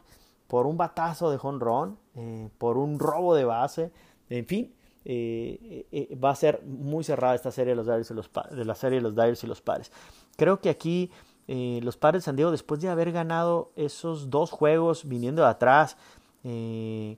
por 0.48 0.66
un 0.66 0.76
batazo 0.76 1.30
de 1.30 1.38
jonrón, 1.38 2.00
eh, 2.16 2.50
por 2.58 2.80
un 2.80 2.98
robo 2.98 3.36
de 3.36 3.46
base, 3.46 3.92
en 4.30 4.46
fin, 4.48 4.74
va 5.06 6.32
a 6.32 6.36
ser 6.36 6.64
muy 6.66 7.04
cerrada 7.04 7.36
esta 7.36 7.52
serie 7.52 7.72
de 7.72 7.76
los 7.76 7.86
Dyers 7.86 8.10
y 8.10 8.14
los 8.16 8.30
de 8.52 8.66
la 8.66 8.76
serie 8.76 8.98
de 8.98 9.04
los 9.04 9.16
Dyers 9.16 9.44
y 9.44 9.48
los 9.48 9.62
Padres. 9.62 9.92
Creo 10.36 10.60
que 10.62 10.70
aquí 10.70 11.12
los 11.48 11.98
Padres 11.98 12.24
de 12.24 12.26
San 12.26 12.36
Diego, 12.36 12.52
después 12.52 12.80
de 12.82 12.90
haber 12.90 13.12
ganado 13.12 13.72
esos 13.76 14.30
dos 14.30 14.52
juegos 14.52 15.08
viniendo 15.08 15.42
de 15.42 15.50
atrás 15.50 15.98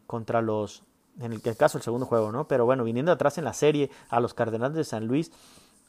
contra 0.07 0.41
los 0.41 0.83
en 1.19 1.33
el, 1.33 1.41
caso 1.57 1.77
el 1.77 1.83
segundo 1.83 2.05
juego, 2.05 2.31
¿no? 2.31 2.47
Pero 2.47 2.65
bueno, 2.65 2.83
viniendo 2.83 3.11
atrás 3.11 3.37
en 3.37 3.45
la 3.45 3.53
serie 3.53 3.89
a 4.09 4.19
los 4.19 4.33
Cardenales 4.33 4.75
de 4.75 4.83
San 4.83 5.07
Luis, 5.07 5.31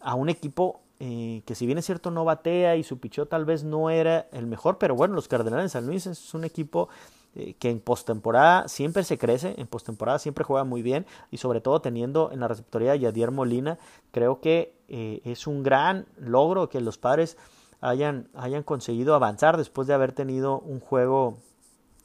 a 0.01 0.15
un 0.15 0.29
equipo 0.29 0.81
eh, 0.99 1.43
que 1.47 1.55
si 1.55 1.67
bien 1.67 1.79
es 1.79 1.87
cierto 1.87 2.11
no 2.11 2.25
batea 2.25 2.77
y 2.77 2.83
su 2.83 2.99
pichó 2.99 3.27
tal 3.27 3.45
vez 3.45 3.65
no 3.65 3.91
era 3.91 4.29
el 4.33 4.47
mejor, 4.47 4.79
pero 4.79 4.95
bueno, 4.95 5.15
los 5.15 5.29
Cardenales 5.29 5.65
de 5.65 5.69
San 5.71 5.87
Luis 5.87 6.07
es 6.07 6.35
un 6.35 6.45
equipo 6.45 6.89
eh, 7.35 7.55
que 7.59 7.71
en 7.71 7.81
postemporada 7.81 8.69
siempre 8.69 9.05
se 9.05 9.17
crece, 9.17 9.55
en 9.57 9.67
postemporada 9.67 10.19
siempre 10.19 10.45
juega 10.45 10.65
muy 10.65 10.83
bien 10.83 11.07
y 11.31 11.39
sobre 11.39 11.63
todo 11.63 11.81
teniendo 11.81 12.31
en 12.31 12.41
la 12.41 12.49
receptoría 12.49 12.93
a 12.93 12.97
Yadier 12.97 13.31
Molina, 13.31 13.79
creo 14.11 14.41
que 14.41 14.77
eh, 14.89 15.23
es 15.25 15.47
un 15.47 15.63
gran 15.63 16.07
logro 16.19 16.69
que 16.69 16.81
los 16.81 16.99
padres 16.99 17.39
hayan, 17.81 18.29
hayan 18.35 18.63
conseguido 18.63 19.15
avanzar 19.15 19.57
después 19.57 19.89
de 19.89 19.95
haber 19.95 20.13
tenido 20.13 20.61
un 20.61 20.79
juego 20.79 21.39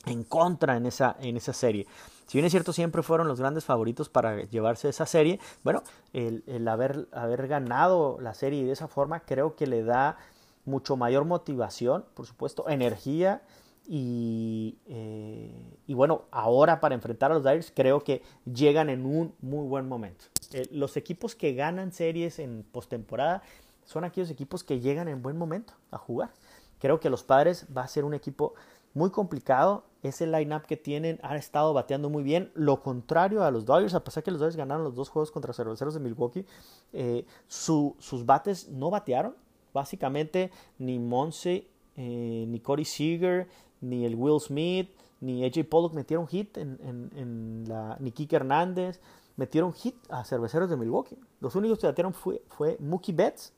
en 0.06 0.24
contra 0.24 0.78
en 0.78 0.86
esa, 0.86 1.18
en 1.20 1.36
esa 1.36 1.52
serie. 1.52 1.88
Si 2.28 2.38
bien 2.38 2.46
es 2.46 2.52
cierto, 2.52 2.74
siempre 2.74 3.04
fueron 3.04 3.28
los 3.30 3.40
grandes 3.40 3.64
favoritos 3.64 4.10
para 4.10 4.44
llevarse 4.44 4.90
esa 4.90 5.06
serie, 5.06 5.40
bueno, 5.64 5.82
el, 6.12 6.68
haber, 6.68 7.08
ganado 7.48 8.20
la 8.20 8.34
serie 8.34 8.66
de 8.66 8.74
esa 8.74 8.90
forma 8.90 9.22
creo 9.22 9.56
que 9.56 9.66
le 9.66 9.84
da 9.84 10.18
mucho 10.66 10.98
mayor 10.98 11.24
motivación, 11.24 12.04
por 12.14 12.26
supuesto, 12.26 12.68
energía 12.68 13.42
y, 13.88 14.78
eh, 14.88 15.78
bueno, 15.88 16.26
ahora 16.32 16.82
para 16.82 16.96
enfrentar 16.96 17.32
a 17.32 17.36
los 17.36 17.46
Dyers 17.46 17.72
creo 17.74 18.04
que 18.04 18.22
llegan 18.44 18.90
en 18.90 19.06
un 19.06 19.34
muy 19.40 19.66
buen 19.66 19.88
momento. 19.88 20.26
Eh, 20.52 20.68
los 20.72 20.98
equipos 20.98 21.34
que 21.34 21.54
ganan 21.54 21.94
series 21.94 22.40
en 22.40 22.64
postemporada 22.70 23.42
son 23.86 24.04
aquellos 24.04 24.30
equipos 24.30 24.66
que 24.66 24.82
llegan 24.82 25.08
en 25.08 25.22
buen 25.22 25.38
momento 25.38 25.74
a 25.92 25.98
jugar. 25.98 26.32
Creo 26.80 27.00
que 27.00 27.10
los 27.10 27.24
padres 27.24 27.66
va 27.76 27.84
a 27.84 27.88
ser 27.88 28.04
un 28.04 28.14
equipo 28.14 28.54
muy 28.94 29.10
complicado. 29.12 29.86
Ese 30.04 30.28
line-up 30.28 30.64
que 30.68 30.78
tienen 30.78 31.20
ha 31.24 31.36
estado 31.36 31.74
bateando 31.74 32.10
muy 32.10 32.24
bien. 32.24 32.52
Lo 32.54 32.82
contrario 32.82 33.44
a 33.44 33.52
los 33.52 33.66
Dodgers, 33.66 33.94
a 33.94 34.04
pesar 34.04 34.24
que 34.24 34.32
los 34.32 34.40
Dodgers 34.40 34.56
ganaron 34.56 34.84
los 34.84 34.96
dos 34.96 35.10
juegos 35.10 35.32
contra 35.32 35.54
cerveceros 35.54 35.94
de 35.94 36.00
Milwaukee, 36.00 36.46
eh, 36.94 37.26
sus 37.48 38.26
bates 38.26 38.70
no 38.70 38.90
batearon. 38.90 39.36
Básicamente, 39.74 40.52
ni 40.80 40.98
Monse, 40.98 41.68
eh, 41.96 42.46
ni 42.48 42.60
Cody 42.60 42.86
Seager, 42.86 43.48
ni 43.82 44.06
el 44.06 44.16
Will 44.16 44.40
Smith, 44.40 44.90
ni 45.20 45.44
AJ 45.44 45.66
Pollock 45.70 45.94
metieron 45.94 46.28
hit, 46.28 46.58
en, 46.58 47.66
la, 47.68 47.98
ni 48.00 48.12
Kike 48.12 48.36
Hernández 48.36 49.00
metieron 49.36 49.74
hit 49.74 49.96
a 50.10 50.24
cerveceros 50.24 50.70
de 50.70 50.78
Milwaukee. 50.78 51.18
Los 51.40 51.56
únicos 51.56 51.80
que 51.80 51.88
batearon 51.88 52.14
fue, 52.14 52.42
fue 52.50 52.78
Mookie 52.80 53.14
Betts, 53.14 53.54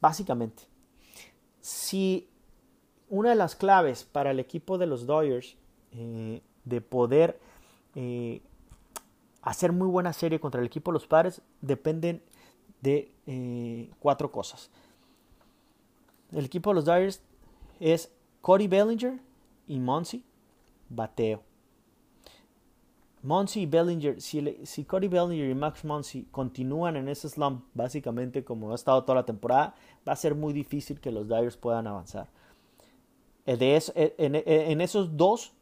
básicamente. 0.00 0.64
Si 1.60 2.28
una 3.08 3.30
de 3.30 3.36
las 3.36 3.54
claves 3.56 4.04
para 4.04 4.30
el 4.30 4.40
equipo 4.40 4.78
de 4.78 4.86
los 4.86 5.06
Dodgers 5.06 5.56
eh, 5.92 6.42
de 6.64 6.80
poder 6.80 7.38
eh, 7.94 8.40
hacer 9.42 9.72
muy 9.72 9.88
buena 9.88 10.12
serie 10.12 10.40
contra 10.40 10.60
el 10.60 10.66
equipo 10.66 10.90
de 10.90 10.94
los 10.94 11.06
padres 11.06 11.42
dependen 11.60 12.22
de 12.80 13.12
eh, 13.26 13.90
cuatro 13.98 14.32
cosas. 14.32 14.70
El 16.32 16.46
equipo 16.46 16.70
de 16.70 16.74
los 16.74 16.84
Dodgers 16.84 17.22
es 17.80 18.10
Cody 18.40 18.66
Bellinger 18.66 19.20
y 19.68 19.78
Monsi, 19.78 20.24
bateo. 20.88 21.42
Monsi 23.22 23.62
y 23.62 23.66
Bellinger, 23.66 24.20
si, 24.20 24.58
si, 24.64 24.84
Cody 24.84 25.08
Bellinger 25.08 25.48
y 25.48 25.54
Max 25.54 25.82
Monsi 25.82 26.24
continúan 26.30 26.96
en 26.96 27.08
ese 27.08 27.30
slump, 27.30 27.64
básicamente 27.72 28.44
como 28.44 28.72
ha 28.72 28.74
estado 28.74 29.02
toda 29.02 29.16
la 29.16 29.24
temporada, 29.24 29.74
va 30.06 30.12
a 30.12 30.16
ser 30.16 30.34
muy 30.34 30.52
difícil 30.52 31.00
que 31.00 31.10
los 31.10 31.26
Dodgers 31.26 31.56
puedan 31.56 31.86
avanzar. 31.86 32.28
Eh, 33.46 33.58
eh, 33.60 34.14
eh, 34.18 34.64
en, 34.68 34.80
esos 34.80 35.16
dos 35.16 35.52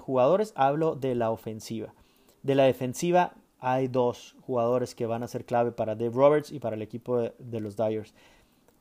jugadores 0.00 0.52
hablo 0.56 0.96
de 0.96 1.14
la 1.14 1.30
ofensiva. 1.30 1.94
De 2.42 2.54
la 2.54 2.64
defensiva 2.64 3.34
hay 3.60 3.88
dos 3.88 4.36
jugadores 4.40 4.94
que 4.94 5.06
van 5.06 5.22
a 5.22 5.28
ser 5.28 5.44
clave 5.44 5.72
para 5.72 5.94
Dave 5.94 6.14
Roberts 6.14 6.50
y 6.50 6.58
para 6.58 6.76
el 6.76 6.82
equipo 6.82 7.18
de, 7.18 7.60
los 7.60 7.76
Dyers. 7.76 8.14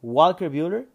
Walker 0.02 0.50
Bueller, 0.50 0.90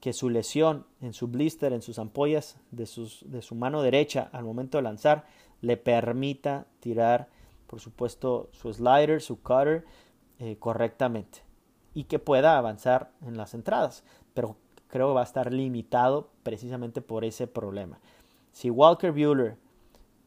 que 0.00 0.12
su 0.12 0.30
lesión 0.30 0.86
en 1.00 1.12
su 1.12 1.28
blister, 1.28 1.72
en 1.72 1.82
sus 1.82 1.98
ampollas 1.98 2.58
de 2.70 2.86
su 2.86 3.54
mano 3.54 3.82
derecha 3.82 4.28
al 4.32 4.44
momento 4.44 4.78
de 4.78 4.82
lanzar, 4.82 5.26
le 5.60 5.76
permita 5.76 6.66
tirar, 6.80 7.28
por 7.66 7.80
supuesto, 7.80 8.48
su 8.52 8.72
slider, 8.72 9.20
su 9.20 9.42
cutter 9.42 9.84
correctamente 10.58 11.40
y 11.94 12.04
que 12.04 12.18
pueda 12.18 12.58
avanzar 12.58 13.12
en 13.22 13.36
las 13.36 13.54
entradas. 13.54 14.02
Pero 14.34 14.56
creo 14.92 15.08
que 15.08 15.14
va 15.14 15.22
a 15.22 15.24
estar 15.24 15.50
limitado 15.50 16.28
precisamente 16.42 17.00
por 17.00 17.24
ese 17.24 17.46
problema. 17.46 17.98
Si 18.52 18.68
Walker 18.68 19.10
Bueller 19.10 19.56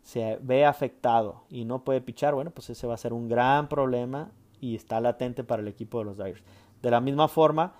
se 0.01 0.39
ve 0.41 0.65
afectado 0.65 1.43
y 1.51 1.65
no 1.65 1.83
puede 1.83 2.01
pichar, 2.01 2.33
bueno, 2.33 2.49
pues 2.49 2.71
ese 2.71 2.87
va 2.87 2.95
a 2.95 2.97
ser 2.97 3.13
un 3.13 3.29
gran 3.29 3.69
problema 3.69 4.31
y 4.59 4.75
está 4.75 4.99
latente 4.99 5.43
para 5.43 5.61
el 5.61 5.67
equipo 5.67 5.99
de 5.99 6.05
los 6.05 6.17
Dyers. 6.17 6.41
De 6.81 6.89
la 6.89 6.99
misma 6.99 7.27
forma, 7.27 7.75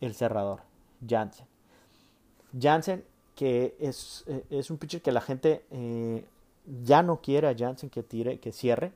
el 0.00 0.14
cerrador, 0.14 0.62
Jansen. 1.06 1.46
Jansen, 2.58 3.04
que 3.34 3.76
es, 3.78 4.24
eh, 4.26 4.42
es 4.48 4.70
un 4.70 4.78
pitcher 4.78 5.02
que 5.02 5.12
la 5.12 5.20
gente 5.20 5.66
eh, 5.70 6.24
ya 6.82 7.02
no 7.02 7.20
quiere 7.20 7.46
a 7.46 7.54
Jansen 7.54 7.90
que 7.90 8.02
tire, 8.02 8.40
que 8.40 8.52
cierre. 8.52 8.92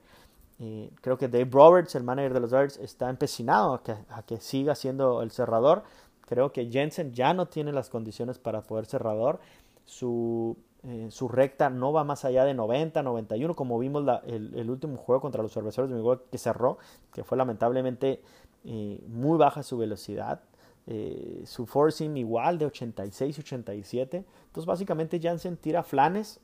Eh, 0.59 0.91
creo 1.03 1.19
que 1.19 1.29
Dave 1.29 1.51
Roberts, 1.51 1.95
el 1.97 2.03
manager 2.03 2.33
de 2.33 2.41
los 2.41 2.51
Dyers, 2.51 2.79
está 2.79 3.11
empecinado 3.11 3.75
a 3.75 3.83
que, 3.83 3.95
a 4.09 4.23
que 4.23 4.41
siga 4.41 4.75
siendo 4.75 5.21
el 5.21 5.31
cerrador. 5.31 5.85
Creo 6.29 6.53
que 6.53 6.71
Jensen 6.71 7.13
ya 7.13 7.33
no 7.33 7.47
tiene 7.47 7.73
las 7.73 7.89
condiciones 7.89 8.39
para 8.39 8.63
poder 8.63 8.87
cerrador. 8.87 9.41
Su 9.85 10.57
eh, 10.85 11.09
su 11.11 11.29
recta 11.29 11.71
no 11.71 11.93
va 11.93 12.05
más 12.05 12.25
allá 12.25 12.45
de 12.45 12.55
90, 12.55 13.03
91, 13.03 13.57
como 13.57 13.79
vimos 13.81 14.05
el, 14.27 14.71
último 14.71 14.97
juego 14.97 15.21
contra 15.21 15.43
los 15.43 15.53
cerveceros 15.53 15.91
de 15.91 15.97
Miguel 15.97 16.21
que 16.31 16.39
cerró, 16.39 16.79
que 17.13 17.25
fue 17.25 17.37
lamentablemente 17.37 18.23
eh, 18.65 19.05
muy 19.09 19.39
baja 19.39 19.63
su 19.63 19.79
velocidad. 19.79 20.41
Eh, 20.87 21.43
su 21.45 21.67
forcing 21.67 22.17
igual 22.17 22.59
de 22.59 22.67
86, 22.67 23.41
87. 23.41 24.25
Entonces 24.47 24.67
básicamente 24.67 25.21
Jansen 25.21 25.57
tira 25.57 25.83
flanes 25.83 26.41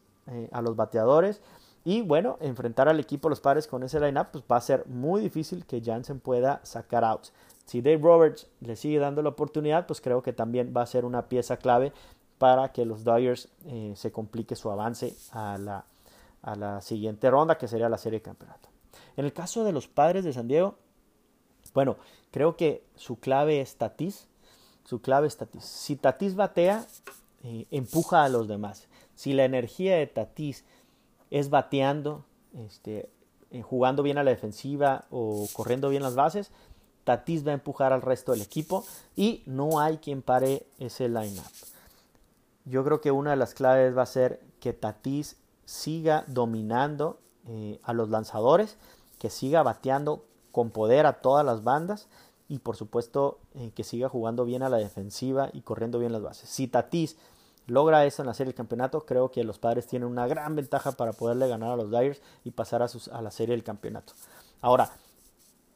a 0.53 0.63
los 0.63 0.75
bateadores. 0.75 1.43
Y 1.85 2.01
bueno, 2.01 2.39
enfrentar 2.41 2.89
al 2.89 2.99
equipo 2.99 3.29
los 3.29 3.41
padres 3.41 3.67
con 3.67 3.83
ese 3.83 4.01
lineup 4.01 4.29
pues 4.33 4.45
va 4.51 4.57
a 4.57 4.61
ser 4.63 4.87
muy 4.87 5.21
difícil 5.21 5.67
que 5.67 5.83
Jansen 5.83 6.19
pueda 6.19 6.61
sacar 6.65 7.05
outs. 7.05 7.33
Si 7.67 7.83
Dave 7.83 7.99
Roberts 7.99 8.47
le 8.61 8.77
sigue 8.77 8.99
dando 8.99 9.23
la 9.23 9.31
oportunidad, 9.31 9.87
pues 9.87 10.01
creo 10.01 10.23
que 10.23 10.33
también 10.33 10.73
va 10.77 10.83
a 10.83 10.87
ser 10.87 11.05
una 11.05 11.29
pieza 11.29 11.59
clave 11.59 11.93
para 12.39 12.73
que 12.73 12.85
los 12.85 13.05
Dodgers 13.05 13.49
eh, 13.67 13.93
se 13.97 14.13
complique 14.13 14.57
su 14.57 14.71
avance 14.71 15.15
a 15.33 15.59
la, 15.59 15.85
a 16.43 16.57
la 16.57 16.81
siguiente 16.81 17.31
ronda, 17.31 17.57
que 17.59 17.69
sería 17.69 17.89
la 17.89 17.99
serie 17.99 18.19
de 18.19 18.23
campeonato. 18.23 18.69
En 19.17 19.25
el 19.25 19.33
caso 19.33 19.65
de 19.65 19.73
los 19.73 19.89
padres 19.89 20.25
de 20.25 20.33
San 20.33 20.49
Diego, 20.49 20.77
bueno, 21.73 21.97
creo 22.31 22.57
que 22.57 22.85
su 22.97 23.19
clave 23.19 23.61
es 23.61 23.77
Tatis. 23.77 24.29
Su 24.85 25.01
clave 25.01 25.27
es 25.27 25.37
Tatis. 25.37 25.65
Si 25.65 25.97
Tatis 25.97 26.35
batea, 26.35 26.87
eh, 27.43 27.67
empuja 27.71 28.25
a 28.25 28.29
los 28.29 28.49
demás. 28.49 28.89
Si 29.15 29.33
la 29.33 29.45
energía 29.45 29.97
de 29.97 30.07
Tatis 30.07 30.65
es 31.35 31.51
bateando, 31.51 32.25
este, 32.65 33.11
eh, 33.51 33.61
jugando 33.61 34.05
bien 34.05 34.19
a 34.19 34.23
la 34.23 34.31
defensiva 34.31 35.07
o 35.11 35.49
corriendo 35.53 35.89
bien 35.89 36.05
las 36.05 36.15
bases, 36.15 36.53
Tatis 37.03 37.45
va 37.45 37.51
a 37.51 37.55
empujar 37.55 37.93
al 37.93 38.03
resto 38.03 38.31
del 38.31 38.41
equipo 38.41 38.85
y 39.17 39.43
no 39.45 39.81
hay 39.81 39.99
quien 39.99 40.23
pare 40.23 40.65
ese 40.79 41.09
lineup. 41.09 41.45
Yo 42.65 42.85
creo 42.85 43.01
que 43.01 43.11
una 43.11 43.31
de 43.31 43.37
las 43.37 43.53
claves 43.53 43.97
va 43.97 44.03
a 44.03 44.07
ser 44.07 44.41
que 44.61 44.73
Tatis 44.75 45.37
siga 45.65 46.23
dominando 46.29 47.19
eh, 47.49 47.81
a 47.83 47.93
los 47.95 48.11
lanzadores, 48.11 48.77
que 49.19 49.29
siga 49.29 49.65
bateando 49.65 50.25
con 50.53 50.71
poder 50.71 51.05
a 51.05 51.15
todas 51.15 51.45
las 51.45 51.65
bandas 51.65 52.07
y 52.49 52.61
por 52.61 52.77
supuesto 52.77 53.41
eh, 53.57 53.73
que 53.75 53.83
siga 53.83 54.09
jugando 54.09 54.45
bien 54.45 54.63
a 54.63 54.69
la 54.69 54.77
defensiva 54.77 55.51
y 55.53 55.63
corriendo 55.63 55.99
bien 55.99 56.13
las 56.13 56.23
bases. 56.23 56.49
Si 56.49 56.69
Tatis 56.69 57.17
logra 57.67 58.05
eso 58.05 58.23
en 58.23 58.27
la 58.27 58.35
serie 58.35 58.53
del 58.53 58.57
campeonato, 58.57 59.05
creo 59.07 59.31
que 59.31 59.45
los 59.45 59.59
padres 59.59 59.87
tienen 59.87 60.09
una 60.09 60.27
gran 60.27 60.55
ventaja 60.55 60.93
para 60.93 61.13
poderle 61.13 61.49
ganar 61.49 61.73
a 61.73 61.77
los 61.77 61.91
Dyers 61.91 62.21
y 62.45 62.51
pasar 62.51 62.83
a, 62.83 62.89
sus, 62.89 63.09
a 63.09 63.23
la 63.23 63.31
serie 63.31 63.55
del 63.55 63.65
campeonato. 63.65 64.13
Ahora, 64.61 64.91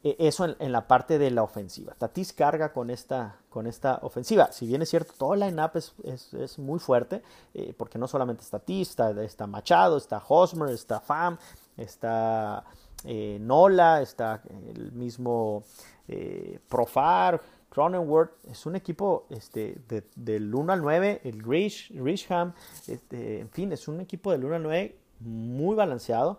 e, 0.03 0.17
eso 0.19 0.45
en, 0.59 0.73
la 0.73 0.87
parte 0.87 1.19
de 1.19 1.31
la 1.31 1.43
ofensiva. 1.43 1.95
Tatis 1.99 2.33
carga 2.33 2.73
con 2.73 2.91
esta, 2.91 3.37
con 3.49 3.67
esta 3.67 3.99
ofensiva. 4.03 4.53
Si 4.53 4.67
bien 4.67 4.83
es 4.83 4.91
cierto, 4.91 5.13
todo 5.19 5.35
el 5.35 5.41
line-up 5.41 5.73
es, 5.75 6.59
muy 6.59 6.79
fuerte, 6.79 7.23
eh, 7.55 7.75
porque 7.77 7.99
no 7.99 8.07
solamente 8.07 8.43
está 8.43 8.59
Tatis, 8.59 8.97
está, 9.21 9.47
Machado, 9.47 9.97
está 9.97 10.23
Hosmer, 10.27 10.71
está 10.71 11.01
Pham, 11.01 11.37
está 11.77 12.65
eh, 13.05 13.39
Nola, 13.41 14.01
está 14.01 14.43
el 14.75 14.93
mismo 14.93 15.65
eh, 16.07 16.61
Profar, 16.69 17.41
Cronenworth. 17.71 18.33
Es 18.51 18.67
un 18.67 18.77
equipo 18.77 19.27
este, 19.31 19.77
del 20.17 20.55
1 20.55 20.73
al 20.73 20.83
9, 20.83 21.21
el 21.25 21.43
Rich, 21.43 21.93
Richham, 21.95 22.53
este, 22.87 23.41
en 23.41 23.51
fin, 23.51 23.73
es 23.73 23.89
un 23.89 24.01
equipo 24.01 24.33
del 24.33 24.45
1 24.45 24.57
al 24.57 24.63
9 24.63 24.97
muy 25.21 25.75
balanceado, 25.75 26.39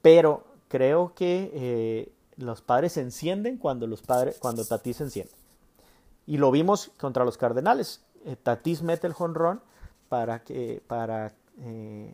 pero 0.00 0.44
creo 0.68 1.14
que 1.14 1.50
eh, 1.54 2.12
los 2.36 2.60
padres 2.60 2.92
se 2.92 3.00
encienden 3.00 3.58
cuando 3.58 3.86
los 3.86 4.02
padres, 4.02 4.38
cuando 4.38 4.64
Tatis 4.64 4.96
se 4.96 5.04
enciende. 5.04 5.32
Y 6.26 6.38
lo 6.38 6.50
vimos 6.50 6.90
contra 6.98 7.24
los 7.24 7.38
Cardenales. 7.38 8.02
Eh, 8.24 8.36
Tatis 8.36 8.82
mete 8.82 9.06
el 9.06 9.12
jonrón 9.12 9.60
para 10.08 10.42
que 10.42 10.82
para 10.86 11.32
eh, 11.60 12.12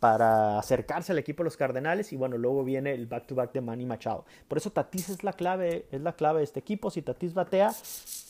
para 0.00 0.58
acercarse 0.58 1.12
al 1.12 1.18
equipo 1.18 1.42
de 1.42 1.44
los 1.44 1.56
Cardenales 1.56 2.12
y 2.12 2.16
bueno 2.16 2.38
luego 2.38 2.64
viene 2.64 2.94
el 2.94 3.06
back 3.06 3.26
to 3.26 3.34
back 3.34 3.52
de 3.52 3.60
Manny 3.60 3.84
Machado. 3.84 4.24
Por 4.48 4.58
eso 4.58 4.70
Tatis 4.70 5.10
es 5.10 5.24
la 5.24 5.32
clave 5.32 5.86
es 5.90 6.00
la 6.00 6.12
clave 6.14 6.38
de 6.38 6.44
este 6.44 6.60
equipo. 6.60 6.90
Si 6.90 7.02
Tatis 7.02 7.34
batea 7.34 7.72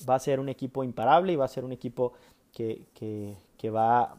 va 0.08 0.14
a 0.16 0.18
ser 0.18 0.40
un 0.40 0.48
equipo 0.48 0.82
imparable 0.82 1.32
y 1.32 1.36
va 1.36 1.44
a 1.44 1.48
ser 1.48 1.64
un 1.64 1.72
equipo 1.72 2.12
que, 2.52 2.86
que, 2.94 3.70
va 3.70 4.00
a 4.00 4.14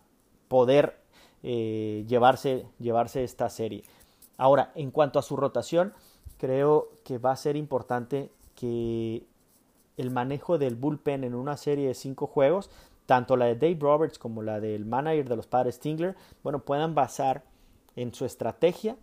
poder 0.47 0.97
llevarse 1.41 2.65
llevarse 2.79 3.23
esta 3.23 3.49
serie. 3.49 3.83
Ahora, 4.37 4.71
en 4.75 4.91
cuanto 4.91 5.19
a 5.19 5.21
su 5.21 5.35
rotación, 5.35 5.93
creo 6.37 6.89
que 7.03 7.17
va 7.17 7.31
a 7.31 7.35
ser 7.35 7.57
importante 7.57 8.31
que 8.55 9.25
el 9.99 10.11
manejo 10.11 10.57
del 10.57 10.75
bullpen 10.75 11.25
en 11.25 11.35
una 11.35 11.57
serie 11.57 11.89
de 11.89 11.93
cinco 11.93 12.25
juegos, 12.25 12.69
tanto 13.09 13.35
la 13.35 13.45
de 13.45 13.55
Dave 13.55 13.79
Roberts 13.79 14.19
como 14.19 14.43
la 14.43 14.59
del 14.59 14.85
manager 14.85 15.27
de 15.27 15.35
los 15.35 15.47
padres 15.47 15.77
Stingler, 15.77 16.15
bueno, 16.43 16.59
puedan 16.59 16.93
basar 16.93 17.43
en 17.95 18.13
su 18.13 18.23
estrategia 18.23 18.97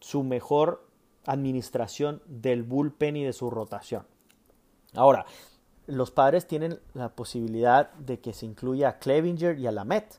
su 0.00 0.24
mejor 0.24 0.84
administración 1.26 2.22
del 2.26 2.64
bullpen 2.64 3.14
y 3.14 3.22
de 3.22 3.32
su 3.32 3.50
rotación. 3.50 4.04
Ahora, 4.94 5.26
los 5.86 6.10
padres 6.10 6.48
tienen 6.48 6.80
la 6.92 7.10
posibilidad 7.10 7.92
de 7.92 8.18
que 8.18 8.32
se 8.32 8.46
incluya 8.46 8.88
a 8.88 8.98
Clevinger 8.98 9.56
y 9.56 9.68
a 9.68 9.70
Lamet 9.70 10.18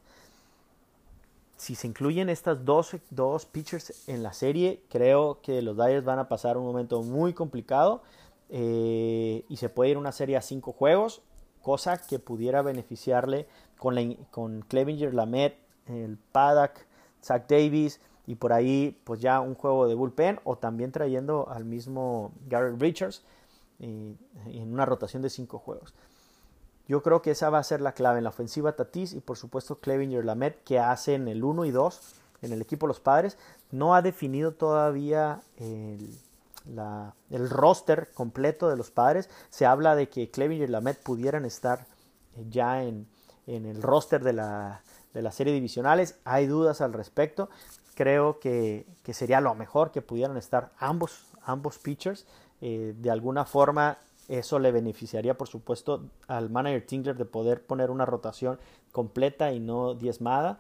si 1.57 1.75
se 1.75 1.87
incluyen 1.87 2.29
estas 2.29 2.63
dos, 2.63 2.95
dos 3.09 3.45
pitchers 3.45 4.07
en 4.07 4.23
la 4.23 4.31
serie, 4.31 4.83
creo 4.89 5.41
que 5.41 5.61
los 5.61 5.75
Dyers 5.75 6.05
van 6.05 6.19
a 6.19 6.29
pasar 6.29 6.57
un 6.57 6.65
momento 6.65 7.03
muy 7.03 7.33
complicado 7.33 8.03
eh, 8.49 9.43
y 9.49 9.57
se 9.57 9.67
puede 9.67 9.91
ir 9.91 9.97
una 9.97 10.13
serie 10.13 10.37
a 10.37 10.41
cinco 10.41 10.71
juegos, 10.71 11.21
cosa 11.63 11.97
que 11.97 12.19
pudiera 12.19 12.61
beneficiarle 12.61 13.47
con, 13.79 13.95
la, 13.95 14.15
con 14.29 14.61
Clevinger, 14.61 15.13
Lamet, 15.13 15.57
el 15.87 16.17
Paddock, 16.31 16.85
Zach 17.23 17.47
Davis 17.47 17.99
y 18.27 18.35
por 18.35 18.53
ahí 18.53 19.01
pues 19.05 19.19
ya 19.21 19.39
un 19.39 19.55
juego 19.55 19.87
de 19.87 19.95
bullpen 19.95 20.39
o 20.43 20.57
también 20.57 20.91
trayendo 20.91 21.49
al 21.49 21.65
mismo 21.65 22.33
Garrett 22.47 22.79
Richards 22.79 23.23
eh, 23.79 24.15
en 24.45 24.73
una 24.73 24.85
rotación 24.85 25.23
de 25.23 25.29
cinco 25.29 25.57
juegos. 25.57 25.93
Yo 26.87 27.01
creo 27.01 27.21
que 27.21 27.31
esa 27.31 27.49
va 27.49 27.59
a 27.59 27.63
ser 27.63 27.79
la 27.81 27.93
clave 27.93 28.17
en 28.17 28.25
la 28.25 28.29
ofensiva 28.29 28.75
Tatis 28.75 29.13
y 29.13 29.21
por 29.21 29.37
supuesto 29.37 29.79
Clevinger 29.79 30.25
Lamet 30.25 30.63
que 30.63 30.79
hacen 30.79 31.27
el 31.29 31.43
1 31.43 31.65
y 31.65 31.71
2 31.71 32.01
en 32.41 32.51
el 32.51 32.61
equipo 32.61 32.87
Los 32.87 32.99
Padres. 32.99 33.37
No 33.71 33.95
ha 33.95 34.01
definido 34.01 34.51
todavía 34.51 35.41
el, 35.57 36.19
el 36.65 37.49
roster 37.49 38.11
completo 38.13 38.69
de 38.69 38.77
los 38.77 38.91
Padres. 38.91 39.29
Se 39.49 39.65
habla 39.65 39.95
de 39.95 40.09
que 40.09 40.31
Clevinger 40.31 40.69
y 40.69 40.71
Lamet 40.71 41.01
pudieran 41.01 41.45
estar 41.45 41.85
eh, 42.35 42.45
ya 42.49 42.83
en, 42.83 43.07
en 43.47 43.65
el 43.65 43.81
roster 43.81 44.23
de 44.23 44.33
la, 44.33 44.83
de 45.13 45.21
la 45.21 45.31
serie 45.31 45.53
divisionales. 45.53 46.19
Hay 46.23 46.47
dudas 46.47 46.81
al 46.81 46.93
respecto. 46.93 47.49
Creo 47.95 48.39
que, 48.39 48.87
que 49.03 49.13
sería 49.13 49.41
lo 49.41 49.53
mejor 49.55 49.91
que 49.91 50.01
pudieran 50.01 50.37
estar 50.37 50.71
ambos, 50.77 51.25
ambos 51.43 51.77
pitchers. 51.77 52.25
Eh, 52.61 52.95
de 52.97 53.11
alguna 53.11 53.45
forma 53.45 53.97
eso 54.27 54.57
le 54.57 54.71
beneficiaría, 54.71 55.37
por 55.37 55.49
supuesto, 55.49 56.05
al 56.27 56.49
manager 56.49 56.85
Tingler 56.87 57.17
de 57.17 57.25
poder 57.25 57.65
poner 57.65 57.91
una 57.91 58.05
rotación 58.05 58.57
completa 58.91 59.51
y 59.51 59.59
no 59.59 59.95
diezmada. 59.95 60.59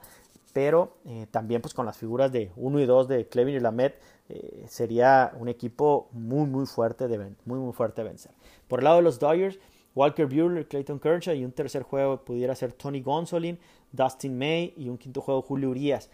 Pero 0.53 0.97
eh, 1.05 1.27
también 1.31 1.61
pues 1.61 1.73
con 1.73 1.85
las 1.85 1.97
figuras 1.97 2.31
de 2.31 2.51
1 2.55 2.79
y 2.79 2.85
2 2.85 3.07
de 3.07 3.27
Clevin 3.27 3.55
y 3.55 3.59
Lamet 3.59 3.99
eh, 4.29 4.65
sería 4.67 5.33
un 5.39 5.49
equipo 5.49 6.09
muy 6.11 6.47
muy 6.47 6.65
fuerte 6.65 7.07
de 7.07 7.17
muy 7.45 7.59
muy 7.59 7.73
fuerte 7.73 8.03
vencer. 8.03 8.31
Por 8.67 8.79
el 8.79 8.85
lado 8.85 8.97
de 8.97 9.03
los 9.03 9.19
Dodgers, 9.19 9.59
Walker 9.95 10.27
Buehler, 10.27 10.67
Clayton 10.67 10.99
Kershaw 10.99 11.33
y 11.35 11.43
un 11.43 11.51
tercer 11.51 11.83
juego 11.83 12.23
pudiera 12.23 12.55
ser 12.55 12.73
Tony 12.73 13.01
Gonsolin, 13.01 13.59
Dustin 13.91 14.37
May 14.37 14.73
y 14.77 14.89
un 14.89 14.97
quinto 14.97 15.21
juego 15.21 15.41
Julio 15.41 15.69
Urias. 15.69 16.09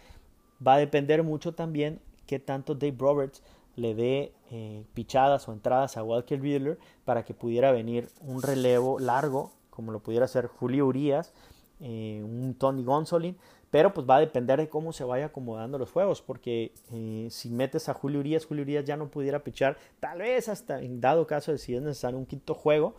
Va 0.66 0.74
a 0.74 0.78
depender 0.78 1.22
mucho 1.22 1.54
también 1.54 2.00
qué 2.26 2.38
tanto 2.38 2.74
Dave 2.74 2.96
Roberts 2.98 3.42
le 3.76 3.94
dé 3.94 4.34
eh, 4.50 4.84
pichadas 4.94 5.48
o 5.48 5.52
entradas 5.52 5.96
a 5.96 6.02
Walker 6.02 6.38
Buehler 6.38 6.78
para 7.04 7.24
que 7.24 7.34
pudiera 7.34 7.72
venir 7.72 8.08
un 8.20 8.42
relevo 8.42 8.98
largo, 8.98 9.52
como 9.70 9.92
lo 9.92 10.00
pudiera 10.00 10.26
hacer 10.26 10.46
Julio 10.46 10.86
Urias, 10.86 11.32
eh, 11.80 12.22
un 12.22 12.54
Tony 12.54 12.84
Gonsolin, 12.84 13.36
pero 13.70 13.92
pues 13.92 14.08
va 14.08 14.16
a 14.16 14.20
depender 14.20 14.58
de 14.58 14.68
cómo 14.68 14.92
se 14.92 15.04
vaya 15.04 15.26
acomodando 15.26 15.78
los 15.78 15.90
juegos, 15.90 16.22
porque 16.22 16.72
eh, 16.92 17.28
si 17.30 17.50
metes 17.50 17.88
a 17.88 17.94
Julio 17.94 18.20
Urias, 18.20 18.46
Julio 18.46 18.62
Urias 18.62 18.84
ya 18.84 18.96
no 18.96 19.10
pudiera 19.10 19.44
pichar, 19.44 19.76
tal 20.00 20.18
vez 20.18 20.48
hasta 20.48 20.80
en 20.80 21.00
dado 21.00 21.26
caso 21.26 21.52
de 21.52 21.58
si 21.58 21.74
es 21.74 21.82
necesario 21.82 22.18
un 22.18 22.26
quinto 22.26 22.54
juego, 22.54 22.94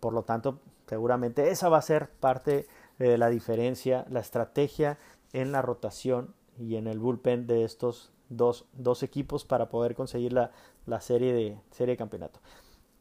por 0.00 0.12
lo 0.12 0.22
tanto 0.22 0.60
seguramente 0.86 1.50
esa 1.50 1.68
va 1.68 1.78
a 1.78 1.82
ser 1.82 2.08
parte 2.08 2.66
de 2.98 3.18
la 3.18 3.28
diferencia, 3.28 4.06
la 4.10 4.20
estrategia 4.20 4.98
en 5.32 5.52
la 5.52 5.62
rotación 5.62 6.34
y 6.58 6.76
en 6.76 6.86
el 6.86 6.98
bullpen 6.98 7.46
de 7.46 7.64
estos 7.64 8.12
dos, 8.28 8.66
dos 8.72 9.02
equipos 9.02 9.44
para 9.44 9.68
poder 9.68 9.94
conseguir 9.94 10.32
la, 10.32 10.52
la, 10.86 11.00
serie, 11.00 11.32
de, 11.32 11.58
serie 11.70 11.92
de 11.92 11.98
campeonato. 11.98 12.40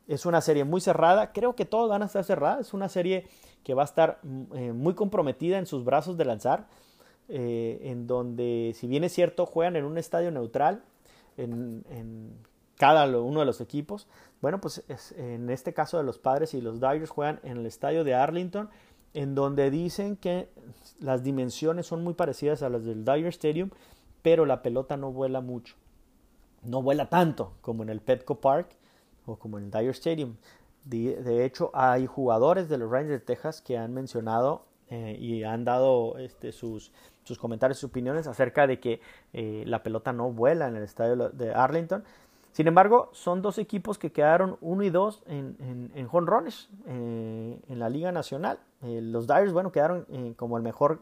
Es 0.07 0.25
una 0.25 0.41
serie 0.41 0.63
muy 0.63 0.81
cerrada, 0.81 1.31
creo 1.31 1.55
que 1.55 1.65
todos 1.65 1.89
van 1.89 2.01
a 2.03 2.05
estar 2.05 2.23
cerradas, 2.23 2.67
es 2.67 2.73
una 2.73 2.89
serie 2.89 3.27
que 3.63 3.73
va 3.73 3.83
a 3.83 3.85
estar 3.85 4.19
mm, 4.23 4.43
eh, 4.55 4.73
muy 4.73 4.93
comprometida 4.93 5.57
en 5.57 5.65
sus 5.65 5.85
brazos 5.85 6.17
de 6.17 6.25
lanzar, 6.25 6.67
eh, 7.29 7.79
en 7.83 8.05
donde 8.07 8.73
si 8.75 8.87
bien 8.87 9.03
es 9.03 9.13
cierto 9.13 9.45
juegan 9.45 9.75
en 9.75 9.85
un 9.85 9.97
estadio 9.97 10.31
neutral, 10.31 10.83
en, 11.37 11.83
en 11.89 12.33
cada 12.77 13.05
uno 13.17 13.39
de 13.39 13.45
los 13.45 13.61
equipos, 13.61 14.07
bueno, 14.41 14.59
pues 14.59 14.83
en 15.15 15.49
este 15.49 15.73
caso 15.73 15.97
de 15.97 16.03
los 16.03 16.19
padres 16.19 16.53
y 16.53 16.59
los 16.59 16.81
Dyers 16.81 17.09
juegan 17.09 17.39
en 17.43 17.57
el 17.57 17.65
estadio 17.65 18.03
de 18.03 18.13
Arlington, 18.13 18.69
en 19.13 19.35
donde 19.35 19.69
dicen 19.71 20.17
que 20.17 20.49
las 20.99 21.23
dimensiones 21.23 21.85
son 21.85 22.03
muy 22.03 22.13
parecidas 22.13 22.63
a 22.63 22.69
las 22.69 22.83
del 22.83 23.05
Dyer 23.05 23.27
Stadium, 23.27 23.69
pero 24.21 24.45
la 24.45 24.61
pelota 24.61 24.97
no 24.97 25.11
vuela 25.11 25.39
mucho. 25.39 25.75
No 26.63 26.81
vuela 26.81 27.09
tanto 27.09 27.53
como 27.61 27.83
en 27.83 27.89
el 27.89 28.01
Petco 28.01 28.41
Park 28.41 28.75
o 29.25 29.37
como 29.37 29.57
en 29.57 29.65
el 29.65 29.71
Dyer 29.71 29.91
Stadium. 29.91 30.35
De, 30.85 31.45
hecho, 31.45 31.71
hay 31.73 32.05
jugadores 32.05 32.67
de 32.67 32.77
los 32.77 32.91
Rangers 32.91 33.21
de 33.21 33.25
Texas 33.25 33.61
que 33.61 33.77
han 33.77 33.93
mencionado 33.93 34.65
eh, 34.89 35.15
y 35.17 35.43
han 35.43 35.63
dado 35.63 36.17
este, 36.17 36.51
sus, 36.51 36.91
sus 37.23 37.37
comentarios, 37.37 37.77
sus 37.77 37.89
opiniones 37.89 38.27
acerca 38.27 38.67
de 38.67 38.79
que 38.79 38.99
eh, 39.31 39.63
la 39.65 39.81
pelota 39.81 40.11
no 40.11 40.31
vuela 40.31 40.67
en 40.67 40.75
el 40.75 40.83
estadio 40.83 41.29
de 41.29 41.53
Arlington 41.53 42.03
sin 42.53 42.67
embargo, 42.67 43.09
son 43.13 43.41
dos 43.41 43.57
equipos 43.57 43.97
que 43.97 44.11
quedaron 44.11 44.57
1 44.61 44.83
y 44.83 44.91
2 44.91 45.23
en, 45.25 45.57
en, 45.59 45.91
en 45.95 46.07
jonrones 46.07 46.69
eh, 46.85 47.59
en 47.67 47.79
la 47.79 47.89
Liga 47.89 48.11
Nacional. 48.11 48.59
Los 48.81 49.25
Dyers, 49.25 49.53
bueno, 49.53 49.71
quedaron 49.71 50.05
como 50.35 50.57
el 50.57 50.63
mejor 50.63 50.99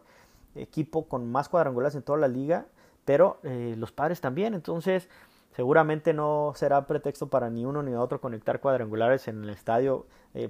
equipo 0.55 1.09
con 1.09 1.29
más 1.29 1.49
cuadrangulares 1.49 1.95
en 1.95 2.03
toda 2.03 2.19
la 2.19 2.29
liga, 2.29 2.67
pero 3.03 3.39
los 3.43 3.91
padres 3.91 4.21
también. 4.21 4.53
Entonces, 4.53 5.09
seguramente 5.55 6.13
no 6.13 6.53
será 6.55 6.87
pretexto 6.87 7.27
para 7.27 7.49
ni 7.49 7.65
uno 7.65 7.83
ni 7.83 7.93
otro 7.93 8.21
conectar 8.21 8.59
cuadrangulares 8.59 9.27
en 9.27 9.43
el 9.43 9.49
estadio, 9.49 10.05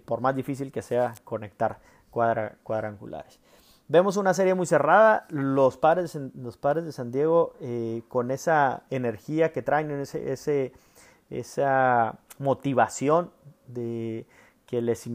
por 0.06 0.22
más 0.22 0.36
difícil 0.36 0.72
que 0.72 0.82
sea 0.82 1.14
conectar 1.24 1.80
cuadrangulares. 2.12 3.40
Vemos 3.88 4.16
una 4.16 4.34
serie 4.34 4.54
muy 4.54 4.66
cerrada. 4.66 5.26
Los 5.30 5.78
padres, 5.78 6.16
los 6.36 6.62
de 6.62 6.92
San 6.92 7.12
Diego, 7.12 7.56
con 8.08 8.32
esa 8.32 8.84
energía 8.90 9.52
que 9.52 9.62
traen, 9.62 9.92
ese, 9.92 10.32
ese 10.32 10.72
esa 11.32 12.20
motivación 12.38 13.32
de 13.68 14.28
que 14.68 14.82
les 14.82 15.10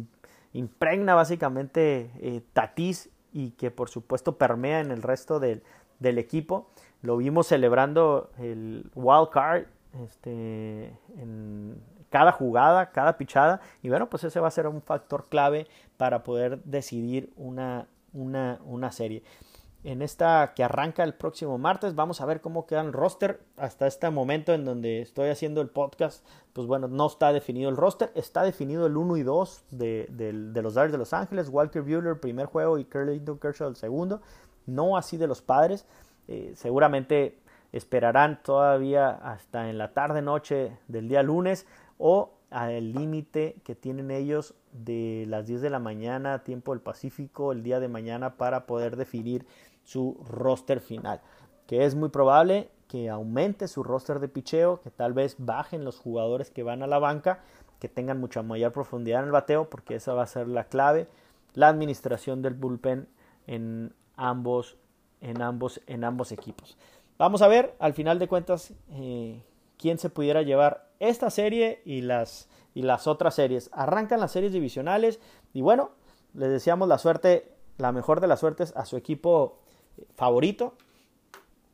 impregna 0.53 1.15
básicamente 1.15 2.11
eh, 2.21 2.43
Tatís 2.53 3.11
y 3.33 3.51
que 3.51 3.71
por 3.71 3.91
supuesto 3.91 4.39
permea 4.39 4.81
en 4.81 4.91
el 4.91 5.03
resto 5.03 5.39
del, 5.39 5.63
del 6.01 6.19
equipo. 6.19 6.71
Lo 7.03 7.19
vimos 7.19 7.47
celebrando 7.47 8.31
el 8.39 8.91
wild 8.95 9.29
card 9.31 9.65
este, 10.05 10.99
en 11.17 11.81
cada 12.11 12.33
jugada, 12.33 12.91
cada 12.91 13.17
pichada. 13.19 13.61
Y 13.83 13.89
bueno, 13.89 14.09
pues 14.09 14.25
ese 14.25 14.41
va 14.41 14.49
a 14.49 14.53
ser 14.53 14.67
un 14.67 14.83
factor 14.83 15.29
clave 15.29 15.67
para 15.97 16.23
poder 16.23 16.63
decidir 16.65 17.33
una, 17.37 17.89
una, 18.13 18.61
una 18.65 18.93
serie 18.93 19.23
en 19.87 20.03
esta 20.03 20.53
que 20.57 20.65
arranca 20.65 21.05
el 21.05 21.15
próximo 21.15 21.59
martes. 21.59 21.95
Vamos 21.95 22.21
a 22.21 22.27
ver 22.27 22.41
cómo 22.41 22.67
queda 22.67 22.81
el 22.81 22.93
roster. 22.93 23.41
Hasta 23.57 23.87
este 23.87 24.11
momento 24.11 24.53
en 24.53 24.65
donde 24.65 25.01
estoy 25.01 25.29
haciendo 25.29 25.61
el 25.61 25.69
podcast, 25.69 26.27
pues 26.53 26.67
bueno, 26.67 26.89
no 26.89 27.07
está 27.07 27.33
definido 27.33 27.71
el 27.71 27.77
roster. 27.77 28.11
Está 28.17 28.43
definido 28.43 28.87
el 28.87 28.97
1 28.97 29.17
y 29.17 29.23
2 29.23 29.65
de, 29.71 30.09
los 30.61 30.75
Dodgers 30.75 30.91
de 30.91 30.99
Los 30.99 31.13
Ángeles. 31.13 31.51
Walker 31.51 31.83
Buehler, 31.83 32.19
primer 32.19 32.47
juego, 32.47 32.79
y 32.79 32.85
Curlington 32.85 33.39
Kershaw, 33.39 33.69
el 33.69 33.77
segundo. 33.77 34.21
No 34.67 34.97
así 34.97 35.19
de 35.19 35.29
los 35.29 35.41
padres. 35.41 35.87
Eh, 36.27 36.55
seguramente 36.57 37.39
esperarán 37.77 38.43
todavía 38.43 39.11
hasta 39.11 39.69
en 39.69 39.79
la 39.79 39.93
tarde-noche 39.93 40.79
del 40.89 41.09
día 41.09 41.23
lunes 41.23 41.67
o 41.99 42.33
al 42.51 42.93
límite 42.93 43.57
que 43.65 43.75
tienen 43.75 44.11
ellos 44.11 44.55
de 44.73 45.25
las 45.29 45.47
10 45.47 45.61
de 45.61 45.71
la 45.71 45.79
mañana, 45.79 46.45
tiempo 46.45 46.73
del 46.73 46.81
Pacífico, 46.81 47.53
el 47.53 47.63
día 47.63 47.81
de 47.81 47.89
mañana 47.89 48.37
para 48.37 48.67
poder 48.67 48.97
definir 48.97 49.47
su 49.85 50.19
roster 50.29 50.81
final, 50.81 51.21
que 51.67 51.85
es 51.85 51.95
muy 51.95 52.09
probable 52.09 52.71
que 52.89 53.11
aumente 53.11 53.69
su 53.69 53.83
roster 53.83 54.21
de 54.21 54.29
picheo, 54.29 54.81
que 54.81 54.91
tal 54.91 55.13
vez 55.13 55.37
bajen 55.39 55.85
los 55.85 55.99
jugadores 55.99 56.51
que 56.51 56.63
van 56.63 56.83
a 56.83 56.87
la 56.87 56.99
banca, 56.99 57.41
que 57.81 57.89
tengan 57.89 58.21
mucha 58.21 58.43
mayor 58.43 58.73
profundidad 58.73 59.21
en 59.21 59.27
el 59.27 59.33
bateo, 59.33 59.69
porque 59.69 59.97
esa 59.97 60.15
va 60.15 60.23
a 60.23 60.27
ser 60.27 60.49
la 60.49 60.65
clave, 60.65 61.09
la 61.55 61.69
administración 61.69 62.43
del 62.43 62.55
bullpen 62.55 63.09
en 63.47 63.93
ambos, 64.17 64.77
en 65.21 65.43
ambos, 65.43 65.81
en 65.87 66.05
ambos 66.05 66.33
equipos. 66.33 66.79
Vamos 67.19 67.41
a 67.41 67.49
ver, 67.49 67.75
al 67.79 67.95
final 67.95 68.19
de 68.19 68.29
cuentas, 68.29 68.75
eh, 68.91 69.43
quién 69.79 69.99
se 69.99 70.11
pudiera 70.11 70.43
llevar 70.43 70.91
esta 71.01 71.31
serie 71.31 71.81
y 71.85 72.03
las, 72.03 72.49
y 72.75 72.83
las 72.83 73.07
otras 73.07 73.35
series. 73.35 73.71
Arrancan 73.73 74.21
las 74.21 74.33
series 74.33 74.53
divisionales 74.53 75.19
y 75.55 75.63
bueno, 75.63 75.93
les 76.35 76.51
deseamos 76.51 76.89
la 76.89 76.99
suerte, 76.99 77.53
la 77.79 77.93
mejor 77.93 78.21
de 78.21 78.27
las 78.27 78.41
suertes 78.41 78.75
a 78.77 78.85
su 78.85 78.97
equipo 78.97 79.59
favorito. 80.15 80.75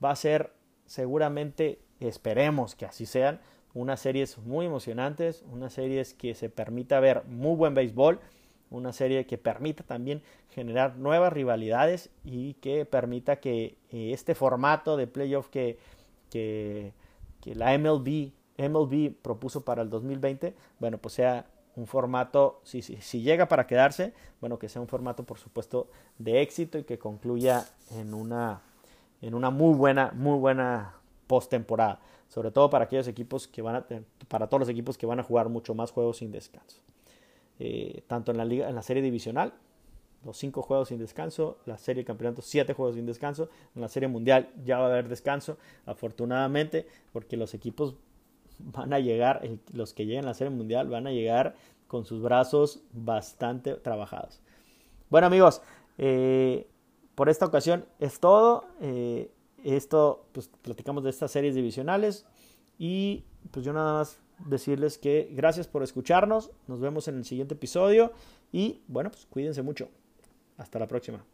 Va 0.03 0.11
a 0.11 0.17
ser 0.17 0.53
seguramente, 0.87 1.81
esperemos 1.99 2.77
que 2.77 2.87
así 2.87 3.07
sean, 3.07 3.41
unas 3.75 4.01
series 4.01 4.39
muy 4.39 4.67
emocionantes, 4.67 5.45
unas 5.51 5.73
series 5.73 6.15
que 6.15 6.35
se 6.35 6.51
permita 6.51 7.01
ver 7.01 7.25
muy 7.25 7.57
buen 7.57 7.75
béisbol, 7.75 8.21
una 8.73 8.93
serie 8.93 9.27
que 9.27 9.39
permita 9.39 9.85
también 9.85 10.23
generar 10.51 10.97
nuevas 10.97 11.33
rivalidades 11.33 12.11
y 12.25 12.55
que 12.55 12.85
permita 12.85 13.37
que 13.37 13.77
eh, 13.91 14.13
este 14.13 14.35
formato 14.35 14.97
de 14.97 15.07
playoff 15.07 15.49
que, 15.49 15.79
que, 16.31 16.93
que 17.41 17.55
la 17.55 17.77
MLB, 17.79 18.33
MLB 18.59 19.15
propuso 19.21 19.65
para 19.65 19.83
el 19.83 19.91
2020, 19.91 20.55
bueno, 20.81 20.99
pues 20.99 21.15
sea 21.15 21.47
un 21.75 21.87
formato, 21.87 22.61
si, 22.65 22.83
si, 22.83 23.23
llega 23.23 23.49
para 23.49 23.67
quedarse, 23.67 24.13
bueno, 24.41 24.59
que 24.59 24.69
sea 24.69 24.83
un 24.83 24.89
formato, 24.89 25.25
por 25.25 25.39
supuesto, 25.39 25.89
de 26.19 26.43
éxito 26.43 26.79
y 26.79 26.85
que 26.85 26.99
concluya 26.99 27.65
en 27.93 28.13
una, 28.13 28.61
en 29.23 29.35
una 29.35 29.51
muy 29.51 29.75
buena, 29.75 30.13
muy 30.15 30.39
buena 30.39 30.97
postemporada. 31.27 32.01
Sobre 32.29 32.51
todo 32.51 32.71
para 32.71 32.87
aquellos 32.87 33.09
equipos 33.09 33.47
que 33.47 33.63
van 33.63 33.77
a, 33.77 33.87
para 34.29 34.49
todos 34.49 34.61
los 34.61 34.69
equipos 34.69 34.97
que 34.97 35.07
van 35.07 35.21
a 35.21 35.23
jugar 35.23 35.49
mucho 35.49 35.75
más 35.75 35.91
juegos 35.91 36.19
sin 36.19 36.31
descanso. 36.31 36.81
Eh, 37.65 38.03
tanto 38.09 38.33
en 38.33 38.39
la 38.39 38.45
liga, 38.45 38.69
en 38.69 38.75
la 38.75 38.83
serie 38.83 39.05
divisional, 39.05 39.55
los 40.25 40.37
cinco 40.37 40.63
juegos 40.63 40.89
sin 40.89 40.99
descanso, 40.99 41.59
la 41.65 41.79
serie 41.79 42.05
campeonato, 42.05 42.43
siete 42.43 42.73
juegos 42.73 42.97
sin 42.97 43.07
descanso, 43.07 43.51
en 43.77 43.83
la 43.83 43.89
serie 43.89 44.09
mundial 44.09 44.51
ya 44.65 44.79
va 44.79 44.87
a 44.87 44.89
haber 44.89 45.09
descanso, 45.09 45.59
afortunadamente, 45.87 46.89
porque 47.13 47.37
los 47.37 47.55
equipos 47.55 47.95
van 48.59 48.93
a 48.93 48.99
llegar, 48.99 49.49
los 49.73 49.95
que 49.95 50.07
lleguen 50.07 50.25
a 50.25 50.29
la 50.29 50.35
Serie 50.35 50.51
Mundial 50.51 50.89
van 50.89 51.07
a 51.07 51.13
llegar 51.13 51.55
con 51.87 52.05
sus 52.05 52.21
brazos 52.21 52.83
bastante 52.93 53.75
trabajados. 53.75 54.41
Bueno 55.09 55.29
amigos, 55.29 55.63
eh, 55.99 56.67
por 57.15 57.29
esta 57.29 57.47
ocasión 57.47 57.85
es 58.01 58.19
todo. 58.19 58.65
Eh, 58.81 59.31
esto, 59.63 60.27
pues 60.33 60.49
platicamos 60.63 61.05
de 61.05 61.11
estas 61.11 61.31
series 61.31 61.55
divisionales 61.55 62.27
y 62.77 63.25
pues 63.53 63.65
yo 63.65 63.73
nada 63.73 63.93
más 63.93 64.22
decirles 64.39 64.99
que 64.99 65.29
gracias 65.33 65.69
por 65.69 65.83
escucharnos. 65.83 66.51
Nos 66.67 66.81
vemos 66.81 67.09
en 67.09 67.17
el 67.17 67.25
siguiente 67.25 67.55
episodio 67.55 68.13
y 68.53 68.83
bueno, 68.89 69.11
pues 69.11 69.27
cuídense 69.27 69.63
mucho. 69.63 69.89
Hasta 70.57 70.79
la 70.79 70.87
próxima. 70.87 71.25